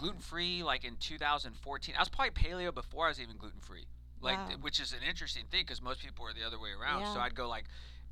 gluten 0.00 0.20
free 0.20 0.62
like 0.62 0.84
in 0.84 0.96
2014. 0.96 1.94
I 1.96 2.00
was 2.00 2.08
probably 2.08 2.30
paleo 2.30 2.74
before 2.74 3.06
I 3.06 3.08
was 3.08 3.20
even 3.20 3.36
gluten 3.36 3.60
free. 3.60 3.84
Like, 4.22 4.38
Wow. 4.38 4.56
which 4.60 4.80
is 4.80 4.92
an 4.92 5.00
interesting 5.06 5.44
thing 5.50 5.62
because 5.62 5.80
most 5.80 6.00
people 6.00 6.26
are 6.26 6.32
the 6.32 6.44
other 6.46 6.58
way 6.58 6.70
around. 6.78 7.06
So 7.12 7.20
I'd 7.20 7.34
go 7.34 7.48
like 7.48 7.64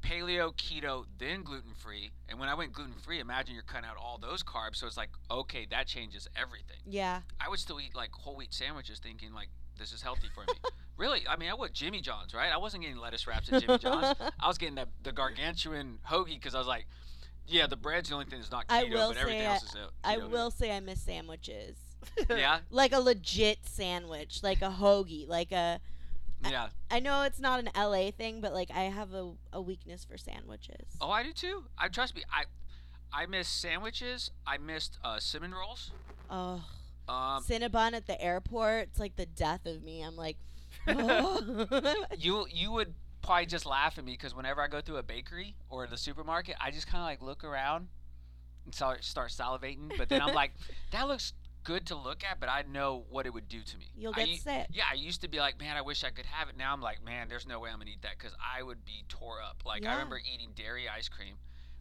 paleo, 0.03 0.55
keto, 0.55 1.05
then 1.19 1.43
gluten 1.43 1.75
free. 1.75 2.11
And 2.29 2.39
when 2.39 2.49
I 2.49 2.55
went 2.55 2.73
gluten 2.73 2.95
free, 2.95 3.21
imagine 3.21 3.55
you're 3.55 3.63
cutting 3.65 3.89
out 3.89 3.97
all 3.97 4.19
those 4.19 4.43
carbs. 4.43 4.77
So 4.77 4.87
it's 4.87 4.97
like, 4.97 5.11
okay, 5.31 5.67
that 5.71 5.87
changes 5.87 6.29
everything. 6.37 6.77
yeah 6.87 7.21
I 7.41 7.49
would 7.49 7.59
still 7.59 7.81
eat 7.81 7.95
like 7.95 8.11
whole 8.13 8.37
wheat 8.37 8.53
sandwiches, 8.55 8.99
thinking 9.01 9.33
like 9.33 9.49
this 9.79 9.93
is 9.93 10.03
healthy 10.03 10.29
for 10.35 10.41
me. 10.41 10.55
really, 10.97 11.21
I 11.29 11.37
mean, 11.37 11.51
I 11.51 11.55
would 11.55 11.73
Jimmy 11.75 12.01
John's, 12.01 12.35
right? 12.35 12.53
I 12.53 12.59
wasn't 12.59 12.83
getting 12.83 12.99
lettuce 12.99 13.27
wraps 13.27 13.53
at 13.53 13.63
Jimmy 13.63 13.79
John's. 13.79 14.15
I 14.41 14.49
was 14.49 14.59
getting 14.59 14.75
the, 14.77 14.87
the 15.03 15.13
gargantuan 15.13 15.99
hoagie 16.11 16.35
because 16.35 16.55
I 16.55 16.59
was 16.59 16.67
like, 16.67 16.87
yeah, 17.49 17.67
the 17.67 17.77
bread's 17.77 18.09
the 18.09 18.15
only 18.15 18.27
thing 18.27 18.39
that's 18.39 18.51
not 18.51 18.69
keto, 18.69 18.75
I 18.75 18.85
will 18.85 19.09
but 19.09 19.19
everything 19.19 19.41
say 19.41 19.47
else 19.47 19.63
is 19.65 19.75
uh, 19.75 19.89
I 20.05 20.17
will 20.19 20.51
say 20.51 20.71
I 20.77 20.81
miss 20.81 21.01
sandwiches. 21.03 21.77
Yeah, 22.31 22.61
Like 22.71 22.93
a 22.93 23.01
legit 23.01 23.59
sandwich, 23.67 24.41
like 24.43 24.63
a 24.63 24.71
hoagie, 24.71 25.27
like 25.29 25.51
a 25.53 25.81
yeah. 26.49 26.69
I 26.91 27.01
know 27.01 27.23
it's 27.23 27.41
not 27.41 27.59
an 27.59 27.69
LA 27.77 28.13
thing, 28.13 28.41
but 28.41 28.53
like 28.55 28.71
I 28.73 28.83
have 28.83 29.13
a, 29.13 29.33
a 29.53 29.61
weakness 29.61 30.05
for 30.05 30.17
sandwiches. 30.17 30.87
Oh, 31.01 31.11
I 31.11 31.25
do 31.25 31.33
too. 31.33 31.65
I 31.77 31.89
trust 31.89 32.15
me. 32.15 32.23
I 32.33 32.45
I 33.13 33.27
miss 33.27 33.49
sandwiches. 33.49 34.31
I 34.47 34.59
missed 34.59 34.99
uh, 35.03 35.19
cinnamon 35.19 35.53
rolls. 35.55 35.91
Oh, 36.31 36.63
Um, 37.09 37.43
Cinnabon 37.43 37.95
at 37.95 38.07
the 38.07 38.21
airport, 38.23 38.89
it's 38.91 39.01
like 39.01 39.17
the 39.17 39.27
death 39.27 39.65
of 39.67 39.83
me. 39.83 40.03
I'm 40.03 40.15
like, 40.17 40.37
oh. 40.87 41.67
you 42.19 42.47
you 42.53 42.71
would 42.71 42.95
probably 43.29 43.47
just 43.47 43.67
laugh 43.67 43.99
at 43.99 44.05
me 44.05 44.13
because 44.13 44.35
whenever 44.35 44.63
I 44.63 44.69
go 44.69 44.81
through 44.81 44.97
a 44.97 45.03
bakery 45.03 45.55
or 45.69 45.87
the 45.87 45.99
supermarket, 45.99 46.57
I 46.61 46.71
just 46.71 46.87
kind 46.87 47.03
of 47.03 47.07
like 47.07 47.21
look 47.23 47.45
around 47.45 47.89
and 48.65 48.75
start 48.75 49.05
start 49.05 49.31
salivating. 49.31 49.93
But 49.99 50.09
then 50.09 50.23
I'm 50.23 50.35
like, 50.35 50.53
that 50.93 51.07
looks 51.07 51.35
good 51.65 51.87
to 51.89 51.95
look 51.95 52.25
at, 52.25 52.41
but 52.41 52.49
I 52.49 52.63
know 52.73 53.05
what 53.11 53.27
it 53.27 53.35
would 53.35 53.47
do 53.49 53.61
to 53.63 53.77
me. 53.77 53.85
You'll 53.95 54.15
get 54.15 54.29
u- 54.29 54.37
sick. 54.39 54.69
Yeah, 54.73 54.85
I 54.91 54.95
used 54.95 55.21
to 55.21 55.29
be 55.29 55.39
like, 55.39 55.61
man, 55.61 55.77
I 55.77 55.83
wish 55.83 56.03
I 56.05 56.11
could 56.11 56.25
have 56.25 56.49
it. 56.49 56.57
Now 56.57 56.73
I'm 56.73 56.81
like, 56.81 57.05
man, 57.05 57.29
there's 57.29 57.47
no 57.47 57.61
way 57.61 57.69
I'm 57.71 57.79
gonna 57.79 57.91
eat 57.91 58.01
that 58.03 58.13
because 58.19 58.33
I 58.41 58.63
would 58.63 58.85
be 58.87 59.05
tore 59.09 59.43
up. 59.43 59.63
Like 59.67 59.85
I 59.85 59.93
remember 59.93 60.19
eating 60.19 60.49
dairy 60.57 60.89
ice 60.89 61.09
cream. 61.11 61.35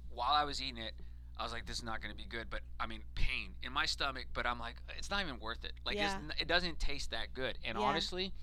While 0.09 0.33
I 0.33 0.43
was 0.43 0.61
eating 0.61 0.79
it, 0.83 0.93
I 1.39 1.43
was 1.43 1.53
like, 1.53 1.65
this 1.65 1.77
is 1.77 1.83
not 1.83 2.01
gonna 2.01 2.15
be 2.15 2.25
good. 2.27 2.47
But 2.49 2.59
I 2.77 2.87
mean, 2.87 3.03
pain 3.15 3.51
in 3.63 3.71
my 3.71 3.85
stomach. 3.85 4.25
But 4.33 4.45
I'm 4.45 4.59
like, 4.59 4.75
it's 4.97 5.09
not 5.09 5.23
even 5.23 5.39
worth 5.39 5.63
it. 5.63 5.71
Like 5.85 5.95
Yeah. 5.95 6.17
it 6.37 6.47
doesn't 6.49 6.79
taste 6.79 7.11
that 7.11 7.33
good. 7.33 7.57
And 7.63 7.77
Yeah. 7.77 7.85
honestly, 7.85 8.33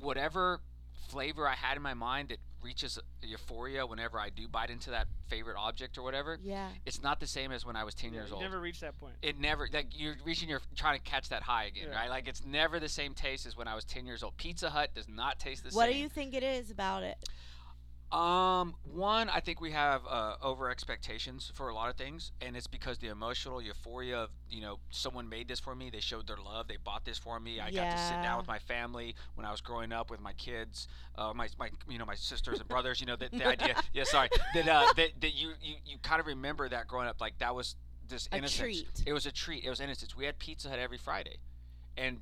whatever 0.00 0.60
flavor 1.08 1.46
I 1.48 1.54
had 1.54 1.76
in 1.76 1.82
my 1.82 1.94
mind 1.94 2.28
that 2.28 2.38
reaches 2.60 2.98
euphoria 3.22 3.86
whenever 3.86 4.18
I 4.18 4.30
do 4.30 4.48
bite 4.48 4.68
into 4.70 4.90
that 4.90 5.06
favorite 5.28 5.56
object 5.56 5.96
or 5.96 6.02
whatever. 6.02 6.38
Yeah. 6.42 6.68
It's 6.86 7.02
not 7.02 7.20
the 7.20 7.26
same 7.26 7.52
as 7.52 7.64
when 7.64 7.76
I 7.76 7.84
was 7.84 7.94
10 7.94 8.10
Yeah, 8.12 8.20
years 8.20 8.28
you 8.30 8.34
old. 8.34 8.42
never 8.42 8.58
reached 8.60 8.80
that 8.80 8.98
point. 8.98 9.14
it 9.22 9.38
never 9.38 9.68
like 9.72 9.86
you're 9.96 10.16
reaching 10.24 10.48
you're 10.48 10.60
trying 10.74 10.98
to 10.98 11.04
catch 11.04 11.28
that 11.28 11.42
high 11.42 11.64
again, 11.64 11.88
Yeah. 11.90 11.96
right? 11.96 12.10
Like 12.10 12.26
it's 12.28 12.44
never 12.44 12.80
the 12.80 12.88
same 12.88 13.14
taste 13.14 13.46
as 13.46 13.56
when 13.56 13.68
I 13.68 13.74
was 13.74 13.84
10 13.84 14.06
years 14.06 14.22
old. 14.22 14.36
Pizza 14.36 14.70
Hut 14.70 14.90
does 14.94 15.08
not 15.08 15.38
taste 15.38 15.62
the 15.62 15.68
What 15.68 15.72
same. 15.72 15.78
What 15.88 15.92
do 15.92 15.98
you 15.98 16.08
think 16.08 16.34
it 16.34 16.42
is 16.42 16.70
about 16.70 17.04
it? 17.04 17.16
Um, 18.10 18.74
one, 18.90 19.28
I 19.28 19.40
think 19.40 19.60
we 19.60 19.72
have 19.72 20.00
uh, 20.08 20.36
over 20.42 20.70
expectations 20.70 21.52
for 21.54 21.68
a 21.68 21.74
lot 21.74 21.90
of 21.90 21.96
things, 21.96 22.32
and 22.40 22.56
it's 22.56 22.66
because 22.66 22.96
the 22.98 23.08
emotional 23.08 23.60
euphoria 23.60 24.16
of 24.16 24.30
you 24.48 24.62
know 24.62 24.78
someone 24.88 25.28
made 25.28 25.46
this 25.46 25.60
for 25.60 25.74
me, 25.74 25.90
they 25.90 26.00
showed 26.00 26.26
their 26.26 26.38
love, 26.38 26.68
they 26.68 26.78
bought 26.82 27.04
this 27.04 27.18
for 27.18 27.38
me. 27.38 27.60
I 27.60 27.70
got 27.70 27.90
to 27.90 27.98
sit 27.98 28.22
down 28.22 28.38
with 28.38 28.48
my 28.48 28.60
family 28.60 29.14
when 29.34 29.44
I 29.44 29.50
was 29.50 29.60
growing 29.60 29.92
up 29.92 30.10
with 30.10 30.20
my 30.20 30.32
kids, 30.32 30.88
uh, 31.16 31.34
my 31.34 31.48
my 31.58 31.68
you 31.86 31.98
know 31.98 32.06
my 32.06 32.14
sisters 32.14 32.60
and 32.60 32.68
brothers. 32.68 32.98
You 32.98 33.06
know 33.06 33.16
the, 33.16 33.28
the 33.28 33.46
idea, 33.46 33.74
yeah, 33.92 34.04
sorry, 34.04 34.30
that 34.54 34.66
uh, 34.66 34.86
that 34.96 35.10
that 35.20 35.34
you 35.34 35.52
you 35.60 35.74
you 35.84 35.98
kind 36.02 36.18
of 36.18 36.26
remember 36.26 36.66
that 36.66 36.88
growing 36.88 37.08
up, 37.08 37.20
like 37.20 37.38
that 37.40 37.54
was 37.54 37.76
this 38.08 38.26
innocence. 38.32 38.56
It 39.06 39.12
was 39.12 39.26
a 39.26 39.32
treat. 39.32 39.64
It 39.64 39.70
was 39.70 39.80
innocence. 39.80 40.16
We 40.16 40.24
had 40.24 40.38
Pizza 40.38 40.70
Hut 40.70 40.78
every 40.78 40.98
Friday, 40.98 41.40
and 41.98 42.20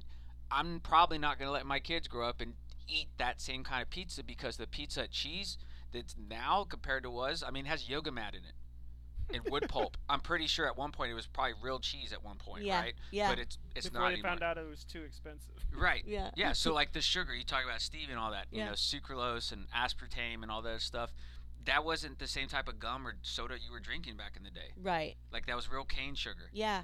I'm 0.50 0.80
probably 0.80 1.18
not 1.18 1.38
going 1.38 1.46
to 1.46 1.52
let 1.52 1.64
my 1.64 1.78
kids 1.78 2.08
grow 2.08 2.28
up 2.28 2.40
and 2.40 2.54
eat 2.88 3.08
that 3.18 3.40
same 3.40 3.64
kind 3.64 3.82
of 3.82 3.90
pizza 3.90 4.22
because 4.24 4.56
the 4.56 4.66
Pizza 4.66 5.02
Hut 5.02 5.10
cheese 5.10 5.58
that's 5.96 6.14
now 6.28 6.64
compared 6.68 7.02
to 7.04 7.10
was, 7.10 7.42
I 7.46 7.50
mean, 7.50 7.66
it 7.66 7.68
has 7.68 7.88
yoga 7.88 8.12
mat 8.12 8.34
in 8.34 8.40
it 8.44 8.54
and 9.36 9.50
wood 9.50 9.66
pulp. 9.68 9.96
I'm 10.08 10.20
pretty 10.20 10.46
sure 10.46 10.66
at 10.66 10.76
one 10.76 10.92
point 10.92 11.10
it 11.10 11.14
was 11.14 11.26
probably 11.26 11.54
real 11.60 11.78
cheese 11.80 12.12
at 12.12 12.22
one 12.24 12.36
point, 12.36 12.64
Yeah, 12.64 12.80
right? 12.80 12.94
yeah. 13.10 13.28
But 13.30 13.38
it's 13.40 13.58
it's 13.74 13.88
Before 13.88 14.02
not 14.02 14.08
they 14.08 14.12
anymore. 14.14 14.30
found 14.30 14.42
out 14.42 14.58
it 14.58 14.68
was 14.68 14.84
too 14.84 15.02
expensive. 15.02 15.52
Right. 15.76 16.04
Yeah. 16.06 16.30
Yeah. 16.36 16.52
So 16.52 16.72
like 16.72 16.92
the 16.94 17.02
sugar 17.02 17.34
you 17.34 17.44
talk 17.44 17.62
about 17.68 17.82
Steve 17.82 18.08
and 18.08 18.18
all 18.18 18.30
that, 18.30 18.46
you 18.50 18.58
Yeah. 18.60 18.66
know, 18.68 18.72
sucralose 18.72 19.52
and 19.52 19.66
aspartame 19.72 20.42
and 20.42 20.50
all 20.50 20.62
that 20.62 20.80
stuff. 20.80 21.12
That 21.66 21.84
wasn't 21.84 22.18
the 22.18 22.28
same 22.28 22.48
type 22.48 22.66
of 22.68 22.78
gum 22.78 23.06
or 23.06 23.16
soda 23.22 23.56
you 23.62 23.70
were 23.72 23.80
drinking 23.80 24.16
back 24.16 24.36
in 24.38 24.42
the 24.44 24.50
day. 24.50 24.70
Right. 24.80 25.16
Like 25.32 25.44
that 25.46 25.56
was 25.56 25.70
real 25.70 25.84
cane 25.84 26.14
sugar. 26.14 26.48
Yeah. 26.52 26.80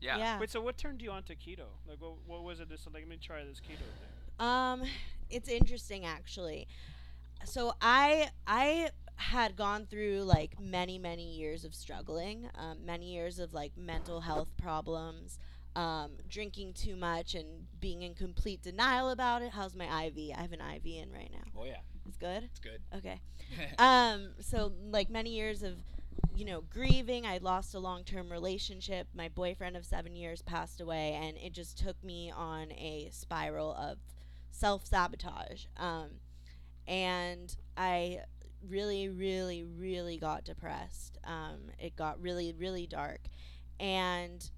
Yeah. 0.00 0.18
Yeah. 0.18 0.38
Wait, 0.38 0.50
so 0.50 0.60
what 0.60 0.76
turned 0.76 1.00
you 1.02 1.10
on 1.10 1.22
to 1.24 1.34
keto? 1.34 1.64
Like, 1.88 2.00
what, 2.00 2.12
what 2.26 2.44
was 2.44 2.60
it? 2.60 2.68
Just 2.68 2.86
like, 2.86 3.02
let 3.02 3.08
me 3.08 3.16
try 3.20 3.42
this 3.44 3.58
keto 3.60 3.78
thing. 3.78 4.46
Um, 4.46 4.82
it's 5.30 5.48
interesting 5.48 6.04
actually. 6.04 6.68
So 7.44 7.74
I 7.80 8.28
I 8.46 8.90
had 9.16 9.56
gone 9.56 9.86
through 9.86 10.22
like 10.22 10.60
many 10.60 10.98
many 10.98 11.36
years 11.36 11.64
of 11.64 11.74
struggling, 11.74 12.48
um, 12.56 12.84
many 12.84 13.12
years 13.12 13.38
of 13.38 13.54
like 13.54 13.76
mental 13.76 14.20
health 14.20 14.48
problems, 14.56 15.38
um, 15.74 16.12
drinking 16.28 16.74
too 16.74 16.96
much 16.96 17.34
and 17.34 17.66
being 17.80 18.02
in 18.02 18.14
complete 18.14 18.62
denial 18.62 19.10
about 19.10 19.42
it. 19.42 19.52
How's 19.52 19.74
my 19.74 20.06
IV? 20.06 20.32
I 20.36 20.40
have 20.40 20.52
an 20.52 20.60
IV 20.60 20.86
in 20.86 21.12
right 21.12 21.30
now. 21.32 21.50
Oh 21.60 21.64
yeah, 21.64 21.80
It's 22.06 22.16
good. 22.16 22.44
it's 22.44 22.58
good. 22.60 22.80
Okay. 22.94 23.20
um, 23.78 24.30
so 24.40 24.72
like 24.90 25.08
many 25.08 25.30
years 25.30 25.62
of, 25.62 25.76
you 26.34 26.44
know, 26.44 26.62
grieving. 26.70 27.24
I 27.26 27.38
lost 27.38 27.74
a 27.74 27.78
long-term 27.78 28.30
relationship. 28.30 29.06
My 29.14 29.28
boyfriend 29.28 29.76
of 29.76 29.84
seven 29.86 30.16
years 30.16 30.42
passed 30.42 30.80
away, 30.80 31.12
and 31.22 31.36
it 31.38 31.52
just 31.52 31.78
took 31.78 32.02
me 32.02 32.30
on 32.34 32.72
a 32.72 33.08
spiral 33.12 33.72
of 33.74 33.98
self-sabotage. 34.50 35.66
Um, 35.76 36.10
and 36.86 37.54
I 37.76 38.20
really, 38.68 39.08
really, 39.08 39.64
really 39.64 40.18
got 40.18 40.44
depressed. 40.44 41.18
Um, 41.24 41.70
it 41.78 41.96
got 41.96 42.20
really, 42.20 42.54
really 42.58 42.86
dark, 42.86 43.20
and 43.78 44.48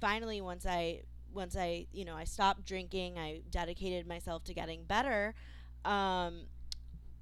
finally, 0.00 0.40
once 0.40 0.66
I 0.66 1.02
once 1.32 1.56
I 1.56 1.86
you 1.92 2.04
know 2.04 2.16
I 2.16 2.24
stopped 2.24 2.64
drinking, 2.64 3.18
I 3.18 3.42
dedicated 3.50 4.06
myself 4.06 4.44
to 4.44 4.54
getting 4.54 4.84
better. 4.84 5.34
Um, 5.84 6.46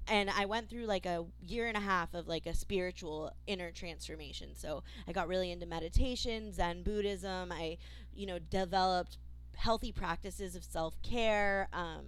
and 0.07 0.29
I 0.29 0.45
went 0.45 0.69
through 0.69 0.85
like 0.85 1.05
a 1.05 1.25
year 1.41 1.67
and 1.67 1.77
a 1.77 1.81
half 1.81 2.13
of 2.13 2.27
like 2.27 2.45
a 2.45 2.53
spiritual 2.53 3.31
inner 3.47 3.71
transformation. 3.71 4.49
So 4.55 4.83
I 5.07 5.11
got 5.11 5.27
really 5.27 5.51
into 5.51 5.65
meditation, 5.65 6.51
Zen 6.51 6.83
Buddhism. 6.83 7.51
I, 7.51 7.77
you 8.13 8.25
know, 8.25 8.39
developed 8.39 9.17
healthy 9.55 9.91
practices 9.91 10.55
of 10.55 10.63
self 10.63 11.01
care. 11.01 11.69
Um, 11.71 12.05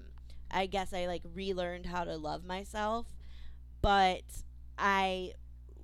I 0.54 0.68
guess 0.68 0.94
I 0.94 1.08
like 1.08 1.24
relearned 1.34 1.88
how 1.88 2.04
to 2.04 2.16
love 2.16 2.46
myself, 2.46 3.08
but 3.82 4.24
I 4.78 5.34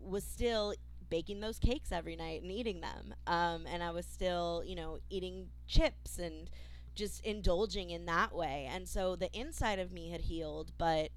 was 0.02 0.24
still 0.24 0.74
baking 1.10 1.40
those 1.40 1.60
cakes 1.60 1.92
every 1.92 2.16
night 2.16 2.42
and 2.42 2.52
eating 2.52 2.82
them. 2.82 3.14
Um, 3.28 3.66
and 3.68 3.84
I 3.84 3.92
was 3.92 4.06
still, 4.06 4.64
you 4.66 4.76
know, 4.76 5.00
eating 5.10 5.48
chips 5.68 6.20
and 6.20 6.50
just 6.96 7.26
indulging 7.26 7.90
in 7.90 8.06
that 8.06 8.34
way. 8.34 8.70
And 8.72 8.88
so 8.88 9.16
the 9.16 9.32
inside 9.38 9.80
of 9.80 9.92
me 9.92 10.10
had 10.10 10.22
healed, 10.22 10.72
but 10.78 11.10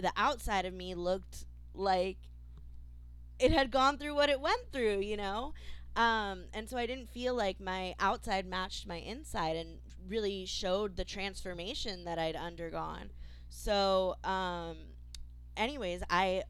the 0.00 0.12
outside 0.16 0.64
of 0.64 0.74
me 0.74 0.94
looked 0.94 1.46
like 1.74 2.18
it 3.38 3.50
had 3.52 3.70
gone 3.70 3.98
through 3.98 4.14
what 4.14 4.28
it 4.28 4.40
went 4.40 4.72
through, 4.72 5.00
you 5.00 5.16
know? 5.16 5.52
Um, 5.94 6.44
and 6.52 6.68
so 6.68 6.76
I 6.76 6.86
didn't 6.86 7.10
feel 7.10 7.34
like 7.34 7.60
my 7.60 7.94
outside 7.98 8.46
matched 8.46 8.86
my 8.86 8.96
inside 8.96 9.56
and 9.56 9.78
really 10.08 10.46
showed 10.46 10.96
the 10.96 11.04
transformation 11.04 12.04
that 12.04 12.18
I'd 12.18 12.36
undergone. 12.36 13.10
So, 13.48 14.16
um, 14.24 14.76
anyways, 15.56 16.02
I 16.10 16.44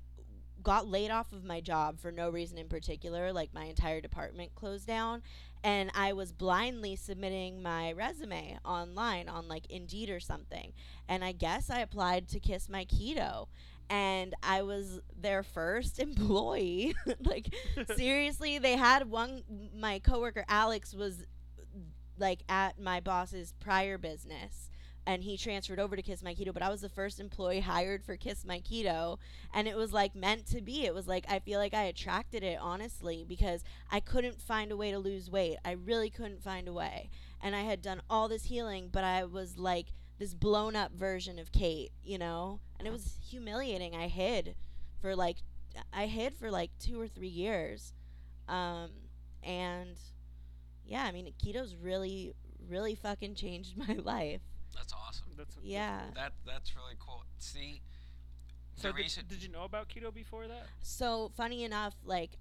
got 0.63 0.89
laid 0.89 1.11
off 1.11 1.33
of 1.33 1.45
my 1.45 1.61
job 1.61 2.01
for 2.01 2.11
no 2.11 2.29
reason 2.29 2.59
in 2.59 2.69
particular. 2.69 3.33
Like 3.33 3.55
my 3.55 3.65
entire 3.67 4.01
department 4.01 4.55
closed 4.55 4.87
down, 4.87 5.23
and 5.63 5.91
I 5.95 6.13
was 6.13 6.33
blindly 6.33 6.97
submitting 6.97 7.63
my 7.63 7.93
resume 7.93 8.59
online 8.65 9.29
on 9.29 9.49
like 9.49 9.67
Indeed 9.71 10.11
or 10.11 10.21
something. 10.21 10.73
And 11.09 11.25
I 11.25 11.33
guess 11.33 11.71
I 11.71 11.81
applied 11.81 12.29
to 12.29 12.41
Kiss 12.41 12.69
My 12.69 12.85
Keto. 12.85 13.47
And 13.89 14.35
I 14.43 14.63
was 14.63 15.01
their 15.17 15.45
first 15.45 15.99
employee. 16.01 16.95
like, 17.21 17.55
seriously, 17.97 18.59
they 18.59 18.77
had 18.77 19.09
one, 19.09 19.43
my 19.77 20.01
coworker 20.01 20.45
Alex 20.49 20.95
was 20.95 21.25
like 22.19 22.41
at 22.49 22.81
my 22.81 23.01
boss's 23.01 23.53
prior 23.61 23.99
business 23.99 24.71
and 25.07 25.23
he 25.23 25.37
transferred 25.37 25.79
over 25.79 25.95
to 25.95 26.03
Kiss 26.03 26.23
My 26.23 26.35
Keto, 26.35 26.53
but 26.53 26.62
I 26.62 26.69
was 26.69 26.81
the 26.81 26.89
first 26.89 27.21
employee 27.21 27.61
hired 27.61 28.03
for 28.03 28.17
Kiss 28.17 28.45
My 28.45 28.59
Keto, 28.61 29.19
and 29.55 29.69
it 29.69 29.77
was 29.77 29.93
like 29.93 30.17
meant 30.17 30.47
to 30.49 30.61
be. 30.61 30.85
It 30.85 30.95
was 30.95 31.07
like 31.07 31.25
I 31.29 31.39
feel 31.39 31.61
like 31.61 31.75
I 31.75 31.85
attracted 31.85 32.43
it 32.43 32.59
honestly 32.61 33.25
because 33.27 33.62
I 33.91 34.01
couldn't 34.01 34.43
find 34.43 34.73
a 34.73 34.77
way 34.77 34.91
to 34.91 34.99
lose 34.99 35.31
weight. 35.31 35.59
I 35.64 35.73
really 35.73 36.11
couldn't 36.11 36.43
find 36.43 36.67
a 36.67 36.73
way. 36.73 37.09
And 37.41 37.55
I 37.55 37.61
had 37.61 37.83
done 37.83 38.03
all 38.11 38.29
this 38.29 38.45
healing, 38.45 38.89
but 38.91 39.05
I 39.05 39.25
was 39.25 39.57
like 39.57 39.93
this 40.19 40.35
blown 40.35 40.75
up 40.75 40.93
version 40.93 41.39
of 41.39 41.53
Kate, 41.53 41.93
you 42.03 42.19
know? 42.19 42.61
And 42.79 42.89
it 42.89 42.91
was 42.91 43.19
humiliating. 43.29 43.95
I 43.95 44.09
hid 44.09 44.57
for 45.01 45.14
like 45.14 45.37
I 45.93 46.07
hid 46.07 46.35
for 46.35 46.51
like 46.51 46.71
2 46.81 47.01
or 47.01 47.07
3 47.07 47.29
years. 47.29 47.93
Um 48.49 48.91
and 49.43 49.97
yeah, 50.87 51.05
I 51.05 51.12
mean 51.12 51.32
keto's 51.43 51.74
really 51.74 52.34
really 52.68 52.95
fucking 52.95 53.34
changed 53.34 53.76
my 53.89 53.95
life. 53.95 54.41
That's 54.74 54.93
awesome. 54.93 55.26
That's 55.37 55.55
that's 55.55 55.66
Yeah. 55.66 56.03
That 56.14 56.32
that's 56.45 56.74
really 56.74 56.97
cool. 56.99 57.24
See, 57.39 57.82
So 58.74 58.89
the 58.89 58.95
did, 58.95 59.03
reason 59.03 59.24
did 59.28 59.43
you 59.43 59.49
know 59.49 59.64
about 59.64 59.89
keto 59.89 60.12
before 60.12 60.47
that? 60.49 60.66
So 60.82 61.30
funny 61.37 61.64
enough, 61.64 61.95
like 62.05 62.39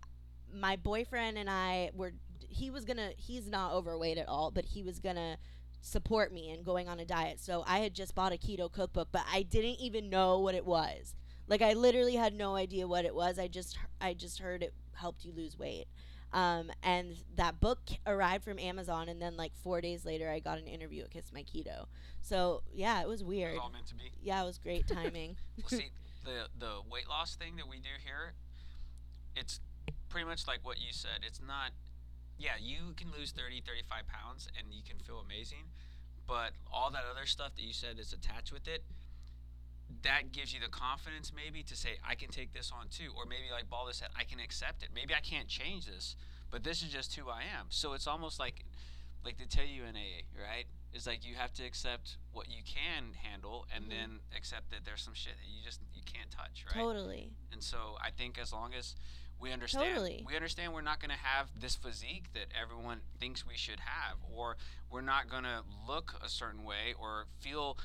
my 0.53 0.75
boyfriend 0.75 1.37
and 1.37 1.49
I 1.49 1.91
were 1.93 2.13
he 2.49 2.69
was 2.69 2.85
gonna 2.85 3.11
he's 3.17 3.49
not 3.49 3.73
overweight 3.73 4.17
at 4.17 4.27
all, 4.27 4.51
but 4.51 4.65
he 4.65 4.83
was 4.83 4.99
gonna 4.99 5.37
support 5.81 6.33
me 6.33 6.49
in 6.49 6.63
going 6.63 6.87
on 6.89 6.99
a 6.99 7.05
diet. 7.05 7.39
So 7.39 7.63
I 7.67 7.79
had 7.79 7.93
just 7.93 8.15
bought 8.15 8.33
a 8.33 8.37
keto 8.37 8.71
cookbook, 8.71 9.09
but 9.11 9.23
I 9.31 9.43
didn't 9.43 9.79
even 9.79 10.09
know 10.09 10.39
what 10.39 10.55
it 10.55 10.65
was. 10.65 11.15
Like 11.47 11.61
I 11.61 11.73
literally 11.73 12.15
had 12.15 12.33
no 12.33 12.55
idea 12.55 12.87
what 12.87 13.05
it 13.05 13.13
was. 13.13 13.37
I 13.37 13.47
just 13.47 13.77
I 14.01 14.13
just 14.13 14.39
heard 14.39 14.63
it 14.63 14.73
helped 14.93 15.23
you 15.25 15.31
lose 15.33 15.57
weight. 15.57 15.85
Um, 16.33 16.71
and 16.83 17.15
that 17.37 17.61
book 17.61 17.79
arrived 18.05 18.43
from 18.43 18.59
Amazon, 18.59 19.07
and 19.07 19.21
then 19.21 19.37
like 19.37 19.53
four 19.63 19.79
days 19.79 20.03
later, 20.05 20.29
I 20.29 20.39
got 20.39 20.57
an 20.57 20.67
interview 20.67 21.03
at 21.03 21.11
Kiss 21.11 21.31
My 21.33 21.43
Keto. 21.43 21.85
So 22.21 22.63
yeah, 22.73 23.01
it 23.01 23.07
was 23.07 23.21
it 23.21 23.27
weird. 23.27 23.53
was 23.53 23.61
all 23.63 23.69
meant 23.69 23.87
to 23.87 23.95
be. 23.95 24.11
Yeah, 24.21 24.41
it 24.41 24.45
was 24.45 24.57
great 24.57 24.87
timing. 24.91 25.37
Well, 25.57 25.79
see, 25.79 25.91
the 26.25 26.47
the 26.57 26.81
weight 26.91 27.07
loss 27.07 27.35
thing 27.35 27.55
that 27.57 27.67
we 27.67 27.77
do 27.77 27.95
here, 28.03 28.33
it's 29.35 29.59
pretty 30.09 30.25
much 30.27 30.47
like 30.47 30.59
what 30.63 30.79
you 30.79 30.91
said. 30.91 31.23
It's 31.25 31.41
not, 31.45 31.71
yeah, 32.37 32.53
you 32.59 32.93
can 32.95 33.11
lose 33.17 33.31
30, 33.31 33.61
35 33.67 34.07
pounds 34.07 34.47
and 34.57 34.73
you 34.73 34.81
can 34.81 34.97
feel 34.99 35.19
amazing, 35.19 35.67
but 36.27 36.51
all 36.71 36.89
that 36.91 37.03
other 37.09 37.25
stuff 37.25 37.55
that 37.55 37.63
you 37.63 37.73
said 37.73 37.99
is 37.99 38.13
attached 38.13 38.51
with 38.51 38.67
it, 38.67 38.83
that 40.03 40.31
gives 40.31 40.53
you 40.53 40.59
the 40.59 40.69
confidence 40.69 41.31
maybe 41.35 41.63
to 41.63 41.75
say, 41.75 41.97
I 42.07 42.15
can 42.15 42.29
take 42.29 42.53
this 42.53 42.71
on 42.77 42.87
too. 42.89 43.11
Or 43.15 43.25
maybe 43.25 43.51
like 43.51 43.69
Baldo 43.69 43.91
said, 43.91 44.09
I 44.17 44.23
can 44.23 44.39
accept 44.39 44.83
it. 44.83 44.89
Maybe 44.93 45.13
I 45.13 45.19
can't 45.19 45.47
change 45.47 45.85
this, 45.85 46.15
but 46.51 46.63
this 46.63 46.81
is 46.81 46.89
just 46.89 47.15
who 47.15 47.29
I 47.29 47.41
am. 47.41 47.67
So 47.69 47.93
it's 47.93 48.07
almost 48.07 48.39
like, 48.39 48.65
like 49.23 49.37
they 49.37 49.45
tell 49.45 49.65
you 49.65 49.83
in 49.83 49.95
AA, 49.95 50.25
right? 50.39 50.65
It's 50.93 51.07
like 51.07 51.25
you 51.25 51.35
have 51.35 51.51
to 51.53 51.63
accept 51.65 52.17
what 52.31 52.47
you 52.49 52.61
can 52.63 53.13
handle 53.13 53.65
and 53.75 53.85
Mhm. 53.85 53.89
then 53.89 54.19
accept 54.35 54.69
that 54.71 54.85
there's 54.85 55.01
some 55.01 55.13
shit 55.13 55.35
that 55.37 55.45
you 55.47 55.61
just 55.63 55.81
you 55.93 56.03
can't 56.03 56.31
touch, 56.31 56.63
right? 56.65 56.73
Totally. 56.75 57.33
And 57.51 57.61
so 57.63 57.97
I 58.01 58.11
think 58.11 58.37
as 58.37 58.53
long 58.53 58.73
as 58.73 58.95
we 59.37 59.51
understand 59.51 59.87
Totally. 59.95 60.23
we 60.25 60.35
understand 60.35 60.73
we're 60.73 60.81
not 60.81 60.99
going 61.01 61.09
to 61.11 61.17
have 61.17 61.49
this 61.59 61.75
physique 61.75 62.31
that 62.33 62.45
everyone 62.59 63.01
thinks 63.19 63.45
we 63.45 63.57
should 63.57 63.81
have 63.81 64.17
or 64.31 64.55
we're 64.89 65.01
not 65.01 65.27
going 65.27 65.43
to 65.43 65.63
look 65.85 66.13
a 66.23 66.29
certain 66.29 66.63
way 66.63 66.93
or 66.97 67.25
feel 67.41 67.77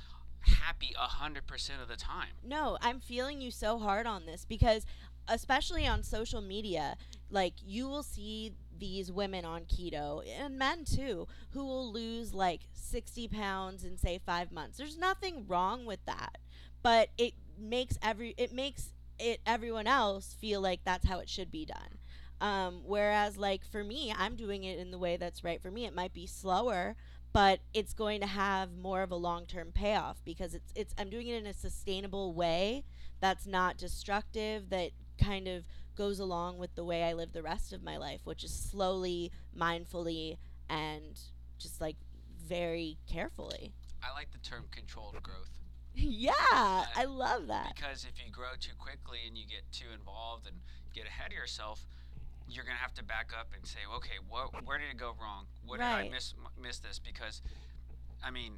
happy 0.43 0.95
a 0.99 1.07
hundred 1.07 1.47
percent 1.47 1.83
of 1.83 1.89
the 1.89 1.97
time. 1.97 2.33
No, 2.45 2.79
I'm 2.81 3.01
feeling 3.01 3.41
you 3.41 3.51
so 3.51 3.79
hard 3.79 4.07
on 4.07 4.27
this 4.27 4.45
because, 4.45 4.87
especially 5.29 5.87
on 5.87 6.03
social 6.03 6.41
media, 6.41 6.97
like 7.31 7.55
you 7.65 7.89
will 7.89 8.03
see 8.03 8.55
these 8.79 9.13
women 9.13 9.45
on 9.45 9.63
keto 9.63 10.23
and 10.41 10.59
men 10.59 10.85
too 10.85 11.29
who 11.51 11.65
will 11.65 11.93
lose 11.93 12.33
like 12.33 12.63
60 12.73 13.29
pounds 13.29 13.85
in 13.85 13.97
say 13.99 14.19
five 14.25 14.51
months. 14.51 14.79
There's 14.79 14.99
nothing 14.99 15.45
wrong 15.47 15.85
with 15.85 16.05
that, 16.07 16.39
but 16.83 17.11
it 17.19 17.35
makes 17.59 17.99
every 18.03 18.35
it 18.37 18.53
makes 18.53 18.91
it 19.19 19.41
everyone 19.47 19.87
else 19.87 20.35
feel 20.41 20.61
like 20.61 20.81
that's 20.85 21.07
how 21.07 21.19
it 21.19 21.29
should 21.29 21.51
be 21.53 21.67
done. 21.67 21.99
Um, 22.41 22.81
whereas 22.87 23.37
like 23.37 23.65
for 23.65 23.85
me, 23.85 24.15
I'm 24.17 24.35
doing 24.35 24.65
it 24.65 24.79
in 24.79 24.91
the 24.91 24.99
way 24.99 25.17
that's 25.17 25.45
right 25.45 25.61
for 25.61 25.71
me. 25.71 25.85
It 25.85 25.95
might 25.95 26.15
be 26.15 26.27
slower, 26.27 26.97
but 27.33 27.61
it's 27.73 27.93
going 27.93 28.21
to 28.21 28.27
have 28.27 28.77
more 28.77 29.03
of 29.03 29.11
a 29.11 29.17
long-term 29.17 29.73
payoff 29.73 30.23
because 30.25 30.55
it's 30.55 30.73
it's 30.75 30.95
I'm 30.99 31.11
doing 31.11 31.27
it 31.29 31.37
in 31.37 31.47
a 31.47 31.55
sustainable 31.55 32.35
way 32.35 32.85
that's 33.21 33.47
not 33.47 33.77
destructive 33.77 34.71
that 34.71 34.91
kind 35.23 35.47
of 35.47 35.65
goes 35.97 36.19
along 36.19 36.59
with 36.59 36.75
the 36.75 36.85
way 36.85 37.05
I 37.05 37.13
live 37.13 37.33
the 37.33 37.43
rest 37.43 37.73
of 37.73 37.83
my 37.83 37.97
life, 37.99 38.21
which 38.25 38.43
is 38.43 38.53
slowly, 38.53 39.31
mindfully 39.57 40.39
and 40.69 41.21
just 41.59 41.81
like 41.81 41.97
very 42.47 42.97
carefully. 43.07 43.75
I 44.03 44.15
like 44.15 44.31
the 44.33 44.39
term 44.39 44.65
controlled 44.71 45.23
growth 45.23 45.61
yeah, 45.95 46.33
uh, 46.53 46.85
I 46.95 47.05
love 47.05 47.49
that. 47.49 47.73
because 47.75 48.05
if 48.05 48.25
you 48.25 48.31
grow 48.31 48.55
too 48.59 48.73
quickly 48.79 49.19
and 49.27 49.37
you 49.37 49.45
get 49.47 49.63
too 49.73 49.89
involved 49.93 50.47
and 50.47 50.57
get 50.95 51.07
ahead 51.07 51.33
of 51.33 51.33
yourself, 51.33 51.85
you're 52.53 52.65
gonna 52.65 52.77
have 52.79 52.95
to 52.95 53.05
back 53.05 53.31
up 53.39 53.49
and 53.57 53.67
say, 53.67 53.81
okay, 53.97 54.19
what, 54.29 54.51
where 54.67 54.79
did 54.79 54.91
it 54.91 54.97
go 54.99 55.15
wrong? 55.21 55.47
What 55.65 55.79
did 55.79 55.87
I 55.87 56.09
miss 56.09 56.35
miss 56.61 56.79
this? 56.79 56.99
Because, 56.99 57.43
I 58.25 58.31
mean, 58.31 58.55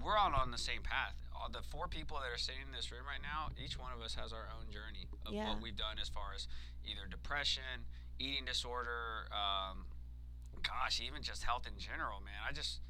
we're 0.00 0.16
all 0.16 0.32
on 0.34 0.50
the 0.50 0.58
same 0.58 0.82
path. 0.82 1.14
All 1.34 1.48
the 1.50 1.62
four 1.62 1.88
people 1.88 2.18
that 2.20 2.28
are 2.32 2.38
sitting 2.38 2.62
in 2.68 2.72
this 2.72 2.92
room 2.92 3.04
right 3.08 3.22
now, 3.22 3.48
each 3.56 3.78
one 3.78 3.92
of 3.96 4.00
us 4.04 4.14
has 4.14 4.32
our 4.32 4.46
own 4.52 4.70
journey 4.70 5.08
of 5.26 5.32
Yeah. 5.32 5.48
what 5.48 5.62
we've 5.62 5.76
done 5.76 5.98
as 6.00 6.08
far 6.08 6.32
as 6.34 6.46
either 6.84 7.06
depression, 7.08 7.88
eating 8.18 8.44
disorder, 8.44 9.26
um, 9.32 9.86
gosh, 10.62 11.00
even 11.00 11.22
just 11.22 11.42
health 11.44 11.66
in 11.66 11.78
general, 11.78 12.20
man. 12.20 12.36
I 12.46 12.52
just 12.52 12.80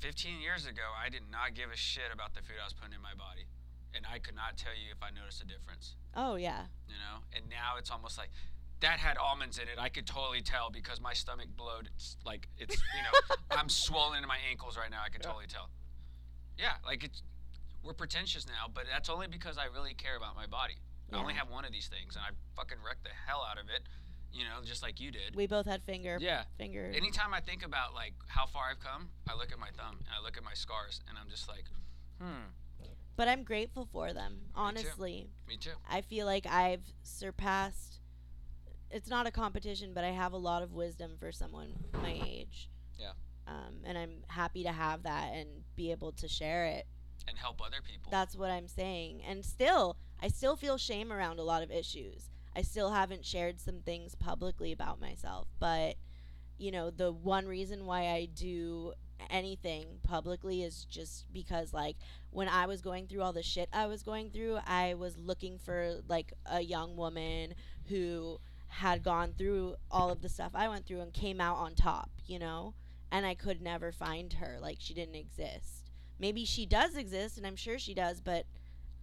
15 0.00 0.40
years 0.40 0.66
ago, 0.66 0.82
I 0.98 1.08
did 1.08 1.30
not 1.30 1.54
give 1.54 1.70
a 1.70 1.76
shit 1.76 2.10
about 2.12 2.34
the 2.34 2.42
food 2.42 2.56
I 2.60 2.64
was 2.64 2.72
putting 2.72 2.94
in 2.94 3.02
my 3.02 3.14
body. 3.14 3.46
And 3.94 4.06
I 4.10 4.18
could 4.18 4.34
not 4.34 4.56
tell 4.56 4.72
you 4.72 4.90
if 4.90 5.02
I 5.02 5.10
noticed 5.12 5.42
a 5.42 5.44
difference, 5.46 5.96
Oh 6.16 6.36
yeah. 6.36 6.64
you 6.88 6.94
know? 6.96 7.22
And 7.36 7.44
now 7.50 7.76
it's 7.78 7.90
almost 7.90 8.16
like 8.16 8.30
that 8.82 8.98
had 8.98 9.16
almonds 9.16 9.58
in 9.58 9.64
it. 9.64 9.78
I 9.78 9.88
could 9.88 10.06
totally 10.06 10.42
tell 10.42 10.70
because 10.70 11.00
my 11.00 11.12
stomach 11.14 11.48
blowed. 11.56 11.88
It's 11.94 12.16
like, 12.24 12.48
it's, 12.58 12.74
you 12.96 13.02
know, 13.02 13.36
I'm 13.56 13.68
swollen 13.68 14.22
in 14.22 14.28
my 14.28 14.38
ankles 14.50 14.76
right 14.76 14.90
now. 14.90 15.00
I 15.04 15.08
could 15.08 15.22
Yeah. 15.22 15.28
totally 15.30 15.46
tell. 15.46 15.70
Yeah, 16.58 16.74
like 16.84 17.02
it's, 17.04 17.22
we're 17.82 17.94
pretentious 17.94 18.46
now, 18.46 18.68
but 18.72 18.84
that's 18.92 19.08
only 19.08 19.26
because 19.26 19.56
I 19.58 19.64
really 19.66 19.94
care 19.94 20.16
about 20.16 20.36
my 20.36 20.46
body. 20.46 20.74
I 21.12 21.16
only 21.18 21.34
have 21.34 21.50
one 21.50 21.64
of 21.64 21.72
these 21.72 21.88
things 21.88 22.16
and 22.16 22.24
I 22.24 22.30
fucking 22.56 22.78
wrecked 22.86 23.04
the 23.04 23.10
hell 23.26 23.46
out 23.48 23.58
of 23.58 23.66
it, 23.68 23.82
you 24.32 24.44
know, 24.44 24.64
just 24.64 24.82
like 24.82 24.98
you 25.00 25.10
did. 25.10 25.34
We 25.36 25.46
both 25.46 25.66
had 25.66 25.82
finger 25.82 26.16
Yeah. 26.20 26.44
finger 26.56 26.90
Anytime 26.94 27.34
I 27.34 27.40
think 27.40 27.62
about 27.64 27.92
like 27.94 28.14
how 28.28 28.46
far 28.46 28.64
I've 28.70 28.80
come, 28.80 29.08
I 29.28 29.34
look 29.36 29.52
at 29.52 29.58
my 29.58 29.68
thumb 29.76 29.96
and 29.98 30.08
I 30.18 30.22
look 30.24 30.36
at 30.38 30.44
my 30.44 30.54
scars 30.54 31.00
and 31.08 31.18
I'm 31.18 31.28
just 31.28 31.48
like, 31.48 31.64
hmm, 32.20 32.48
but 33.16 33.28
I'm 33.28 33.42
grateful 33.44 33.84
for 33.92 34.12
them. 34.14 34.38
Honestly, 34.54 35.28
Me 35.48 35.56
too. 35.56 35.70
me 35.70 35.72
too. 35.74 35.78
I 35.90 36.00
feel 36.00 36.24
like 36.24 36.46
I've 36.46 36.84
surpassed. 37.02 37.91
It's 38.92 39.08
not 39.08 39.26
a 39.26 39.30
competition, 39.30 39.92
but 39.94 40.04
I 40.04 40.10
have 40.10 40.32
a 40.32 40.38
lot 40.38 40.62
of 40.62 40.72
wisdom 40.72 41.12
for 41.18 41.32
someone 41.32 41.72
my 41.94 42.20
age. 42.26 42.68
Yeah. 42.98 43.12
Um, 43.46 43.80
and 43.84 43.98
I'm 43.98 44.22
happy 44.28 44.62
to 44.64 44.72
have 44.72 45.02
that 45.04 45.32
and 45.34 45.48
be 45.76 45.90
able 45.90 46.12
to 46.12 46.28
share 46.28 46.66
it. 46.66 46.86
And 47.26 47.38
help 47.38 47.60
other 47.64 47.78
people. 47.84 48.10
That's 48.10 48.36
what 48.36 48.50
I'm 48.50 48.68
saying. 48.68 49.22
And 49.26 49.44
still, 49.44 49.96
I 50.20 50.28
still 50.28 50.56
feel 50.56 50.76
shame 50.76 51.12
around 51.12 51.38
a 51.38 51.44
lot 51.44 51.62
of 51.62 51.70
issues. 51.70 52.30
I 52.54 52.62
still 52.62 52.90
haven't 52.90 53.24
shared 53.24 53.60
some 53.60 53.80
things 53.80 54.14
publicly 54.14 54.72
about 54.72 55.00
myself, 55.00 55.48
but 55.58 55.96
you 56.58 56.70
know, 56.70 56.90
the 56.90 57.10
one 57.10 57.46
reason 57.46 57.86
why 57.86 58.08
I 58.08 58.28
do 58.32 58.92
anything 59.30 59.86
publicly 60.02 60.62
is 60.62 60.84
just 60.84 61.32
because 61.32 61.72
like 61.72 61.96
when 62.30 62.48
I 62.48 62.66
was 62.66 62.80
going 62.80 63.06
through 63.06 63.22
all 63.22 63.32
the 63.32 63.42
shit 63.42 63.68
I 63.72 63.86
was 63.86 64.02
going 64.02 64.30
through, 64.30 64.58
I 64.66 64.94
was 64.94 65.16
looking 65.16 65.58
for 65.58 66.00
like 66.08 66.32
a 66.46 66.60
young 66.60 66.96
woman 66.96 67.54
who 67.88 68.38
had 68.76 69.02
gone 69.02 69.34
through 69.36 69.76
all 69.90 70.10
of 70.10 70.22
the 70.22 70.28
stuff 70.28 70.52
I 70.54 70.68
went 70.68 70.86
through 70.86 71.00
and 71.00 71.12
came 71.12 71.40
out 71.40 71.56
on 71.58 71.74
top, 71.74 72.10
you 72.26 72.38
know? 72.38 72.74
And 73.10 73.26
I 73.26 73.34
could 73.34 73.60
never 73.60 73.92
find 73.92 74.32
her. 74.34 74.56
Like 74.60 74.78
she 74.80 74.94
didn't 74.94 75.14
exist. 75.14 75.90
Maybe 76.18 76.44
she 76.44 76.64
does 76.64 76.96
exist 76.96 77.36
and 77.36 77.46
I'm 77.46 77.56
sure 77.56 77.78
she 77.78 77.92
does, 77.94 78.20
but 78.20 78.46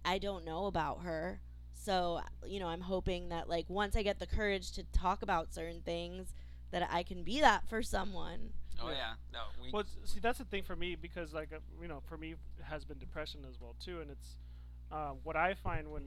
I 0.04 0.18
don't 0.18 0.44
know 0.44 0.66
about 0.66 1.02
her. 1.02 1.40
So, 1.72 2.20
you 2.44 2.58
know, 2.58 2.66
I'm 2.66 2.80
hoping 2.80 3.28
that 3.28 3.48
like 3.48 3.66
once 3.70 3.94
I 3.94 4.02
get 4.02 4.18
the 4.18 4.26
courage 4.26 4.72
to 4.72 4.82
talk 4.92 5.22
about 5.22 5.54
certain 5.54 5.82
things 5.82 6.34
that 6.72 6.88
I 6.90 7.02
can 7.04 7.22
be 7.22 7.40
that 7.40 7.68
for 7.68 7.82
someone. 7.82 8.50
oh 8.82 8.88
Yeah. 8.88 8.96
yeah, 8.96 9.12
no, 9.32 9.40
we. 9.62 9.70
Well, 9.72 9.84
see, 10.04 10.20
that's 10.20 10.38
the 10.38 10.44
thing 10.44 10.62
for 10.62 10.76
me 10.76 10.96
because, 10.96 11.32
like, 11.32 11.52
uh, 11.52 11.58
you 11.80 11.88
know, 11.88 12.00
for 12.08 12.16
me 12.16 12.32
it 12.32 12.64
has 12.64 12.84
been 12.84 12.98
depression 12.98 13.40
as 13.48 13.60
well 13.60 13.76
too, 13.84 14.00
and 14.00 14.10
it's 14.10 14.36
uh, 14.92 15.12
what 15.22 15.36
I 15.36 15.54
find 15.54 15.90
when 15.90 16.04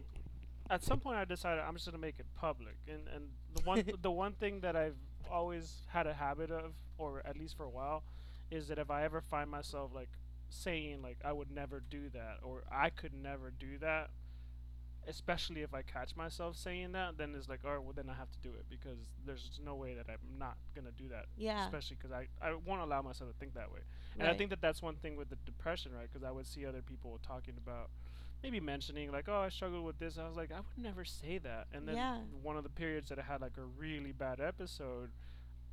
at 0.70 0.84
some 0.84 1.00
point 1.00 1.18
I 1.18 1.26
decided 1.26 1.62
I'm 1.62 1.74
just 1.74 1.86
gonna 1.86 1.98
make 1.98 2.20
it 2.20 2.26
public, 2.36 2.76
and 2.88 3.08
and 3.14 3.26
the 3.54 3.62
one 3.62 3.84
the 4.02 4.12
one 4.12 4.34
thing 4.34 4.62
that 4.62 4.76
I've 4.76 4.98
always 5.32 5.82
had 5.88 6.08
a 6.08 6.14
habit 6.14 6.52
of, 6.52 6.74
or 6.98 7.22
at 7.26 7.38
least 7.38 7.56
for 7.58 7.64
a 7.64 7.70
while, 7.70 8.04
is 8.52 8.68
that 8.68 8.78
if 8.78 8.90
I 8.92 9.04
ever 9.04 9.22
find 9.22 9.50
myself 9.50 9.92
like 9.94 10.10
saying 10.50 11.02
like 11.02 11.18
I 11.26 11.34
would 11.34 11.50
never 11.52 11.80
do 11.80 12.10
that 12.10 12.38
or 12.44 12.64
I 12.72 12.90
could 12.90 13.14
never 13.14 13.50
do 13.52 13.78
that, 13.80 14.12
especially 15.08 15.62
if 15.62 15.74
I 15.74 15.82
catch 15.82 16.16
myself 16.16 16.56
saying 16.56 16.92
that, 16.94 17.18
then 17.18 17.34
it's 17.36 17.50
like, 17.50 17.62
oh, 17.66 17.82
well, 17.82 17.94
then 17.96 18.10
I 18.10 18.14
have 18.14 18.32
to 18.32 18.38
do 18.42 18.50
it 18.50 18.66
because 18.70 19.00
there's 19.26 19.60
no 19.64 19.76
way 19.76 19.96
that 19.96 20.06
I'm 20.10 20.38
not 20.40 20.58
gonna 20.76 20.92
do 20.92 21.10
that 21.10 21.26
Yeah. 21.38 21.64
especially 21.66 21.98
because 22.00 22.12
I, 22.12 22.28
I 22.42 22.54
won't 22.66 22.82
allow 22.82 23.02
myself 23.02 23.32
to 23.32 23.38
think 23.38 23.54
that 23.56 23.72
way. 23.72 23.82
And 24.20 24.28
I 24.28 24.34
think 24.38 24.50
that 24.52 24.62
that's 24.62 24.82
one 24.82 24.96
thing 24.96 25.16
with 25.16 25.30
the 25.30 25.38
depression, 25.46 25.92
right? 25.94 26.08
Because 26.12 26.24
I 26.24 26.32
would 26.32 26.46
see 26.48 26.66
other 26.66 26.82
people 26.84 27.20
talking 27.26 27.56
about, 27.58 27.90
maybe 28.44 28.60
mentioning 28.60 29.12
like, 29.12 29.28
oh, 29.30 29.40
I 29.40 29.50
struggled 29.50 29.86
with 29.86 29.98
this. 29.98 30.18
I 30.18 30.28
was 30.28 30.36
like, 30.36 30.52
I 30.52 30.58
would 30.58 30.84
never 30.84 31.06
say 31.06 31.38
that. 31.40 31.68
And 31.74 31.88
then 31.88 31.96
Yeah. 31.96 32.18
one 32.42 32.58
of 32.58 32.64
the 32.64 32.70
periods 32.70 33.10
that 33.10 33.18
I 33.18 33.22
had 33.24 33.42
like 33.42 33.58
a 33.58 33.64
really 33.64 34.12
bad 34.12 34.40
episode, 34.42 35.12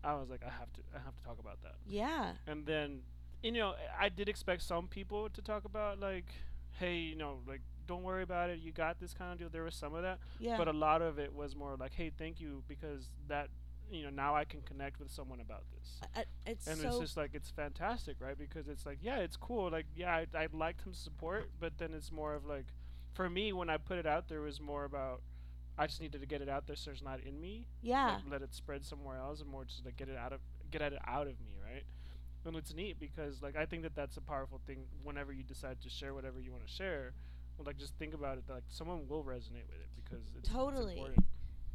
I 0.05 0.15
was 0.15 0.31
like, 0.31 0.43
I 0.47 0.51
have 0.51 0.73
to, 0.75 0.81
I 0.95 0.99
have 1.05 1.15
to 1.17 1.23
talk 1.23 1.39
about 1.41 1.61
that. 1.63 1.75
Yeah. 1.87 2.33
And 2.47 2.65
then, 2.65 3.01
you 3.43 3.53
know, 3.53 3.75
I 3.99 4.09
did 4.09 4.29
expect 4.29 4.63
some 4.63 4.87
people 4.87 5.29
to 5.31 5.43
talk 5.43 5.65
about 5.65 5.99
like, 5.99 6.27
hey, 6.79 6.97
you 6.99 7.17
know, 7.17 7.41
like 7.47 7.61
don't 7.87 8.05
worry 8.05 8.23
about 8.23 8.51
it. 8.51 8.61
You 8.61 8.71
got 8.71 9.01
this 9.01 9.13
kind 9.13 9.33
of 9.33 9.39
deal. 9.39 9.49
There 9.51 9.65
was 9.65 9.75
some 9.75 9.95
of 9.95 10.03
that 10.03 10.21
Yeah. 10.39 10.57
but 10.57 10.69
a 10.69 10.73
lot 10.73 11.03
of 11.03 11.19
it 11.19 11.35
was 11.35 11.57
more 11.57 11.75
like, 11.77 11.93
"Hey, 11.93 12.13
thank 12.17 12.41
you," 12.41 12.63
because 12.69 13.11
that, 13.27 13.49
you 13.91 14.05
know, 14.05 14.11
now 14.11 14.35
I 14.35 14.45
can 14.45 14.61
connect 14.63 15.01
with 15.01 15.11
someone 15.11 15.41
about 15.41 15.65
this, 15.77 16.01
I- 16.15 16.25
it's 16.47 16.67
and 16.67 16.79
so 16.79 16.89
it's 16.89 16.99
just 16.99 17.17
like 17.17 17.31
it's 17.35 17.51
fantastic, 17.51 18.17
right? 18.21 18.39
Because 18.39 18.69
it's 18.69 18.87
like, 18.87 18.99
yeah, 19.03 19.19
it's 19.19 19.37
cool. 19.37 19.71
Like, 19.71 19.87
yeah, 19.95 20.15
I, 20.15 20.27
I'd 20.39 20.55
like 20.55 20.77
some 20.83 20.95
support, 20.95 21.51
but 21.61 21.79
then 21.79 21.93
it's 21.95 22.11
more 22.13 22.35
of 22.35 22.45
like, 22.47 22.67
for 23.15 23.29
me, 23.29 23.53
when 23.53 23.69
I 23.71 23.77
put 23.77 23.99
it 23.99 24.07
out 24.07 24.29
there, 24.29 24.39
it 24.39 24.45
was 24.45 24.61
more 24.61 24.85
about, 24.85 25.23
I 25.79 25.87
just 25.87 26.01
needed 26.01 26.21
to 26.21 26.27
get 26.27 26.41
it 26.43 26.49
out 26.49 26.67
there, 26.67 26.77
so 26.77 26.91
it's 26.91 27.03
not 27.03 27.21
in 27.21 27.41
me. 27.41 27.67
yeah. 27.83 28.15
Like, 28.17 28.31
let 28.31 28.43
it 28.43 28.55
spread 28.55 28.85
somewhere 28.85 29.19
else, 29.19 29.41
and 29.41 29.49
more 29.51 29.65
just 29.65 29.85
like 29.85 29.97
get 29.97 30.09
it 30.09 30.17
out 30.17 30.33
of 30.33 30.41
get 30.71 30.83
it 30.83 30.95
out 31.07 31.27
of 31.27 31.41
me, 31.41 31.57
right? 31.65 31.85
And 32.45 32.57
it's 32.57 32.73
neat 32.73 32.99
because 32.99 33.43
like 33.43 33.57
I 33.57 33.67
think 33.67 33.83
that 33.83 33.95
that's 33.95 34.17
a 34.17 34.21
powerful 34.23 34.61
thing. 34.67 34.85
Whenever 35.03 35.33
you 35.33 35.43
decide 35.43 35.81
to 35.83 35.91
share 35.91 36.15
whatever 36.15 36.41
you 36.41 36.53
want 36.53 36.67
to 36.67 36.73
share, 36.73 37.13
well, 37.59 37.67
like 37.67 37.77
just 37.77 37.95
think 37.99 38.15
about 38.15 38.39
it. 38.39 38.47
That, 38.47 38.55
like 38.55 38.63
someone 38.69 39.07
will 39.09 39.23
resonate 39.25 39.67
with 39.69 39.81
it 39.81 39.89
because 39.97 40.23
it's, 40.37 40.47
it's 40.47 40.49
Totally. 40.49 40.95
important. 40.97 41.25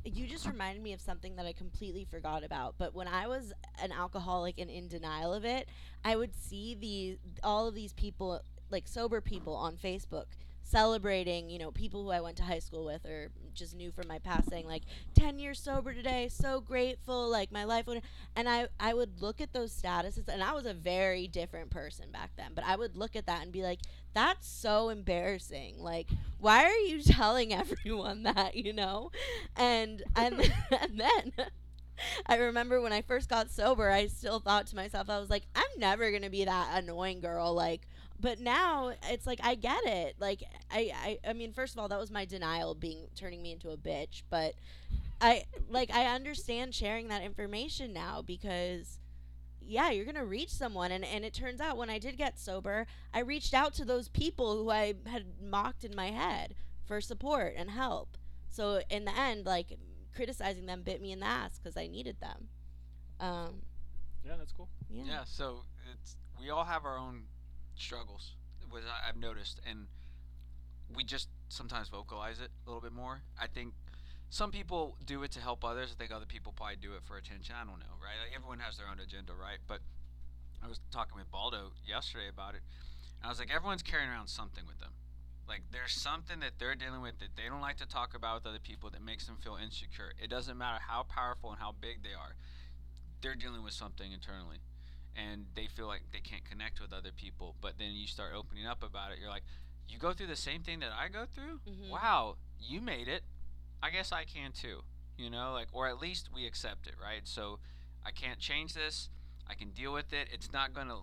You 0.06 0.28
just 0.28 0.46
reminded 0.46 0.84
me 0.84 0.94
of 0.94 1.02
something 1.02 1.36
that 1.36 1.46
I 1.46 1.54
completely 1.54 2.06
forgot 2.06 2.44
about. 2.44 2.76
But 2.78 2.94
when 2.94 3.08
I 3.08 3.28
was 3.28 3.54
an 3.82 3.92
alcoholic 3.92 4.60
and 4.60 4.70
in 4.70 4.88
denial 4.88 5.34
of 5.34 5.46
it, 5.46 5.68
I 6.04 6.16
would 6.16 6.36
see 6.36 6.76
the 6.76 7.18
all 7.44 7.68
of 7.68 7.74
these 7.74 7.94
people, 7.94 8.42
like 8.70 8.88
sober 8.88 9.20
people, 9.20 9.56
on 9.56 9.78
Facebook 9.78 10.26
celebrating. 10.64 11.50
You 11.50 11.60
know, 11.60 11.72
people 11.72 12.04
who 12.04 12.12
I 12.12 12.22
went 12.22 12.38
to 12.38 12.44
high 12.44 12.60
school 12.60 12.86
with 12.86 13.06
or 13.06 13.32
just 13.56 13.76
knew 13.76 13.92
from 13.92 14.08
my 14.08 14.20
past, 14.20 14.50
saying 14.50 14.68
like, 14.68 14.84
"10 15.14 15.40
years 15.40 15.60
sober 15.60 15.94
today, 15.94 16.28
so 16.30 16.62
grateful." 16.62 17.30
Like 17.30 17.52
my 17.52 17.64
life 17.64 17.88
would, 17.88 18.02
and 18.36 18.48
I 18.50 18.68
I 18.80 18.94
would 18.94 19.22
look 19.22 19.42
at 19.42 19.54
those 19.54 19.72
statuses, 19.74 20.28
and 20.28 20.44
I 20.44 20.54
was 20.54 20.66
a 20.66 20.74
very 20.74 21.28
different 21.28 21.70
person 21.70 22.12
back 22.12 22.32
then. 22.38 22.52
But 22.54 22.66
I 22.66 22.76
would 22.76 22.96
look 22.96 23.16
at 23.16 23.26
that 23.28 23.42
and 23.44 23.52
be 23.52 23.64
like, 23.64 23.80
"That's 24.14 24.48
so 24.48 24.90
embarrassing." 24.90 25.80
Like 25.80 26.08
why 26.40 26.66
are 26.66 26.78
you 26.78 27.02
telling 27.04 27.54
everyone 27.54 28.24
that 28.24 28.56
you 28.56 28.74
know 28.74 29.12
and 29.56 30.04
and, 30.16 30.34
and 30.82 31.00
then 31.00 31.32
i 32.28 32.36
remember 32.36 32.82
when 32.82 32.94
i 32.94 33.02
first 33.02 33.30
got 33.30 33.50
sober 33.50 33.90
i 33.92 34.08
still 34.08 34.40
thought 34.40 34.68
to 34.68 34.76
myself 34.76 35.10
i 35.10 35.20
was 35.20 35.30
like 35.30 35.44
i'm 35.56 35.64
never 35.80 36.12
gonna 36.12 36.30
be 36.30 36.46
that 36.46 36.70
annoying 36.74 37.20
girl 37.20 37.54
like 37.54 37.88
but 38.20 38.40
now 38.40 38.94
it's 39.10 39.28
like 39.28 39.40
i 39.44 39.56
get 39.56 39.86
it 39.86 40.16
like 40.20 40.44
I, 40.72 40.92
I 41.24 41.30
i 41.30 41.34
mean 41.34 41.54
first 41.54 41.74
of 41.74 41.80
all 41.80 41.88
that 41.90 42.00
was 42.00 42.12
my 42.12 42.26
denial 42.26 42.76
being 42.76 43.08
turning 43.16 43.42
me 43.42 43.52
into 43.52 43.70
a 43.70 43.78
bitch 43.78 44.24
but 44.30 44.54
i 45.22 45.44
like 45.70 45.92
i 45.92 46.06
understand 46.06 46.74
sharing 46.74 47.08
that 47.10 47.22
information 47.22 47.94
now 47.94 48.22
because 48.22 49.00
yeah, 49.68 49.90
you're 49.90 50.06
gonna 50.06 50.26
reach 50.26 50.50
someone. 50.50 50.92
And 50.92 51.04
and 51.04 51.26
it 51.26 51.34
turns 51.34 51.60
out 51.60 51.78
when 51.78 51.90
I 51.90 51.98
did 51.98 52.18
get 52.18 52.40
sober, 52.40 52.86
I 53.14 53.20
reached 53.22 53.54
out 53.54 53.74
to 53.76 53.86
those 53.86 54.08
people 54.10 54.56
who 54.58 54.70
I 54.70 54.94
had 55.08 55.26
mocked 55.42 55.84
in 55.84 55.96
my 55.96 56.12
head 56.12 56.56
for 56.86 57.02
support 57.02 57.56
and 57.58 57.72
help. 57.72 58.18
So 58.50 58.82
in 58.90 59.06
the 59.06 59.18
end, 59.18 59.46
like 59.46 59.78
criticizing 60.16 60.66
them 60.66 60.84
bit 60.84 61.02
me 61.02 61.12
in 61.12 61.20
the 61.20 61.26
ass 61.26 61.58
because 61.58 61.76
I 61.76 61.88
needed 61.88 62.18
them. 62.22 62.48
Um, 63.20 63.62
Yeah, 64.26 64.36
that's 64.38 64.52
cool. 64.52 64.70
yeah. 64.90 65.04
Yeah, 65.06 65.24
so 65.26 65.64
it's 65.92 66.16
we 66.40 66.50
all 66.52 66.64
have 66.64 66.86
our 66.86 66.98
own 66.98 67.24
struggles, 67.78 68.36
was 68.72 68.84
I've 69.08 69.18
noticed, 69.18 69.60
and 69.68 69.88
we 70.94 71.04
just 71.04 71.30
sometimes 71.50 71.90
vocalize 71.90 72.40
it 72.40 72.50
a 72.66 72.70
little 72.70 72.82
bit 72.82 72.94
more. 72.94 73.22
I 73.40 73.48
think 73.48 73.74
some 74.30 74.52
people 74.52 74.98
do 75.06 75.24
it 75.24 75.32
to 75.32 75.40
help 75.40 75.64
others. 75.64 75.94
I 75.94 75.96
think 75.98 76.12
other 76.12 76.26
people 76.26 76.54
probably 76.56 76.78
do 76.78 76.94
it 76.94 77.04
for 77.04 77.18
attention. 77.18 77.56
I 77.56 77.66
don't 77.66 77.80
know, 77.80 77.96
right? 78.02 78.18
Like, 78.22 78.36
everyone 78.36 78.60
has 78.60 78.78
their 78.78 78.88
own 78.88 79.00
agenda, 79.00 79.34
right? 79.34 79.60
But 79.68 79.80
I 80.64 80.68
was 80.68 80.80
talking 80.92 81.18
with 81.18 81.32
Baldo 81.32 81.72
yesterday 81.86 82.28
about 82.30 82.56
it, 82.56 82.62
and 83.22 83.28
I 83.28 83.30
was 83.30 83.40
like, 83.40 83.54
everyone's 83.54 83.84
carrying 83.84 84.10
around 84.10 84.28
something 84.28 84.66
with 84.68 84.80
them. 84.80 84.92
Like 85.48 85.62
there's 85.72 85.94
something 85.94 86.40
that 86.40 86.58
they're 86.58 86.76
dealing 86.76 87.02
with 87.02 87.20
that 87.20 87.38
they 87.38 87.48
don't 87.48 87.62
like 87.62 87.78
to 87.78 87.88
talk 87.88 88.16
about 88.16 88.42
with 88.42 88.48
other 88.48 88.60
people 88.60 88.90
that 88.90 89.02
makes 89.02 89.28
them 89.28 89.38
feel 89.38 89.58
insecure. 89.62 90.14
It 90.22 90.30
doesn't 90.30 90.58
matter 90.58 90.80
how 90.82 91.04
powerful 91.04 91.52
and 91.52 91.60
how 91.60 91.74
big 91.80 92.02
they 92.02 92.18
are. 92.18 92.36
They're 93.22 93.36
dealing 93.36 93.64
with 93.64 93.74
something 93.74 94.12
internally 94.12 94.58
and 95.16 95.46
they 95.56 95.68
feel 95.68 95.88
like 95.88 96.02
they 96.12 96.20
can't 96.20 96.44
connect 96.44 96.82
with 96.82 96.94
other 96.94 97.12
people. 97.12 97.56
But 97.62 97.78
then 97.78 97.92
you 97.94 98.08
start 98.08 98.34
opening 98.36 98.66
up 98.66 98.84
about 98.84 99.12
it. 99.12 99.20
You're 99.20 99.30
like, 99.30 99.44
you 99.88 99.98
go 99.98 100.14
through 100.14 100.28
the 100.28 100.36
same 100.36 100.62
thing 100.64 100.80
that 100.80 100.92
I 100.98 101.08
go 101.08 101.26
through? 101.26 101.60
Mhm. 101.68 101.90
Wow, 101.90 102.38
you 102.60 102.82
made 102.82 103.08
it. 103.08 103.24
I 103.82 103.90
guess 103.92 104.12
I 104.12 104.26
can 104.26 104.52
too. 104.52 104.84
You 105.18 105.30
know, 105.30 105.54
like 105.54 105.68
or 105.72 105.88
at 105.88 106.00
least 106.00 106.30
we 106.34 106.46
accept 106.46 106.88
it, 106.88 106.96
right? 107.02 107.28
So 107.28 107.60
I 108.06 108.12
can't 108.12 108.40
change 108.40 108.74
this. 108.74 109.10
I 109.48 109.54
can 109.54 109.70
deal 109.72 109.94
with 109.94 110.12
it. 110.12 110.28
It's 110.32 110.52
not 110.52 110.74
going 110.74 110.88
to 110.88 111.02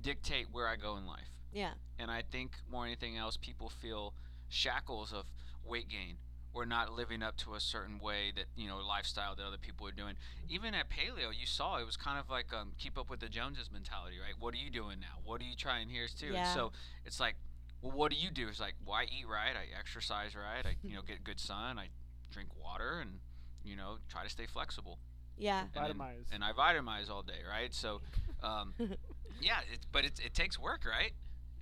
dictate 0.00 0.46
where 0.52 0.68
I 0.68 0.76
go 0.76 0.96
in 0.96 1.06
life. 1.06 1.28
Yeah. 1.52 1.74
And 1.98 2.10
I 2.10 2.22
think 2.22 2.52
more 2.70 2.82
than 2.82 2.90
anything 2.92 3.16
else, 3.16 3.36
people 3.36 3.68
feel 3.68 4.14
shackles 4.48 5.12
of 5.12 5.26
weight 5.64 5.88
gain 5.88 6.18
or 6.58 6.66
not 6.66 6.92
living 6.92 7.22
up 7.22 7.36
to 7.36 7.54
a 7.54 7.60
certain 7.60 8.00
way 8.00 8.32
that 8.34 8.46
you 8.56 8.66
know 8.66 8.78
lifestyle 8.78 9.36
that 9.36 9.44
other 9.46 9.56
people 9.58 9.86
are 9.86 9.92
doing. 9.92 10.14
Even 10.48 10.74
at 10.74 10.90
paleo, 10.90 11.30
you 11.32 11.46
saw 11.46 11.78
it 11.78 11.86
was 11.86 11.96
kind 11.96 12.18
of 12.18 12.28
like 12.28 12.52
um, 12.52 12.72
keep 12.78 12.98
up 12.98 13.08
with 13.08 13.20
the 13.20 13.28
Joneses 13.28 13.70
mentality, 13.72 14.16
right? 14.20 14.34
What 14.38 14.54
are 14.54 14.56
you 14.58 14.68
doing 14.70 14.98
now? 15.00 15.20
What 15.24 15.40
are 15.40 15.44
you 15.44 15.54
trying 15.54 15.88
here 15.88 16.08
too? 16.08 16.32
Yeah. 16.32 16.52
So 16.52 16.72
it's 17.06 17.20
like, 17.20 17.36
well, 17.80 17.92
what 17.92 18.10
do 18.10 18.16
you 18.18 18.30
do? 18.30 18.48
It's 18.48 18.58
like, 18.58 18.74
well, 18.84 18.96
I 18.96 19.04
eat 19.04 19.26
right, 19.28 19.54
I 19.54 19.78
exercise 19.78 20.34
right, 20.34 20.66
I 20.66 20.74
you 20.82 20.96
know 20.96 21.02
get 21.02 21.22
good 21.22 21.38
sun, 21.38 21.78
I 21.78 21.90
drink 22.32 22.48
water, 22.60 22.98
and 23.00 23.20
you 23.62 23.76
know 23.76 23.98
try 24.08 24.24
to 24.24 24.28
stay 24.30 24.46
flexible. 24.46 24.98
Yeah. 25.36 25.60
And 25.60 25.70
then- 25.72 25.96
Vitamize. 25.96 26.24
and 26.32 26.42
I 26.42 26.50
vitamize 26.52 27.08
all 27.08 27.22
day, 27.22 27.42
right? 27.48 27.72
So, 27.72 28.00
um, 28.42 28.74
yeah, 29.40 29.60
it, 29.72 29.86
but 29.92 30.04
it, 30.04 30.18
it 30.24 30.34
takes 30.34 30.58
work, 30.58 30.80
right? 30.84 31.12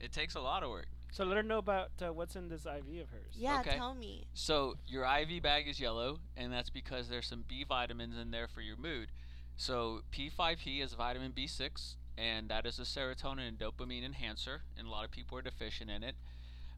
It 0.01 0.13
takes 0.13 0.35
a 0.35 0.41
lot 0.41 0.63
of 0.63 0.71
work. 0.71 0.87
So 1.13 1.25
let 1.25 1.37
her 1.37 1.43
know 1.43 1.59
about 1.59 1.91
uh, 2.03 2.13
what's 2.13 2.37
in 2.37 2.49
this 2.49 2.67
IV 2.67 3.03
of 3.03 3.09
hers. 3.11 3.35
Yeah. 3.35 3.61
Okay. 3.61 3.77
Tell 3.77 3.95
me. 3.95 4.27
So 4.35 4.75
your 4.87 5.05
IV 5.05 5.43
bag 5.43 5.67
is 5.69 5.81
yellow, 5.81 6.19
and 6.37 6.53
that's 6.53 6.71
because 6.71 7.09
there's 7.09 7.27
some 7.27 7.45
B 7.49 7.65
vitamins 7.67 8.17
in 8.19 8.31
there 8.31 8.49
for 8.49 8.61
your 8.61 8.77
mood. 8.77 9.09
So 9.57 10.03
P5P 10.13 10.83
is 10.83 10.93
vitamin 10.93 11.33
B6, 11.33 11.95
and 12.19 12.49
that 12.51 12.67
is 12.67 12.79
a 12.79 12.83
serotonin 12.83 13.49
and 13.49 13.59
dopamine 13.59 14.05
enhancer, 14.05 14.63
and 14.77 14.87
a 14.87 14.91
lot 14.91 15.05
of 15.05 15.11
people 15.11 15.39
are 15.39 15.43
deficient 15.43 15.91
in 15.91 16.03
it. 16.03 16.15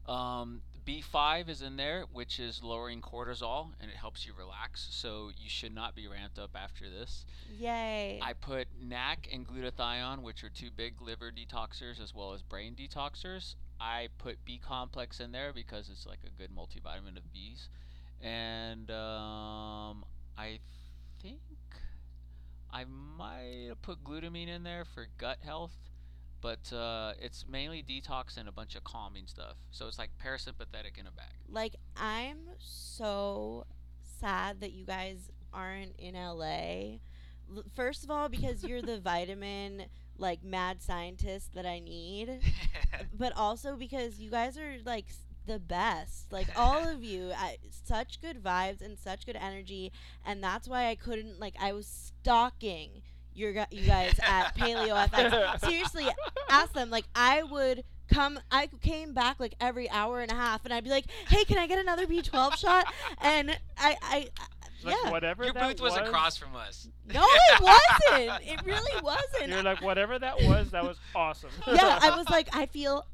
Um, 0.07 0.61
B5 0.89 1.49
is 1.49 1.61
in 1.61 1.77
there, 1.77 2.05
which 2.11 2.39
is 2.39 2.63
lowering 2.63 2.99
cortisol, 2.99 3.67
and 3.79 3.91
it 3.91 3.97
helps 3.97 4.25
you 4.25 4.33
relax. 4.35 4.87
So 4.89 5.29
you 5.37 5.47
should 5.47 5.75
not 5.75 5.95
be 5.95 6.07
ramped 6.07 6.39
up 6.39 6.49
after 6.55 6.89
this. 6.89 7.25
Yay. 7.59 8.19
I 8.23 8.33
put 8.33 8.67
NAC 8.81 9.27
and 9.31 9.47
glutathione, 9.47 10.23
which 10.23 10.43
are 10.43 10.49
two 10.49 10.71
big 10.75 10.99
liver 10.99 11.31
detoxers 11.31 12.01
as 12.01 12.15
well 12.15 12.33
as 12.33 12.41
brain 12.41 12.75
detoxers. 12.75 13.53
I 13.79 14.07
put 14.17 14.43
B 14.45 14.59
complex 14.65 15.19
in 15.19 15.31
there 15.31 15.53
because 15.53 15.89
it's 15.89 16.07
like 16.07 16.21
a 16.25 16.41
good 16.41 16.49
multivitamin 16.49 17.17
of 17.17 17.31
B's. 17.31 17.69
And 18.19 18.89
um, 18.89 20.03
I 20.39 20.57
think 21.21 21.39
I 22.73 22.85
might 22.85 23.73
put 23.83 24.03
glutamine 24.03 24.47
in 24.47 24.63
there 24.63 24.85
for 24.85 25.05
gut 25.19 25.37
health, 25.43 25.88
but 26.41 26.71
uh, 26.73 27.13
it's 27.19 27.45
mainly 27.49 27.83
detox 27.83 28.37
and 28.37 28.47
a 28.47 28.51
bunch 28.51 28.75
of 28.75 28.83
calming 28.83 29.27
stuff. 29.27 29.55
So 29.71 29.87
it's 29.87 29.97
like 29.99 30.11
parasympathetic 30.23 30.97
in 30.97 31.07
a 31.07 31.11
bag. 31.11 31.33
like 31.49 31.75
I'm 31.97 32.39
so 32.59 33.65
sad 34.19 34.61
that 34.61 34.71
you 34.73 34.85
guys 34.85 35.29
aren't 35.53 35.95
in 35.97 36.13
LA. 36.15 36.99
L- 37.55 37.63
First 37.75 38.03
of 38.03 38.11
all, 38.11 38.29
because 38.29 38.63
you're 38.63 38.81
the 38.81 38.99
vitamin 39.11 39.85
like 40.17 40.43
mad 40.43 40.81
scientist 40.81 41.53
that 41.53 41.65
I 41.65 41.79
need, 41.79 42.39
but 43.17 43.33
also 43.35 43.75
because 43.75 44.19
you 44.19 44.29
guys 44.29 44.57
are 44.57 44.75
like 44.85 45.05
s- 45.09 45.19
the 45.45 45.59
best. 45.59 46.31
Like 46.31 46.47
all 46.55 46.87
of 46.87 47.03
you, 47.03 47.31
I, 47.35 47.57
such 47.85 48.21
good 48.21 48.43
vibes 48.43 48.81
and 48.81 48.99
such 48.99 49.25
good 49.25 49.37
energy, 49.37 49.91
and 50.25 50.43
that's 50.43 50.67
why 50.67 50.87
I 50.89 50.95
couldn't 50.95 51.39
like 51.39 51.55
I 51.59 51.71
was 51.73 51.87
stalking 51.87 53.01
your 53.39 53.51
you 53.71 53.85
guys 53.85 54.19
at 54.21 54.55
Paleo 54.55 55.07
FX. 55.09 55.59
Seriously, 55.65 56.05
ask 56.49 56.73
them 56.73 56.89
like 56.89 57.05
I 57.15 57.43
would 57.43 57.83
come 58.11 58.39
I 58.51 58.69
came 58.81 59.13
back 59.13 59.39
like 59.39 59.55
every 59.61 59.89
hour 59.89 60.21
and 60.21 60.31
a 60.31 60.35
half 60.35 60.65
and 60.65 60.73
I'd 60.73 60.83
be 60.83 60.89
like, 60.89 61.05
"Hey, 61.27 61.43
can 61.45 61.57
I 61.57 61.67
get 61.67 61.79
another 61.79 62.05
B12 62.05 62.57
shot?" 62.57 62.91
And 63.21 63.51
I 63.51 63.57
I, 63.77 63.95
I 64.01 64.29
Like 64.83 64.95
yeah. 65.03 65.11
whatever 65.11 65.43
Your 65.43 65.53
that 65.53 65.77
booth 65.77 65.81
was, 65.81 65.97
across 65.97 66.37
from 66.37 66.55
us. 66.55 66.87
No, 67.13 67.23
it 67.23 67.61
wasn't. 68.09 68.41
It 68.47 68.65
really 68.65 69.01
wasn't. 69.01 69.49
You're 69.49 69.63
like 69.63 69.81
whatever 69.81 70.17
that 70.19 70.41
was. 70.43 70.71
That 70.71 70.83
was 70.83 70.97
awesome. 71.15 71.49
yeah, 71.67 71.99
I 72.01 72.09
was 72.17 72.29
like, 72.29 72.55
I 72.55 72.65
feel 72.65 73.05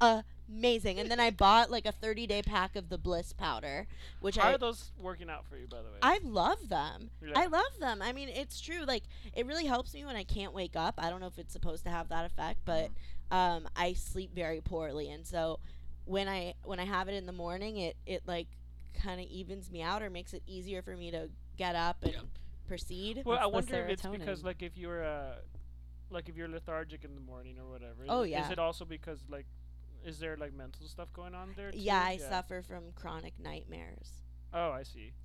amazing. 0.50 1.00
And 1.00 1.10
then 1.10 1.20
I 1.20 1.32
bought 1.32 1.72
like 1.72 1.86
a 1.86 1.92
30 1.92 2.28
day 2.28 2.42
pack 2.42 2.76
of 2.76 2.90
the 2.90 2.98
Bliss 2.98 3.34
powder, 3.34 3.88
which 4.20 4.38
How 4.38 4.50
I 4.50 4.54
are 4.54 4.58
those 4.58 4.92
working 5.00 5.30
out 5.30 5.46
for 5.46 5.58
you, 5.58 5.68
by 5.68 5.78
the 5.78 5.84
way? 5.84 5.98
I 6.02 6.20
love 6.24 6.70
them. 6.70 7.10
Yeah. 7.22 7.34
I 7.36 7.46
love 7.48 7.80
them. 7.80 8.02
I 8.02 8.12
mean, 8.14 8.30
it's 8.30 8.60
true. 8.60 8.84
Like, 8.86 9.04
it 9.36 9.46
really 9.46 9.66
helps 9.66 9.94
me 9.94 10.06
when 10.06 10.16
I 10.16 10.24
can't 10.24 10.54
wake 10.54 10.76
up. 10.76 10.96
I 10.98 11.10
don't 11.10 11.20
know 11.20 11.28
if 11.28 11.38
it's 11.40 11.54
supposed 11.54 11.84
to 11.86 11.90
have 11.90 12.10
that 12.10 12.26
effect, 12.26 12.60
but 12.66 12.92
um, 13.32 13.68
I 13.76 13.94
sleep 13.94 14.34
very 14.36 14.62
poorly, 14.62 15.10
and 15.10 15.26
so 15.26 15.60
when 16.06 16.28
I 16.28 16.54
when 16.64 16.80
I 16.80 16.86
have 16.86 17.08
it 17.10 17.16
in 17.16 17.26
the 17.26 17.32
morning, 17.34 17.78
it 17.78 17.98
it 18.06 18.22
like 18.28 18.48
kind 18.94 19.20
of 19.20 19.28
evens 19.28 19.72
me 19.72 19.82
out 19.82 20.02
or 20.04 20.10
makes 20.10 20.34
it 20.34 20.44
easier 20.48 20.82
for 20.82 20.96
me 20.96 21.12
to 21.12 21.30
get 21.58 21.76
up 21.76 21.98
and 22.04 22.14
Yep. 22.14 22.24
proceed. 22.68 23.24
well, 23.26 23.40
I 23.40 23.46
What's 23.48 23.68
the 23.68 23.74
wonder 23.74 23.88
if 23.88 23.94
it's 24.00 24.08
because 24.08 24.44
like 24.44 24.62
if 24.62 24.78
you're 24.78 25.04
uh, 25.04 25.36
like 26.10 26.30
if 26.30 26.38
you're 26.38 26.48
lethargic 26.48 27.04
in 27.04 27.16
the 27.16 27.22
morning 27.22 27.58
or 27.60 27.70
whatever. 27.70 28.06
Oh, 28.08 28.24
yeah. 28.24 28.46
Is 28.46 28.52
it 28.52 28.60
also 28.60 28.86
because 28.86 29.20
like, 29.30 29.46
is 30.06 30.20
there 30.20 30.38
like 30.38 30.54
mental 30.54 30.88
stuff 30.88 31.12
going 31.14 31.36
on 31.36 31.54
there? 31.56 31.72
Too? 31.72 31.80
yeah, 31.80 32.02
I 32.02 32.18
suffer 32.18 32.62
from 32.62 32.84
chronic 32.96 33.34
nightmares. 33.40 34.10
Oh, 34.54 34.72
I 34.72 34.84
see. 34.84 35.14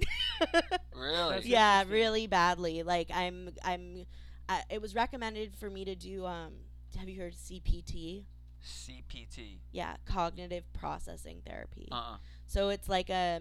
Really? 0.97 1.35
That's 1.35 1.47
yeah, 1.47 1.85
really 1.89 2.26
badly. 2.26 2.83
Like 2.83 3.11
I'm 3.14 3.51
I'm 3.64 4.07
I, 4.49 4.62
it 4.70 4.83
was 4.83 4.95
recommended 4.95 5.55
for 5.55 5.70
me 5.70 5.85
to 5.85 5.95
do 5.95 6.26
um 6.26 6.53
have 6.99 7.09
you 7.09 7.20
heard 7.20 7.35
CPT? 7.35 8.24
CPT. 8.64 9.59
Yeah, 9.72 9.97
cognitive 10.05 10.64
processing 10.72 11.43
therapy. 11.47 11.89
Uh-uh. 11.93 12.16
So 12.47 12.68
it's 12.70 12.89
like 12.89 13.09
a 13.09 13.41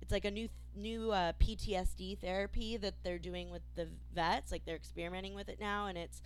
it's 0.00 0.12
like 0.12 0.24
a 0.24 0.30
new 0.30 0.48
new 0.74 1.10
uh, 1.12 1.32
PTSD 1.40 2.18
therapy 2.18 2.76
that 2.76 2.94
they're 3.02 3.18
doing 3.18 3.50
with 3.50 3.62
the 3.74 3.88
vets. 4.14 4.52
Like 4.52 4.64
they're 4.64 4.76
experimenting 4.76 5.34
with 5.34 5.48
it 5.48 5.58
now, 5.60 5.86
and 5.86 5.96
it's 5.96 6.22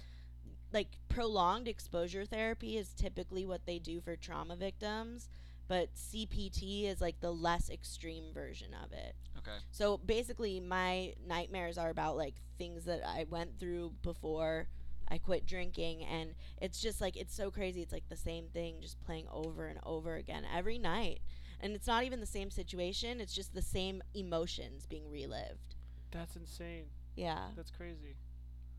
like 0.73 0.99
prolonged 1.09 1.69
exposure 1.69 2.25
therapy 2.25 2.77
is 2.77 2.93
typically 2.93 3.47
what 3.47 3.67
they 3.67 3.79
do 3.79 4.01
for 4.01 4.17
trauma 4.17 4.57
victims, 4.57 5.29
but 5.69 5.95
CPT 5.95 6.85
is 6.85 7.01
like 7.01 7.21
the 7.21 7.33
less 7.33 7.71
extreme 7.71 8.33
version 8.33 8.69
of 8.85 8.93
it. 8.93 9.15
Okay. 9.39 9.57
So 9.71 9.99
basically, 9.99 10.61
my 10.61 11.15
nightmares 11.27 11.79
are 11.79 11.91
about 11.91 12.17
like 12.17 12.35
things 12.59 12.85
that 12.85 13.07
I 13.07 13.27
went 13.29 13.59
through 13.59 13.95
before 14.03 14.69
I 15.09 15.19
quit 15.19 15.47
drinking, 15.47 16.05
and 16.05 16.35
it's 16.61 16.81
just 16.81 17.01
like 17.01 17.17
it's 17.17 17.35
so 17.35 17.51
crazy. 17.51 17.83
It's 17.83 17.93
like 17.93 18.09
the 18.09 18.17
same 18.17 18.47
thing 18.49 18.77
just 18.81 19.01
playing 19.05 19.27
over 19.33 19.67
and 19.67 19.79
over 19.85 20.17
again 20.17 20.45
every 20.55 20.79
night, 20.79 21.21
and 21.61 21.75
it's 21.75 21.87
not 21.87 22.05
even 22.05 22.21
the 22.21 22.27
same 22.27 22.51
situation. 22.51 23.21
It's 23.21 23.35
just 23.35 23.55
the 23.55 23.63
same 23.63 24.03
emotions 24.15 24.87
being 24.87 25.09
relived. 25.11 25.77
That's 26.11 26.37
insane. 26.37 26.87
Yeah. 27.17 27.49
That's 27.57 27.71
crazy. 27.71 28.17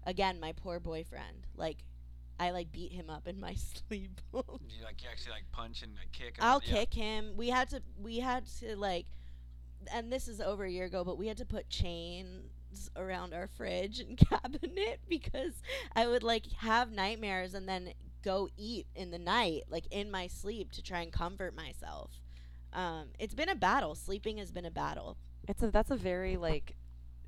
Again, 0.08 0.40
my 0.40 0.54
poor 0.54 0.80
boyfriend. 0.80 1.46
Like, 1.56 1.84
I 2.40 2.52
like 2.52 2.72
beat 2.72 2.92
him 2.92 3.10
up 3.10 3.28
in 3.28 3.40
my 3.40 3.54
sleep. 3.88 4.22
Do 4.32 4.40
you 4.40 4.84
like 4.84 5.04
you 5.04 5.10
actually 5.12 5.34
like 5.34 5.52
punch 5.52 5.84
and 5.84 5.94
like 5.96 6.12
kick? 6.12 6.38
and 6.38 6.48
I'll 6.48 6.62
yeah. 6.66 6.74
kick 6.74 6.94
him. 6.94 7.34
We 7.36 7.50
had 7.50 7.70
to 7.70 7.84
we 8.02 8.20
had 8.20 8.46
to 8.62 8.76
like 8.76 9.06
and 9.94 10.12
this 10.12 10.28
is 10.28 10.42
over 10.42 10.66
a 10.66 10.72
year 10.72 10.86
ago, 10.86 11.04
but 11.04 11.18
we 11.18 11.28
had 11.28 11.38
to 11.38 11.46
put 11.46 11.70
chains 11.70 12.90
around 12.96 13.34
our 13.34 13.48
fridge 13.48 14.00
and 14.00 14.18
cabinet 14.30 15.00
because 15.08 15.54
I 15.96 16.08
would 16.08 16.24
like 16.24 16.52
have 16.60 16.92
nightmares 16.92 17.54
and 17.54 17.68
then 17.68 17.94
go 18.24 18.50
eat 18.58 18.88
in 18.96 19.12
the 19.12 19.20
night, 19.20 19.64
like 19.70 19.86
in 19.92 20.12
my 20.12 20.28
sleep 20.28 20.72
to 20.74 20.82
try 20.82 21.02
and 21.02 21.12
comfort 21.12 21.56
myself. 21.56 22.22
Um, 22.74 23.08
it's 23.20 23.34
been 23.34 23.50
a 23.50 23.56
battle. 23.56 23.96
Sleeping 23.96 24.38
has 24.38 24.52
been 24.52 24.66
a 24.66 24.72
battle. 24.72 25.18
It's 25.48 25.64
a 25.64 25.72
that's 25.72 25.92
a 25.92 25.96
very 25.96 26.38
like 26.38 26.76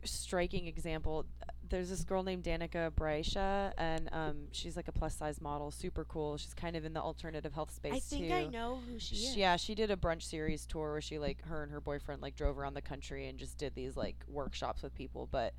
striking 0.03 0.67
example. 0.67 1.25
There's 1.69 1.89
this 1.89 2.03
girl 2.03 2.23
named 2.23 2.43
Danica 2.43 2.91
Braisha, 2.91 3.73
and 3.77 4.09
um, 4.11 4.37
she's 4.51 4.75
like 4.75 4.87
a 4.87 4.91
plus 4.91 5.15
size 5.15 5.41
model, 5.41 5.71
super 5.71 6.03
cool. 6.05 6.37
She's 6.37 6.53
kind 6.53 6.75
of 6.75 6.85
in 6.85 6.93
the 6.93 7.01
alternative 7.01 7.53
health 7.53 7.71
space 7.71 7.93
I 7.93 7.99
think 7.99 8.27
too. 8.27 8.33
I 8.33 8.45
know 8.47 8.79
who 8.87 8.99
she 8.99 9.15
is. 9.15 9.35
Yeah, 9.35 9.55
she 9.55 9.75
did 9.75 9.91
a 9.91 9.95
brunch 9.95 10.23
series 10.23 10.65
tour 10.65 10.91
where 10.91 11.01
she 11.01 11.19
like 11.19 11.45
her 11.45 11.63
and 11.63 11.71
her 11.71 11.81
boyfriend 11.81 12.21
like 12.21 12.35
drove 12.35 12.57
around 12.57 12.73
the 12.73 12.81
country 12.81 13.27
and 13.27 13.37
just 13.37 13.57
did 13.57 13.75
these 13.75 13.95
like 13.95 14.23
workshops 14.27 14.81
with 14.83 14.93
people. 14.95 15.27
But 15.31 15.53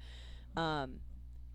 um, 0.57 1.01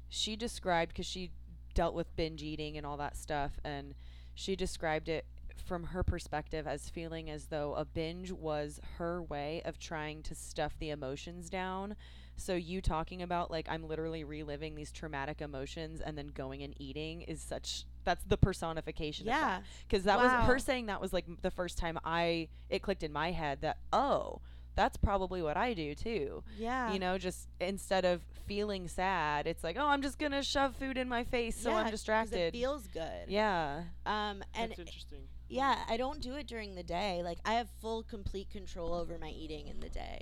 she 0.10 0.36
described 0.36 0.94
because 0.94 1.06
she 1.06 1.32
dealt 1.74 1.94
with 1.94 2.16
binge 2.16 2.42
eating 2.42 2.78
and 2.78 2.86
all 2.86 2.98
that 2.98 3.18
stuff, 3.18 3.60
and 3.64 3.96
she 4.34 4.56
described 4.56 5.10
it 5.10 5.26
from 5.66 5.86
her 5.86 6.04
perspective 6.04 6.68
as 6.68 6.90
feeling 6.90 7.30
as 7.30 7.46
though 7.46 7.74
a 7.76 7.86
binge 7.86 8.32
was 8.32 8.80
her 8.98 9.22
way 9.22 9.62
of 9.66 9.80
trying 9.80 10.22
to 10.24 10.36
stuff 10.36 10.74
the 10.80 10.90
emotions 10.90 11.50
down. 11.50 11.96
So 12.38 12.54
you 12.56 12.82
talking 12.82 13.22
about 13.22 13.50
like 13.52 13.68
I'm 13.70 13.88
literally 13.88 14.24
reliving 14.24 14.76
these 14.76 14.92
traumatic 14.92 15.42
emotions 15.42 16.02
and 16.02 16.18
then 16.18 16.28
going 16.28 16.64
and 16.64 16.74
eating 16.80 17.22
is 17.24 17.42
such 17.42 17.86
that's 18.04 18.24
the 18.26 18.38
personification 18.38 19.28
of 19.28 19.34
that 19.34 19.40
Yeah. 19.40 19.60
because 19.88 20.04
that 20.04 20.18
was 20.20 20.32
her 20.32 20.60
saying 20.60 20.88
that 20.88 21.00
was 21.02 21.14
like 21.14 21.26
the 21.42 21.52
first 21.52 21.78
time 21.78 21.98
I 22.04 22.50
it 22.70 22.82
clicked 22.82 23.04
in 23.04 23.14
my 23.14 23.32
head 23.32 23.62
that 23.62 23.78
oh 23.94 24.42
that's 24.76 24.98
probably 24.98 25.42
what 25.42 25.56
I 25.56 25.74
do 25.74 25.96
too. 25.96 26.44
Yeah. 26.58 26.92
You 26.92 27.00
know, 27.00 27.18
just 27.18 27.48
instead 27.62 28.04
of 28.04 28.22
feeling 28.46 28.90
sad, 28.90 29.48
it's 29.48 29.64
like 29.64 29.78
oh 29.80 29.88
I'm 29.88 30.02
just 30.02 30.20
gonna 30.20 30.44
shove 30.44 30.76
food 30.76 30.98
in 30.98 31.08
my 31.08 31.24
face 31.24 31.56
so 31.58 31.70
Yeah, 31.70 31.78
I'm 31.78 31.92
distracted. 31.92 32.38
It 32.40 32.52
feels 32.52 32.86
good. 32.88 33.30
yeah, 33.30 33.84
Um, 34.06 34.44
and 34.54 34.72
That's 34.72 34.80
interesting. 34.80 35.22
yeah, 35.48 35.78
I 35.88 35.96
don't 35.96 36.20
do 36.22 36.36
it 36.36 36.46
during 36.48 36.76
the 36.76 36.84
day. 36.84 37.22
Like 37.24 37.38
I 37.46 37.54
have 37.54 37.70
full 37.80 38.04
complete 38.04 38.50
control 38.50 38.94
over 38.94 39.18
my 39.18 39.30
eating 39.30 39.68
in 39.68 39.80
the 39.80 39.88
day. 39.90 40.20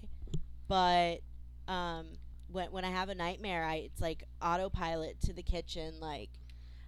But 0.68 1.22
um 1.68 2.07
when 2.51 2.72
when 2.72 2.86
I 2.86 2.91
have 2.91 3.09
a 3.09 3.16
nightmare, 3.16 3.64
I 3.66 3.76
it's 3.76 4.01
like 4.01 4.24
autopilot 4.41 5.22
to 5.22 5.34
the 5.34 5.43
kitchen 5.43 5.95
like 5.99 6.30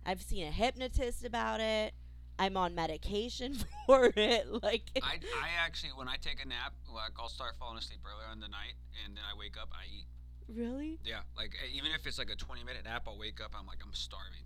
I've 0.05 0.21
seen 0.21 0.45
a 0.45 0.51
hypnotist 0.51 1.25
about 1.25 1.59
it. 1.59 1.93
I'm 2.37 2.57
on 2.57 2.75
medication 2.75 3.55
for 3.87 4.11
it. 4.15 4.45
Like 4.61 4.83
I, 5.01 5.15
I 5.41 5.49
actually, 5.65 5.91
when 5.95 6.07
I 6.07 6.17
take 6.17 6.43
a 6.43 6.47
nap, 6.47 6.73
like 6.93 7.13
I'll 7.19 7.29
start 7.29 7.55
falling 7.57 7.77
asleep 7.77 8.01
earlier 8.05 8.31
in 8.33 8.39
the 8.39 8.49
night, 8.49 8.75
and 9.05 9.15
then 9.15 9.23
I 9.23 9.37
wake 9.37 9.55
up, 9.59 9.69
I 9.73 9.85
eat. 9.87 10.05
really? 10.47 10.99
Yeah, 11.03 11.21
like 11.35 11.55
even 11.73 11.91
if 11.91 12.05
it's 12.05 12.19
like 12.19 12.29
a 12.29 12.35
20 12.35 12.63
minute 12.63 12.83
nap, 12.83 13.03
I'll 13.07 13.17
wake 13.17 13.41
up, 13.41 13.51
I'm 13.57 13.65
like, 13.65 13.79
I'm 13.83 13.93
starving. 13.93 14.43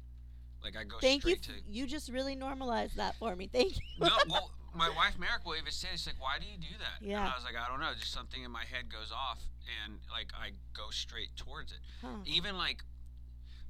Like 0.64 0.76
I 0.78 0.84
go 0.84 0.98
Thank 1.00 1.24
you. 1.26 1.36
straight 1.36 1.56
f- 1.58 1.64
to. 1.66 1.72
you 1.72 1.88
just 1.88 2.10
really 2.12 2.36
normalized 2.36 2.98
that 2.98 3.16
for 3.16 3.36
me. 3.36 3.48
Thank 3.52 3.76
you. 3.78 3.82
no, 4.00 4.10
well, 4.30 4.52
my 4.76 4.90
wife 4.90 5.18
Merrick 5.18 5.46
will 5.46 5.56
even 5.56 5.72
say, 5.72 5.88
"It's 5.94 6.06
like, 6.06 6.20
why 6.20 6.38
do 6.40 6.46
you 6.46 6.58
do 6.58 6.76
that?" 6.80 7.02
And 7.02 7.10
Yeah. 7.12 7.22
I 7.28 7.36
was 7.36 7.44
like, 7.44 7.56
I 7.56 7.68
don't 7.70 7.80
know, 7.80 7.92
just 8.00 8.12
something 8.12 8.44
in 8.44 8.52
my 8.52 8.66
head 8.66 8.92
goes 8.92 9.12
off, 9.12 9.40
and 9.84 10.00
like 10.12 10.30
I 10.38 10.52
go 10.76 10.90
straight 10.92 11.36
towards 11.38 11.72
it. 11.72 11.80
Huh. 12.02 12.22
Even 12.26 12.58
like, 12.58 12.84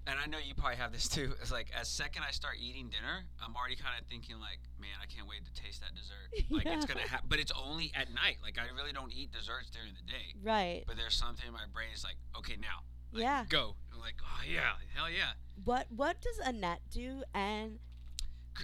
and 0.08 0.18
I 0.20 0.26
know 0.26 0.40
you 0.44 0.56
probably 0.56 0.78
have 0.78 0.92
this 0.92 1.08
too. 1.08 1.34
It's 1.42 1.52
like, 1.52 1.68
as 1.80 1.88
second 1.88 2.24
I 2.28 2.32
start 2.32 2.56
eating 2.60 2.90
dinner, 2.90 3.24
I'm 3.40 3.56
already 3.56 3.76
kind 3.76 3.94
of 4.02 4.08
thinking 4.08 4.40
like, 4.40 4.60
man, 4.82 4.98
I 5.02 5.06
can't 5.06 5.28
wait 5.30 5.46
to 5.46 5.54
taste 5.54 5.82
that 5.82 5.94
dessert. 5.94 6.28
Like 6.50 6.66
it's 6.66 6.86
gonna 6.86 7.08
happen, 7.08 7.28
but 7.30 7.40
it's 7.40 7.52
only 7.54 7.92
at 7.96 8.10
night. 8.14 8.38
Like 8.42 8.58
I 8.58 8.66
really 8.76 8.92
don't 8.92 9.14
eat 9.14 9.32
desserts 9.32 9.70
during 9.70 9.94
the 9.94 10.02
day. 10.10 10.34
Right. 10.42 10.84
But 10.88 10.98
there's 10.98 11.14
something 11.16 11.46
in 11.46 11.54
my 11.54 11.70
brain 11.72 11.90
is 11.94 12.04
like, 12.04 12.18
okay, 12.38 12.56
now, 12.60 12.82
like, 13.12 13.24
Yeah. 13.24 13.46
go. 13.50 13.76
I'm 13.94 14.00
like, 14.00 14.16
oh 14.24 14.42
yeah, 14.50 14.74
hell 14.96 15.10
yeah. 15.10 15.32
What 15.66 15.88
what 15.92 16.22
does 16.22 16.38
Annette 16.46 16.82
do? 16.92 17.24
And 17.34 17.80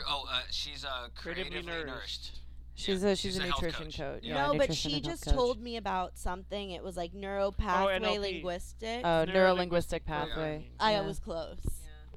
Oh, 0.08 0.26
uh, 0.30 0.42
she's 0.52 0.84
uh, 0.84 1.08
Creatively 1.16 1.52
creatively, 1.52 1.72
nourished. 1.72 1.88
nourished. 1.88 2.40
she's 2.76 3.04
Yeah, 3.04 3.10
a 3.10 3.16
she's, 3.16 3.38
a, 3.38 3.44
health 3.44 3.62
nutrition 3.62 3.86
coach. 3.86 3.98
coach. 3.98 4.20
Yeah. 4.24 4.36
Yeah, 4.36 4.48
no, 4.52 4.58
but 4.58 4.74
she 4.74 5.00
just 5.00 5.24
coach. 5.26 5.34
told 5.34 5.62
me 5.62 5.78
about 5.78 6.18
something. 6.18 6.72
It 6.72 6.84
was 6.84 6.98
like 6.98 7.14
neuropathway 7.14 8.02
NLP. 8.02 8.20
linguistic. 8.20 9.02
Oh, 9.06 9.24
Neuro- 9.26 9.56
neurolinguistic 9.56 10.04
pathway. 10.06 10.68
I 10.80 10.94
yeah. 10.94 11.02
was 11.02 11.20
close. 11.20 11.60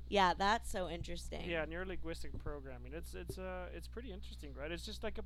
Yeah, 0.09 0.33
that's 0.37 0.71
so 0.73 0.89
interesting. 0.89 1.49
Yeah, 1.49 1.67
neurolinguistic 1.67 2.39
programming. 2.43 2.93
It's 2.95 3.15
it's 3.15 3.39
uh 3.39 3.67
it's 3.75 3.87
pretty 3.87 4.11
interesting, 4.13 4.55
right? 4.59 4.73
It's 4.73 4.85
just 4.87 5.05
like 5.05 5.19
a 5.19 5.23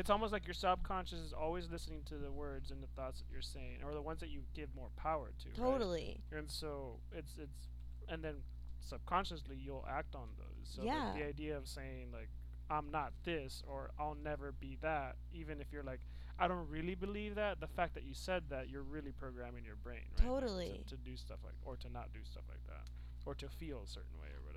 it's 0.00 0.08
almost 0.10 0.32
like 0.32 0.46
your 0.46 0.54
subconscious 0.54 1.18
is 1.18 1.32
always 1.34 1.70
listening 1.70 2.00
to 2.06 2.14
the 2.16 2.32
words 2.32 2.70
and 2.70 2.82
the 2.82 2.86
thoughts 2.96 3.18
that 3.20 3.26
you're 3.30 3.42
saying 3.42 3.78
or 3.84 3.92
the 3.92 4.00
ones 4.00 4.18
that 4.20 4.30
you 4.30 4.40
give 4.54 4.74
more 4.74 4.88
power 4.96 5.30
to. 5.42 5.48
right? 5.48 5.70
Totally. 5.72 6.20
And 6.32 6.50
so 6.50 7.00
it's 7.12 7.34
it's 7.38 7.68
and 8.08 8.24
then 8.24 8.36
subconsciously 8.80 9.56
you'll 9.56 9.86
act 9.88 10.14
on 10.14 10.28
those. 10.38 10.64
So 10.74 10.82
Yeah. 10.82 11.04
like 11.04 11.14
the 11.16 11.24
idea 11.26 11.56
of 11.56 11.68
saying 11.68 12.12
like 12.12 12.30
I'm 12.70 12.90
not 12.90 13.12
this 13.24 13.62
or 13.66 13.90
I'll 13.98 14.16
never 14.30 14.52
be 14.52 14.78
that, 14.80 15.16
even 15.32 15.60
if 15.60 15.72
you're 15.72 15.82
like 15.82 16.00
I 16.38 16.48
don't 16.48 16.66
really 16.70 16.94
believe 16.94 17.34
that, 17.34 17.60
the 17.60 17.66
fact 17.66 17.92
that 17.94 18.04
you 18.04 18.14
said 18.14 18.44
that, 18.48 18.70
you're 18.70 18.82
really 18.82 19.12
programming 19.12 19.62
your 19.62 19.76
brain, 19.76 20.08
right? 20.18 20.26
Like, 20.26 20.40
Totally. 20.40 20.82
to, 20.88 20.96
to 20.96 21.02
do 21.02 21.14
stuff 21.14 21.40
like 21.44 21.56
or 21.62 21.76
to 21.76 21.90
not 21.90 22.14
do 22.14 22.20
stuff 22.24 22.44
like 22.48 22.64
that. 22.66 22.88
Or 23.26 23.34
to 23.34 23.48
feel 23.50 23.82
a 23.84 23.86
certain 23.86 24.16
way 24.18 24.28
or 24.28 24.40
whatever. 24.40 24.49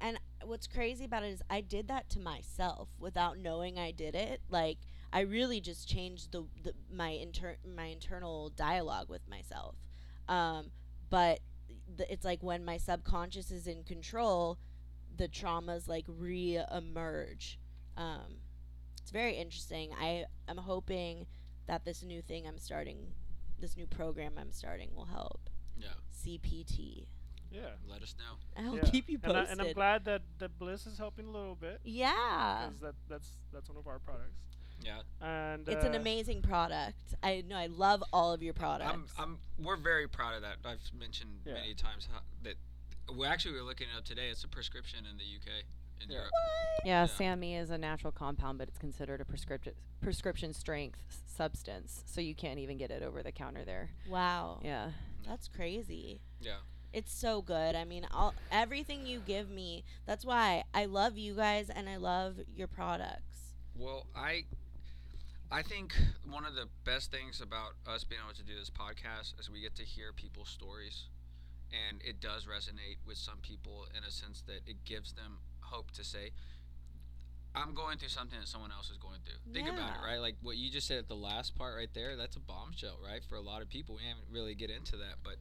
And 0.00 0.18
what's 0.44 0.66
crazy 0.66 1.04
about 1.04 1.24
it 1.24 1.28
is 1.28 1.42
I 1.50 1.60
did 1.60 1.88
that 1.88 2.08
to 2.10 2.20
myself 2.20 2.88
without 2.98 3.38
knowing 3.38 3.78
I 3.78 3.90
did 3.90 4.14
it. 4.14 4.40
Like 4.48 4.78
I 5.12 5.20
really 5.20 5.60
just 5.60 5.88
changed 5.88 6.32
the, 6.32 6.44
the 6.62 6.74
my 6.92 7.10
inter- 7.10 7.58
my 7.66 7.86
internal 7.86 8.50
dialogue 8.50 9.08
with 9.08 9.26
myself. 9.28 9.76
Um, 10.28 10.70
but 11.10 11.40
th- 11.96 12.08
it's 12.10 12.24
like 12.24 12.42
when 12.42 12.64
my 12.64 12.76
subconscious 12.76 13.50
is 13.50 13.66
in 13.66 13.84
control, 13.84 14.58
the 15.16 15.28
traumas 15.28 15.88
like 15.88 16.04
re-emerge. 16.06 17.58
Um, 17.96 18.40
it's 19.00 19.10
very 19.10 19.34
interesting. 19.34 19.90
I 19.98 20.26
am 20.48 20.58
hoping 20.58 21.26
that 21.66 21.84
this 21.84 22.02
new 22.02 22.22
thing 22.22 22.46
I'm 22.46 22.58
starting, 22.58 23.14
this 23.58 23.76
new 23.76 23.86
program 23.86 24.34
I'm 24.38 24.52
starting, 24.52 24.90
will 24.94 25.06
help. 25.06 25.48
Yeah, 25.76 25.88
CPT. 26.14 27.06
Yeah. 27.50 27.60
let 27.88 28.02
us 28.02 28.14
know. 28.18 28.64
I'll 28.68 28.76
yeah. 28.76 28.82
keep 28.90 29.08
you 29.08 29.18
and, 29.22 29.32
I, 29.32 29.40
posted. 29.40 29.58
and 29.58 29.68
I'm 29.68 29.74
glad 29.74 30.04
that, 30.06 30.22
that 30.38 30.58
Bliss 30.58 30.86
is 30.86 30.98
helping 30.98 31.26
a 31.26 31.30
little 31.30 31.54
bit. 31.54 31.80
yeah. 31.84 32.66
Because 32.66 32.80
that, 32.80 32.94
that's 33.08 33.36
that's 33.52 33.68
one 33.68 33.78
of 33.78 33.86
our 33.86 33.98
products. 33.98 34.36
Yeah, 34.80 35.00
And 35.20 35.68
It's 35.68 35.84
an 35.84 35.94
uh, 35.94 35.98
amazing 35.98 36.40
product. 36.42 37.00
I 37.20 37.42
know. 37.48 37.56
I 37.56 37.66
love 37.66 38.04
all 38.12 38.32
of 38.32 38.44
your 38.44 38.54
products. 38.54 38.88
I'm, 38.92 39.06
I'm. 39.18 39.38
We're 39.58 39.76
very 39.76 40.06
proud 40.06 40.36
of 40.36 40.42
that. 40.42 40.58
I've 40.64 40.78
mentioned 40.96 41.30
Yeah. 41.44 41.54
many 41.54 41.74
times 41.74 42.06
how, 42.12 42.20
that 42.44 42.54
we 43.12 43.26
actually 43.26 43.54
we 43.54 43.60
were 43.60 43.66
looking 43.66 43.88
it 43.92 43.98
up 43.98 44.04
today. 44.04 44.28
It's 44.30 44.44
a 44.44 44.48
prescription 44.48 45.00
in 45.10 45.16
the 45.16 45.24
UK, 45.24 45.64
in 46.00 46.10
Yeah. 46.10 46.16
Europe. 46.18 46.30
Yeah, 46.84 47.00
Yeah. 47.02 47.06
SAMe 47.06 47.56
is 47.56 47.70
a 47.70 47.78
natural 47.78 48.12
compound, 48.12 48.58
but 48.58 48.68
it's 48.68 48.78
considered 48.78 49.20
a 49.20 49.24
prescription 49.24 49.72
prescription 50.00 50.52
strength 50.52 51.02
s- 51.10 51.22
substance, 51.26 52.04
so 52.06 52.20
you 52.20 52.36
can't 52.36 52.60
even 52.60 52.76
get 52.78 52.92
it 52.92 53.02
over 53.02 53.20
the 53.24 53.32
counter 53.32 53.64
there. 53.64 53.90
wow. 54.08 54.60
Yeah. 54.62 54.90
That's 55.26 55.48
crazy. 55.48 56.20
Yeah. 56.40 56.58
It's 56.92 57.12
so 57.12 57.42
good. 57.42 57.74
I 57.74 57.84
mean, 57.84 58.06
all 58.12 58.34
everything 58.50 59.06
you 59.06 59.20
give 59.24 59.50
me. 59.50 59.84
That's 60.06 60.24
why 60.24 60.64
I 60.74 60.86
love 60.86 61.18
you 61.18 61.34
guys 61.34 61.70
and 61.70 61.88
I 61.88 61.96
love 61.96 62.36
your 62.54 62.66
products. 62.66 63.54
Well, 63.76 64.06
I 64.16 64.44
I 65.50 65.62
think 65.62 65.94
one 66.28 66.44
of 66.44 66.54
the 66.54 66.66
best 66.84 67.10
things 67.10 67.40
about 67.40 67.72
us 67.86 68.04
being 68.04 68.20
able 68.24 68.34
to 68.34 68.42
do 68.42 68.58
this 68.58 68.70
podcast 68.70 69.38
is 69.38 69.50
we 69.50 69.60
get 69.60 69.76
to 69.76 69.84
hear 69.84 70.12
people's 70.12 70.48
stories 70.48 71.04
and 71.72 72.00
it 72.02 72.20
does 72.20 72.44
resonate 72.46 72.96
with 73.06 73.16
some 73.16 73.38
people 73.42 73.86
in 73.96 74.04
a 74.04 74.10
sense 74.10 74.42
that 74.46 74.60
it 74.66 74.84
gives 74.84 75.12
them 75.12 75.38
hope 75.60 75.90
to 75.92 76.04
say 76.04 76.32
I'm 77.54 77.74
going 77.74 77.98
through 77.98 78.10
something 78.10 78.38
that 78.38 78.48
someone 78.48 78.70
else 78.70 78.90
is 78.90 78.98
going 78.98 79.18
through. 79.24 79.52
Think 79.52 79.68
about 79.68 79.96
it, 79.96 80.04
right? 80.04 80.18
Like 80.18 80.36
what 80.42 80.56
you 80.56 80.70
just 80.70 80.86
said 80.86 80.98
at 80.98 81.08
the 81.08 81.16
last 81.16 81.56
part 81.56 81.76
right 81.76 81.92
there, 81.94 82.14
that's 82.14 82.36
a 82.36 82.40
bombshell, 82.40 82.98
right? 83.04 83.22
For 83.24 83.36
a 83.36 83.40
lot 83.40 83.62
of 83.62 83.68
people. 83.68 83.96
We 83.96 84.06
haven't 84.06 84.26
really 84.30 84.54
get 84.54 84.70
into 84.70 84.96
that, 84.98 85.16
but 85.24 85.36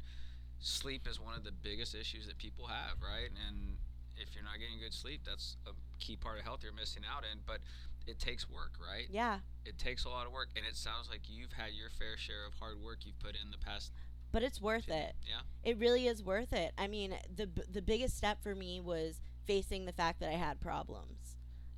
sleep 0.60 1.08
is 1.08 1.20
one 1.20 1.36
of 1.36 1.44
the 1.44 1.52
biggest 1.52 1.96
issues 1.96 2.28
that 2.28 2.38
people 2.38 2.68
have, 2.68 3.02
right? 3.02 3.30
And 3.48 3.78
if 4.18 4.34
you're 4.36 4.44
not 4.44 4.60
getting 4.60 4.80
good 4.80 4.94
sleep, 4.94 5.22
that's 5.26 5.58
a 5.68 5.72
key 6.00 6.16
part 6.16 6.40
of 6.40 6.44
health 6.46 6.60
you're 6.64 6.74
missing 6.74 7.04
out 7.10 7.24
in, 7.32 7.40
but 7.46 7.60
it 8.08 8.20
takes 8.20 8.50
work, 8.50 8.72
right? 8.82 9.08
Yeah, 9.12 9.40
It 9.66 9.78
takes 9.78 10.06
a 10.06 10.10
lot 10.10 10.26
of 10.26 10.32
work, 10.32 10.50
and 10.56 10.66
it 10.66 10.76
sounds 10.76 11.10
like 11.10 11.22
you've 11.30 11.52
had 11.54 11.74
your 11.74 11.90
fair 11.90 12.18
share 12.18 12.46
of 12.48 12.54
hard 12.60 12.82
work 12.82 13.00
you've 13.06 13.20
put 13.20 13.36
in 13.36 13.52
the 13.52 13.58
past. 13.58 13.92
but 14.32 14.44
it's 14.44 14.62
worth 14.62 14.90
it. 14.90 15.16
Yeah. 15.26 15.42
It 15.64 15.78
really 15.78 16.08
is 16.08 16.24
worth 16.24 16.54
it. 16.54 16.74
I 16.78 16.88
mean, 16.88 17.16
the 17.34 17.50
the 17.72 17.82
biggest 17.82 18.18
step 18.18 18.42
for 18.42 18.56
me 18.56 18.80
was 18.80 19.22
facing 19.46 19.86
the 19.86 19.94
fact 19.94 20.20
that 20.20 20.30
I 20.30 20.38
had 20.38 20.60
problems. 20.60 21.36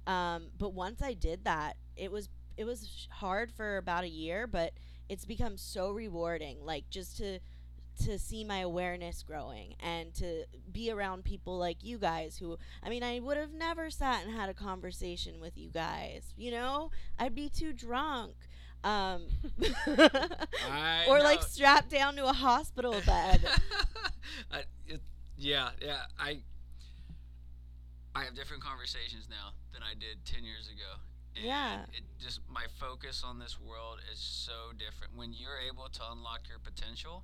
Um, 0.07 0.47
but 0.57 0.73
once 0.73 1.01
I 1.01 1.13
did 1.13 1.43
that, 1.45 1.77
it 1.95 2.11
was 2.11 2.30
it 2.57 2.65
was 2.65 3.07
hard 3.11 3.51
for 3.51 3.77
about 3.77 4.03
a 4.03 4.09
year, 4.09 4.47
but 4.47 4.73
it's 5.07 5.25
become 5.25 5.57
so 5.57 5.91
rewarding. 5.91 6.57
Like 6.65 6.89
just 6.89 7.17
to 7.17 7.39
to 8.05 8.17
see 8.19 8.43
my 8.43 8.59
awareness 8.59 9.23
growing 9.23 9.75
and 9.79 10.13
to 10.15 10.45
be 10.71 10.91
around 10.91 11.23
people 11.23 11.57
like 11.57 11.83
you 11.83 11.97
guys 11.97 12.37
who 12.37 12.57
I 12.83 12.89
mean 12.89 13.03
I 13.03 13.19
would 13.19 13.37
have 13.37 13.53
never 13.53 13.89
sat 13.89 14.25
and 14.25 14.33
had 14.33 14.49
a 14.49 14.53
conversation 14.53 15.39
with 15.39 15.57
you 15.57 15.69
guys 15.69 16.33
you 16.35 16.51
know 16.51 16.91
I'd 17.17 17.35
be 17.35 17.49
too 17.49 17.73
drunk 17.73 18.35
um 18.83 19.27
or 19.87 21.17
know. 21.17 21.23
like 21.23 21.41
strapped 21.43 21.89
down 21.89 22.15
to 22.15 22.25
a 22.27 22.33
hospital 22.33 22.95
bed 23.05 23.45
I, 24.51 24.63
it, 24.87 25.01
yeah, 25.37 25.69
yeah. 25.81 26.01
I 26.19 26.41
I 28.15 28.23
have 28.23 28.35
different 28.35 28.63
conversations 28.63 29.27
now 29.29 29.53
than 29.73 29.81
I 29.83 29.93
did 29.93 30.25
ten 30.25 30.43
years 30.43 30.67
ago. 30.67 30.99
And 31.35 31.45
Yeah. 31.45 31.83
It 31.93 32.03
just 32.19 32.41
my 32.49 32.65
focus 32.79 33.23
on 33.25 33.39
this 33.39 33.59
world 33.59 33.99
is 34.11 34.19
so 34.19 34.73
different. 34.77 35.15
When 35.15 35.33
you're 35.33 35.59
able 35.59 35.87
to 35.89 36.01
unlock 36.11 36.41
your 36.49 36.59
potential, 36.59 37.23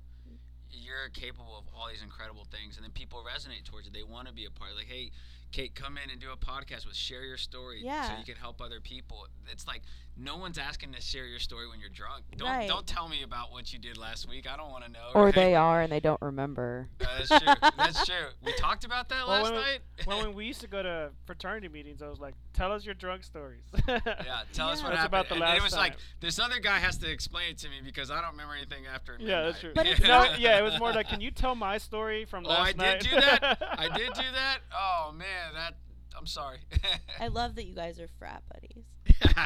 you're 0.70 1.08
capable 1.12 1.58
of 1.58 1.64
all 1.74 1.88
these 1.88 2.02
incredible 2.02 2.46
things, 2.50 2.76
and 2.76 2.84
then 2.84 2.92
people 2.92 3.22
resonate 3.22 3.64
towards 3.64 3.86
it. 3.86 3.92
They 3.92 4.02
want 4.02 4.28
to 4.28 4.34
be 4.34 4.46
a 4.46 4.50
part. 4.50 4.74
Like, 4.76 4.86
hey, 4.86 5.10
Kate, 5.52 5.74
come 5.74 5.96
in 6.02 6.10
and 6.10 6.20
do 6.20 6.28
a 6.32 6.36
podcast 6.36 6.86
with 6.86 6.94
share 6.96 7.24
your 7.24 7.36
story, 7.38 7.80
yeah. 7.82 8.10
so 8.10 8.18
you 8.18 8.24
can 8.24 8.36
help 8.36 8.60
other 8.60 8.80
people. 8.80 9.26
It's 9.50 9.66
like 9.66 9.82
no 10.18 10.36
one's 10.38 10.56
asking 10.58 10.92
to 10.92 11.00
share 11.00 11.26
your 11.26 11.38
story 11.38 11.68
when 11.68 11.78
you're 11.78 11.90
drunk. 11.90 12.24
Don't 12.36 12.48
Right. 12.48 12.68
don't 12.68 12.86
tell 12.86 13.06
me 13.08 13.22
about 13.22 13.52
what 13.52 13.70
you 13.72 13.78
did 13.78 13.96
last 13.98 14.28
week. 14.28 14.50
I 14.50 14.56
don't 14.56 14.70
want 14.70 14.84
to 14.84 14.90
know. 14.90 15.10
Or 15.14 15.26
right? 15.26 15.34
they 15.34 15.54
are 15.54 15.82
and 15.82 15.92
they 15.92 16.00
don't 16.00 16.20
remember. 16.22 16.88
Uh, 17.00 17.04
that's 17.18 17.28
true. 17.44 17.70
That's 17.76 18.06
true. 18.06 18.26
We 18.44 18.52
talked 18.54 18.84
about 18.84 19.08
that 19.10 19.18
Well, 19.28 19.42
last 19.42 19.44
when 19.44 19.52
we- 19.54 19.60
night. 19.60 19.80
well, 20.06 20.18
when 20.26 20.34
we 20.34 20.46
used 20.46 20.60
to 20.62 20.68
go 20.68 20.82
to 20.82 21.10
fraternity 21.26 21.68
meetings, 21.68 22.00
I 22.02 22.08
was 22.08 22.18
like, 22.18 22.34
"Tell 22.54 22.72
us 22.72 22.84
your 22.84 22.94
drunk 22.94 23.24
stories." 23.24 23.62
Yeah, 23.88 24.42
tell 24.52 24.68
us 24.70 24.82
what 24.82 24.90
That's 24.90 25.02
happened. 25.02 25.04
about 25.06 25.28
the 25.28 25.34
and 25.34 25.40
last 25.40 25.58
it 25.58 25.62
was 25.62 25.74
like 25.74 25.96
this 26.20 26.38
other 26.38 26.58
guy 26.60 26.78
has 26.78 26.96
to 26.98 27.10
explain 27.10 27.50
it 27.50 27.58
to 27.58 27.68
me 27.68 27.76
because 27.84 28.10
I 28.10 28.20
don't 28.20 28.32
remember 28.32 28.54
anything 28.54 28.84
after. 28.92 29.16
Yeah, 29.20 29.42
that's 29.44 29.60
true. 29.60 29.72
But 29.74 29.86
it's 29.86 30.00
no, 30.00 30.08
not- 30.08 30.40
yeah, 30.40 30.58
it 30.58 30.62
was 30.62 30.78
more 30.78 30.92
like, 30.92 31.08
"Can 31.08 31.20
you 31.20 31.30
tell 31.30 31.54
my 31.54 31.78
story 31.78 32.24
from 32.24 32.44
last 32.44 32.76
night? 32.76 32.86
Oh, 32.86 32.90
I 32.90 32.96
did 32.96 33.10
do 33.10 33.20
that. 33.20 33.62
I 33.78 33.88
did 33.96 34.12
do 34.14 34.22
that. 34.34 34.58
Oh 34.74 35.12
man, 35.14 35.26
that. 35.54 35.74
I'm 36.16 36.26
sorry. 36.26 36.58
I 37.20 37.28
love 37.28 37.54
that 37.56 37.66
you 37.66 37.74
guys 37.74 38.00
are 38.00 38.08
frat 38.18 38.42
buddies. 38.52 38.84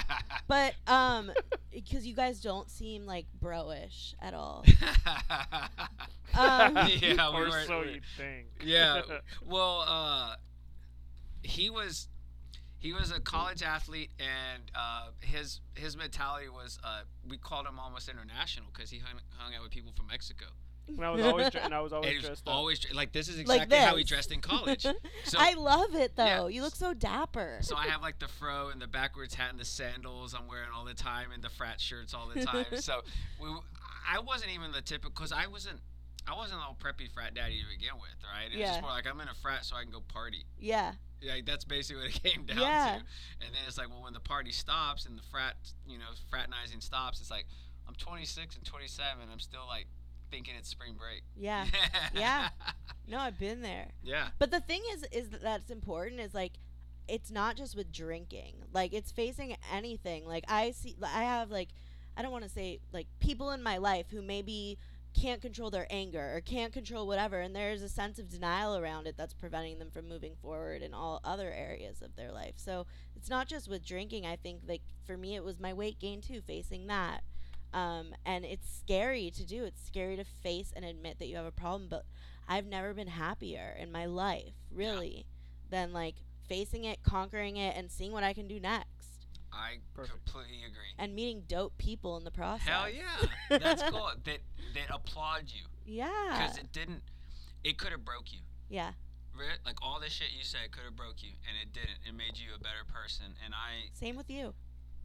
But 0.49 0.75
um, 0.89 1.31
because 1.71 2.05
you 2.05 2.15
guys 2.15 2.41
don't 2.41 2.69
seem 2.69 3.07
like 3.07 3.27
bro-ish 3.41 4.15
at 4.21 4.35
all. 4.35 4.65
Um, 6.33 6.77
yeah, 7.01 7.31
we 7.31 7.41
or 7.43 7.49
were. 7.49 7.65
so 7.67 7.83
you 7.83 8.01
think. 8.17 8.47
yeah. 8.65 9.03
Well, 9.45 9.85
uh, 9.87 10.37
he 11.43 11.71
was 11.71 12.07
he 12.79 12.93
was 12.93 13.11
a 13.11 13.21
college 13.21 13.63
athlete, 13.63 14.11
and 14.21 14.63
uh, 14.75 15.09
his 15.21 15.61
his 15.75 15.97
mentality 15.97 16.49
was 16.49 16.79
uh, 16.85 17.01
we 17.29 17.37
called 17.37 17.67
him 17.67 17.79
almost 17.81 18.09
international 18.09 18.69
because 18.73 18.91
he 18.91 18.99
hung, 18.99 19.21
hung 19.37 19.55
out 19.55 19.63
with 19.63 19.73
people 19.73 19.93
from 19.97 20.07
Mexico. 20.07 20.47
And 20.97 21.05
I 21.05 21.11
was 21.11 21.25
always, 21.25 21.51
dre- 21.51 21.61
and 21.63 21.75
I 21.75 21.81
was 21.81 21.93
always 21.95 22.11
he 22.11 22.17
was 22.17 22.27
dressed 22.27 22.49
up. 22.49 22.55
always 22.55 22.87
like 22.95 23.13
this 23.13 23.29
is 23.29 23.37
Like 23.47 23.63
exactly 23.63 23.79
how 23.79 23.97
he 23.97 24.03
this. 24.03 24.09
dressed 24.09 24.33
in 24.33 24.41
college. 24.41 24.87
So 25.25 25.39
I 25.39 25.55
love 25.55 25.95
it 25.95 26.17
though. 26.17 26.25
Yeah. 26.25 26.49
You 26.49 26.63
look 26.63 26.75
so 26.77 26.95
dapper. 26.95 27.59
So 27.63 27.77
I 27.77 27.87
have 27.89 28.03
like 28.03 28.19
the 28.19 28.29
fro 28.29 28.69
and 28.71 28.81
the 28.81 28.87
backwards 28.87 29.35
hat 29.35 29.51
and 29.51 29.59
the 29.61 29.65
sandals 29.65 30.35
I'm 30.35 30.49
wearing 30.49 30.71
all 30.75 30.85
the 30.85 30.95
time 30.95 31.31
and 31.33 31.43
the 31.43 31.51
frat 31.51 31.81
shirts 31.81 32.15
all 32.15 32.29
the 32.35 32.45
time. 32.45 32.67
so 32.81 33.01
we, 33.41 33.49
I 34.09 34.19
wasn't 34.21 34.53
even 34.53 34.73
the 34.73 34.81
typical 34.83 35.11
because 35.11 35.33
I 35.33 35.47
wasn't. 35.47 35.81
I 36.31 36.37
wasn't 36.37 36.61
all 36.61 36.77
preppy 36.79 37.11
frat 37.11 37.35
daddy 37.35 37.61
to 37.61 37.67
begin 37.69 37.95
with, 37.95 38.15
right? 38.23 38.45
It 38.47 38.53
was 38.53 38.61
Yeah. 38.61 38.67
just 38.69 38.83
more 38.83 38.91
like 38.91 39.07
I'm 39.07 39.21
in 39.21 39.29
a 39.29 39.35
frat 39.35 39.65
so 39.65 39.75
I 39.77 39.83
can 39.83 39.91
go 39.91 40.01
party. 40.01 40.45
yeah. 40.59 40.93
Like 41.27 41.45
that's 41.45 41.65
basically 41.65 42.03
what 42.05 42.17
it 42.17 42.23
came 42.23 42.45
down 42.47 42.59
Yeah. 42.59 42.97
to. 42.99 43.45
And 43.45 43.53
then 43.55 43.61
it's 43.67 43.77
like, 43.77 43.89
well, 43.91 44.03
when 44.03 44.15
the 44.15 44.21
party 44.21 44.53
stops 44.53 45.05
and 45.07 45.19
the 45.19 45.23
frat, 45.31 45.55
you 45.87 45.99
know, 45.99 46.07
fraternizing 46.31 46.81
stops, 46.81 47.21
it's 47.21 47.31
like 47.31 47.47
I'm 47.87 47.95
26 47.95 48.57
and 48.57 48.65
27. 48.65 49.29
I'm 49.31 49.39
still 49.41 49.67
like 49.69 49.87
thinking 50.31 50.55
it's 50.59 50.69
spring 50.69 50.95
break. 50.99 51.23
Yeah. 51.37 51.67
Yeah. 52.15 52.49
No, 53.09 53.19
I've 53.19 53.39
been 53.39 53.61
there. 53.63 53.89
yeah. 54.03 54.29
But 54.39 54.51
the 54.51 54.61
thing 54.61 54.83
is, 54.93 55.05
is 55.11 55.31
that 55.31 55.43
that's 55.43 55.71
important 55.71 56.21
is 56.21 56.33
like, 56.35 56.53
it's 57.09 57.31
not 57.31 57.57
just 57.57 57.77
with 57.77 57.91
drinking. 57.93 58.55
Like 58.73 58.93
it's 58.93 59.11
facing 59.11 59.57
anything. 59.73 60.27
Like 60.27 60.45
I 60.49 60.71
see, 60.71 60.97
I 61.03 61.23
have 61.25 61.51
like, 61.51 61.71
I 62.17 62.23
don't 62.23 62.31
want 62.33 62.45
to 62.45 62.51
say 62.51 62.81
like 62.93 63.07
people 63.19 63.51
in 63.51 63.63
my 63.63 63.79
life 63.79 64.07
who 64.11 64.23
maybe 64.23 64.79
can't 65.13 65.43
control 65.43 65.71
their 65.71 65.89
anger 65.91 66.33
or 66.37 66.41
can't 66.41 66.73
control 66.73 67.05
whatever, 67.07 67.41
and 67.41 67.55
there's 67.55 67.83
a 67.83 67.89
sense 67.89 68.21
of 68.21 68.29
denial 68.29 68.77
around 68.77 69.09
it 69.09 69.17
that's 69.17 69.35
preventing 69.35 69.81
them 69.81 69.91
from 69.91 70.09
moving 70.09 70.35
forward 70.41 70.83
in 70.83 70.95
all 70.95 71.21
other 71.25 71.51
areas 71.53 72.01
of 72.01 72.15
their 72.15 72.31
life. 72.31 72.55
So 72.57 72.87
it's 73.17 73.29
not 73.29 73.49
just 73.49 73.69
with 73.69 73.85
drinking. 73.85 74.25
I 74.25 74.37
think 74.37 74.61
like 74.69 74.83
for 75.05 75.17
me, 75.17 75.35
it 75.35 75.43
was 75.43 75.59
my 75.59 75.73
weight 75.73 75.99
gain 75.99 76.21
too, 76.21 76.41
facing 76.41 76.87
that. 76.87 77.23
Um, 77.73 78.15
and 78.27 78.45
it's 78.45 78.69
scary 78.69 79.31
to 79.31 79.45
do. 79.45 79.65
It's 79.65 79.85
scary 79.85 80.17
to 80.17 80.25
face 80.25 80.73
and 80.75 80.85
admit 80.85 81.19
that 81.19 81.29
you 81.29 81.37
have 81.37 81.45
a 81.47 81.53
problem, 81.53 81.89
but 81.89 82.05
I've 82.49 82.67
never 82.67 82.93
been 82.95 83.09
happier 83.09 83.77
in 83.79 83.93
my 83.93 84.07
life, 84.07 84.55
really, 84.73 85.27
than 85.71 85.93
like 85.93 86.17
facing 86.49 86.85
it, 86.85 87.03
conquering 87.05 87.57
it, 87.57 87.77
and 87.77 87.91
seeing 87.91 88.11
what 88.13 88.25
I 88.25 88.33
can 88.33 88.49
do 88.49 88.59
next, 88.59 89.27
I 89.53 89.77
Perfect. 89.95 90.25
completely 90.25 90.65
agree. 90.65 90.95
and 90.99 91.15
meeting 91.15 91.43
dope 91.47 91.77
people 91.79 92.17
in 92.17 92.25
the 92.25 92.31
process. 92.33 92.67
Hell 92.69 92.87
yeah. 92.91 93.59
That's 93.59 93.83
cool. 93.85 94.11
That 94.25 94.39
that 94.75 94.95
applaud 94.95 95.45
you 95.47 95.63
Yeah. 95.87 96.09
because 96.39 96.59
it 96.59 96.73
didn't. 96.73 97.03
It 97.65 97.79
could 97.79 97.93
have 97.93 98.05
broke 98.05 98.33
you. 98.33 98.41
Yeah. 98.69 98.93
Like 99.65 99.77
all 99.83 99.99
the 100.01 100.11
shit 100.11 100.29
you 100.37 100.45
said 100.45 100.71
could 100.73 100.85
have 100.85 100.97
broke 100.97 101.23
you, 101.23 101.31
and 101.49 101.57
it 101.63 101.73
didn't. 101.73 101.99
It 102.07 102.15
made 102.15 102.37
you 102.39 102.51
a 102.55 102.59
better 102.59 102.85
person. 102.93 103.27
And 103.45 103.55
I 103.55 103.89
Same 103.95 104.17
with 104.17 104.29
you. 104.29 104.55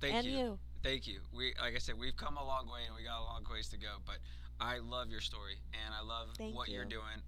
thank 0.02 0.14
and 0.16 0.26
you. 0.26 0.38
you. 0.38 0.60
Thank 0.86 1.08
you. 1.08 1.20
We 1.36 1.54
like 1.60 1.76
I 1.76 1.80
said, 1.80 1.96
we've 2.00 2.16
come 2.16 2.38
a 2.38 2.46
long 2.46 2.68
way, 2.68 2.82
and 2.86 2.96
we 2.96 3.04
got 3.04 3.20
a 3.20 3.24
long 3.26 3.44
ways 3.52 3.68
to 3.70 3.78
go. 3.78 3.88
But 4.06 4.18
I 4.60 4.78
love 4.78 5.10
your 5.10 5.20
story, 5.22 5.56
and 5.74 5.94
I 6.00 6.06
love 6.08 6.28
Thank 6.38 6.56
what 6.56 6.70
you're 6.70 6.84
you. 6.84 6.90
doing. 6.90 7.22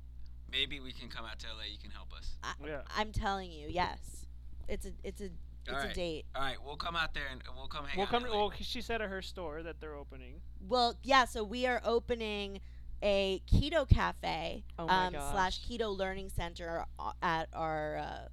Maybe 0.51 0.79
we 0.79 0.91
can 0.91 1.09
come 1.09 1.25
out 1.25 1.39
to 1.39 1.47
LA. 1.47 1.63
You 1.71 1.79
can 1.81 1.89
help 1.89 2.13
us. 2.13 2.35
Yeah. 2.63 2.81
I'm 2.95 3.11
telling 3.11 3.51
you, 3.51 3.67
yes. 3.69 4.27
It's 4.67 4.85
a 4.85 4.91
it's 5.03 5.21
a 5.21 5.29
it's 5.65 5.83
a 5.85 5.93
date. 5.93 6.25
All 6.35 6.41
right, 6.43 6.57
we'll 6.63 6.75
come 6.77 6.95
out 6.95 7.15
there 7.15 7.23
and 7.31 7.41
we'll 7.57 7.67
come 7.67 7.85
hang 7.85 7.97
We'll 7.97 8.05
out. 8.05 8.11
come. 8.11 8.25
in 8.25 8.31
LA. 8.31 8.37
Well, 8.37 8.53
she 8.61 8.81
said 8.81 9.01
at 9.01 9.09
her 9.09 9.21
store 9.23 9.63
that 9.63 9.81
they're 9.81 9.95
opening. 9.95 10.35
Well, 10.61 10.95
yeah, 11.03 11.25
so 11.25 11.43
we 11.43 11.65
are 11.65 11.81
opening 11.83 12.61
a 13.03 13.41
keto 13.51 13.87
cafe 13.89 14.63
Oh 14.79 14.87
um, 14.87 15.13
slash 15.13 15.59
keto 15.65 15.95
learning 15.97 16.29
center 16.29 16.85
uh, 16.99 17.11
at 17.21 17.47
our 17.53 17.97
uh, 17.97 18.03
we're- 18.03 18.29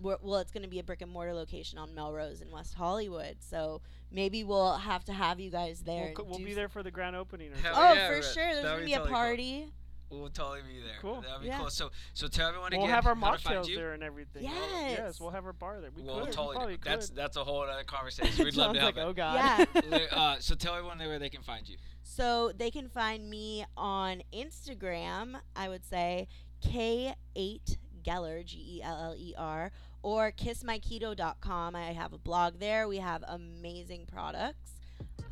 well 0.00 0.36
it's 0.36 0.52
going 0.52 0.62
to 0.62 0.68
be 0.68 0.78
a 0.78 0.82
brick 0.84 1.00
and 1.02 1.10
mortar 1.10 1.32
location 1.32 1.78
on 1.78 1.94
melrose 1.94 2.40
in 2.42 2.50
west 2.50 2.74
hollywood 2.74 3.36
so 3.40 3.80
maybe 4.12 4.44
we'll 4.44 4.74
have 4.74 5.04
to 5.04 5.12
have 5.12 5.40
you 5.40 5.50
guys 5.50 5.80
there 5.80 6.04
We'll, 6.06 6.12
co- 6.14 6.24
we'll 6.24 6.38
be 6.38 6.52
there 6.54 6.68
for 6.68 6.82
the 6.82 6.90
grand 6.90 7.16
opening. 7.16 7.52
Or 7.52 7.56
Hell 7.56 7.74
something. 7.74 7.90
oh 7.90 7.94
yeah, 7.94 8.08
for 8.08 8.22
sure 8.22 8.44
there's 8.54 8.62
going 8.64 8.78
to 8.80 8.84
be 8.84 8.86
be 8.86 8.92
a 8.92 8.96
totally 8.98 9.10
cool. 9.12 9.18
party 9.18 9.66
We'll 10.08 10.28
totally 10.28 10.60
be 10.62 10.78
there. 10.78 10.98
Cool. 11.02 11.20
That'd 11.20 11.40
be 11.40 11.48
Yeah. 11.48 11.58
cool. 11.58 11.68
So, 11.68 11.90
so 12.14 12.28
tell 12.28 12.46
everyone 12.46 12.70
We'll 12.70 12.82
again. 12.82 12.94
have 12.94 13.06
our 13.08 13.16
how 13.16 13.32
mocktails 13.34 13.66
there 13.74 13.92
and 13.92 14.04
everything. 14.04 14.44
Yes. 14.44 14.54
yes, 14.96 15.20
we'll 15.20 15.30
have 15.32 15.44
our 15.44 15.52
bar 15.52 15.80
there. 15.80 15.90
We 15.96 16.02
Well, 16.04 16.18
could. 16.20 16.28
we 16.28 16.32
totally. 16.32 16.54
probably 16.54 16.78
That's 16.80 17.08
could. 17.08 17.16
that's 17.16 17.36
a 17.36 17.42
whole 17.42 17.62
other 17.62 17.82
conversation. 17.82 18.44
We'd 18.44 18.54
love 18.54 18.74
to 18.74 18.80
have 18.82 18.94
like, 18.94 19.04
oh 19.04 19.10
it. 19.10 19.16
god. 19.16 19.66
yeah 19.90 19.98
uh, 20.12 20.36
so 20.38 20.54
tell 20.54 20.74
everyone 20.76 21.00
where 21.00 21.18
they 21.18 21.28
can 21.28 21.42
find 21.42 21.68
you. 21.68 21.76
so 22.04 22.52
they 22.56 22.70
can 22.70 22.88
find 22.88 23.28
me 23.28 23.64
on 23.76 24.22
instagram 24.32 25.40
i 25.56 25.68
would 25.68 25.84
say 25.84 26.28
k8 26.64 27.76
geller 28.04 28.44
g-e-l-l-e-r 28.44 29.72
or 30.06 30.30
kissmyketo.com 30.30 31.74
i 31.74 31.92
have 31.92 32.12
a 32.12 32.18
blog 32.18 32.60
there 32.60 32.86
we 32.86 32.98
have 32.98 33.24
amazing 33.26 34.06
products 34.06 34.74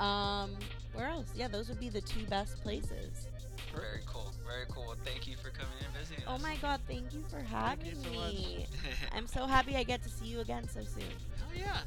um 0.00 0.50
where 0.94 1.06
else 1.06 1.28
yeah 1.36 1.46
those 1.46 1.68
would 1.68 1.78
be 1.78 1.88
the 1.88 2.00
two 2.00 2.24
best 2.26 2.60
places 2.60 3.28
Very 3.72 4.00
cool. 4.04 4.32
Very 4.44 4.66
cool. 4.68 4.86
Well, 4.88 4.96
thank 5.04 5.28
you 5.28 5.36
for 5.36 5.50
coming 5.50 5.78
in 5.78 5.84
and 5.86 5.94
visiting 5.94 6.24
oh 6.26 6.34
us. 6.34 6.42
my 6.42 6.56
god 6.56 6.80
thank 6.88 7.14
you 7.14 7.22
for 7.30 7.38
having 7.38 7.86
you 7.86 7.94
so 7.94 8.10
me 8.10 8.66
i'm 9.12 9.28
so 9.28 9.46
happy 9.46 9.76
i 9.76 9.84
get 9.84 10.02
to 10.02 10.08
see 10.08 10.26
you 10.26 10.40
again 10.40 10.68
so 10.68 10.80
soon 10.80 11.04
Hell 11.38 11.52
yeah. 11.54 11.78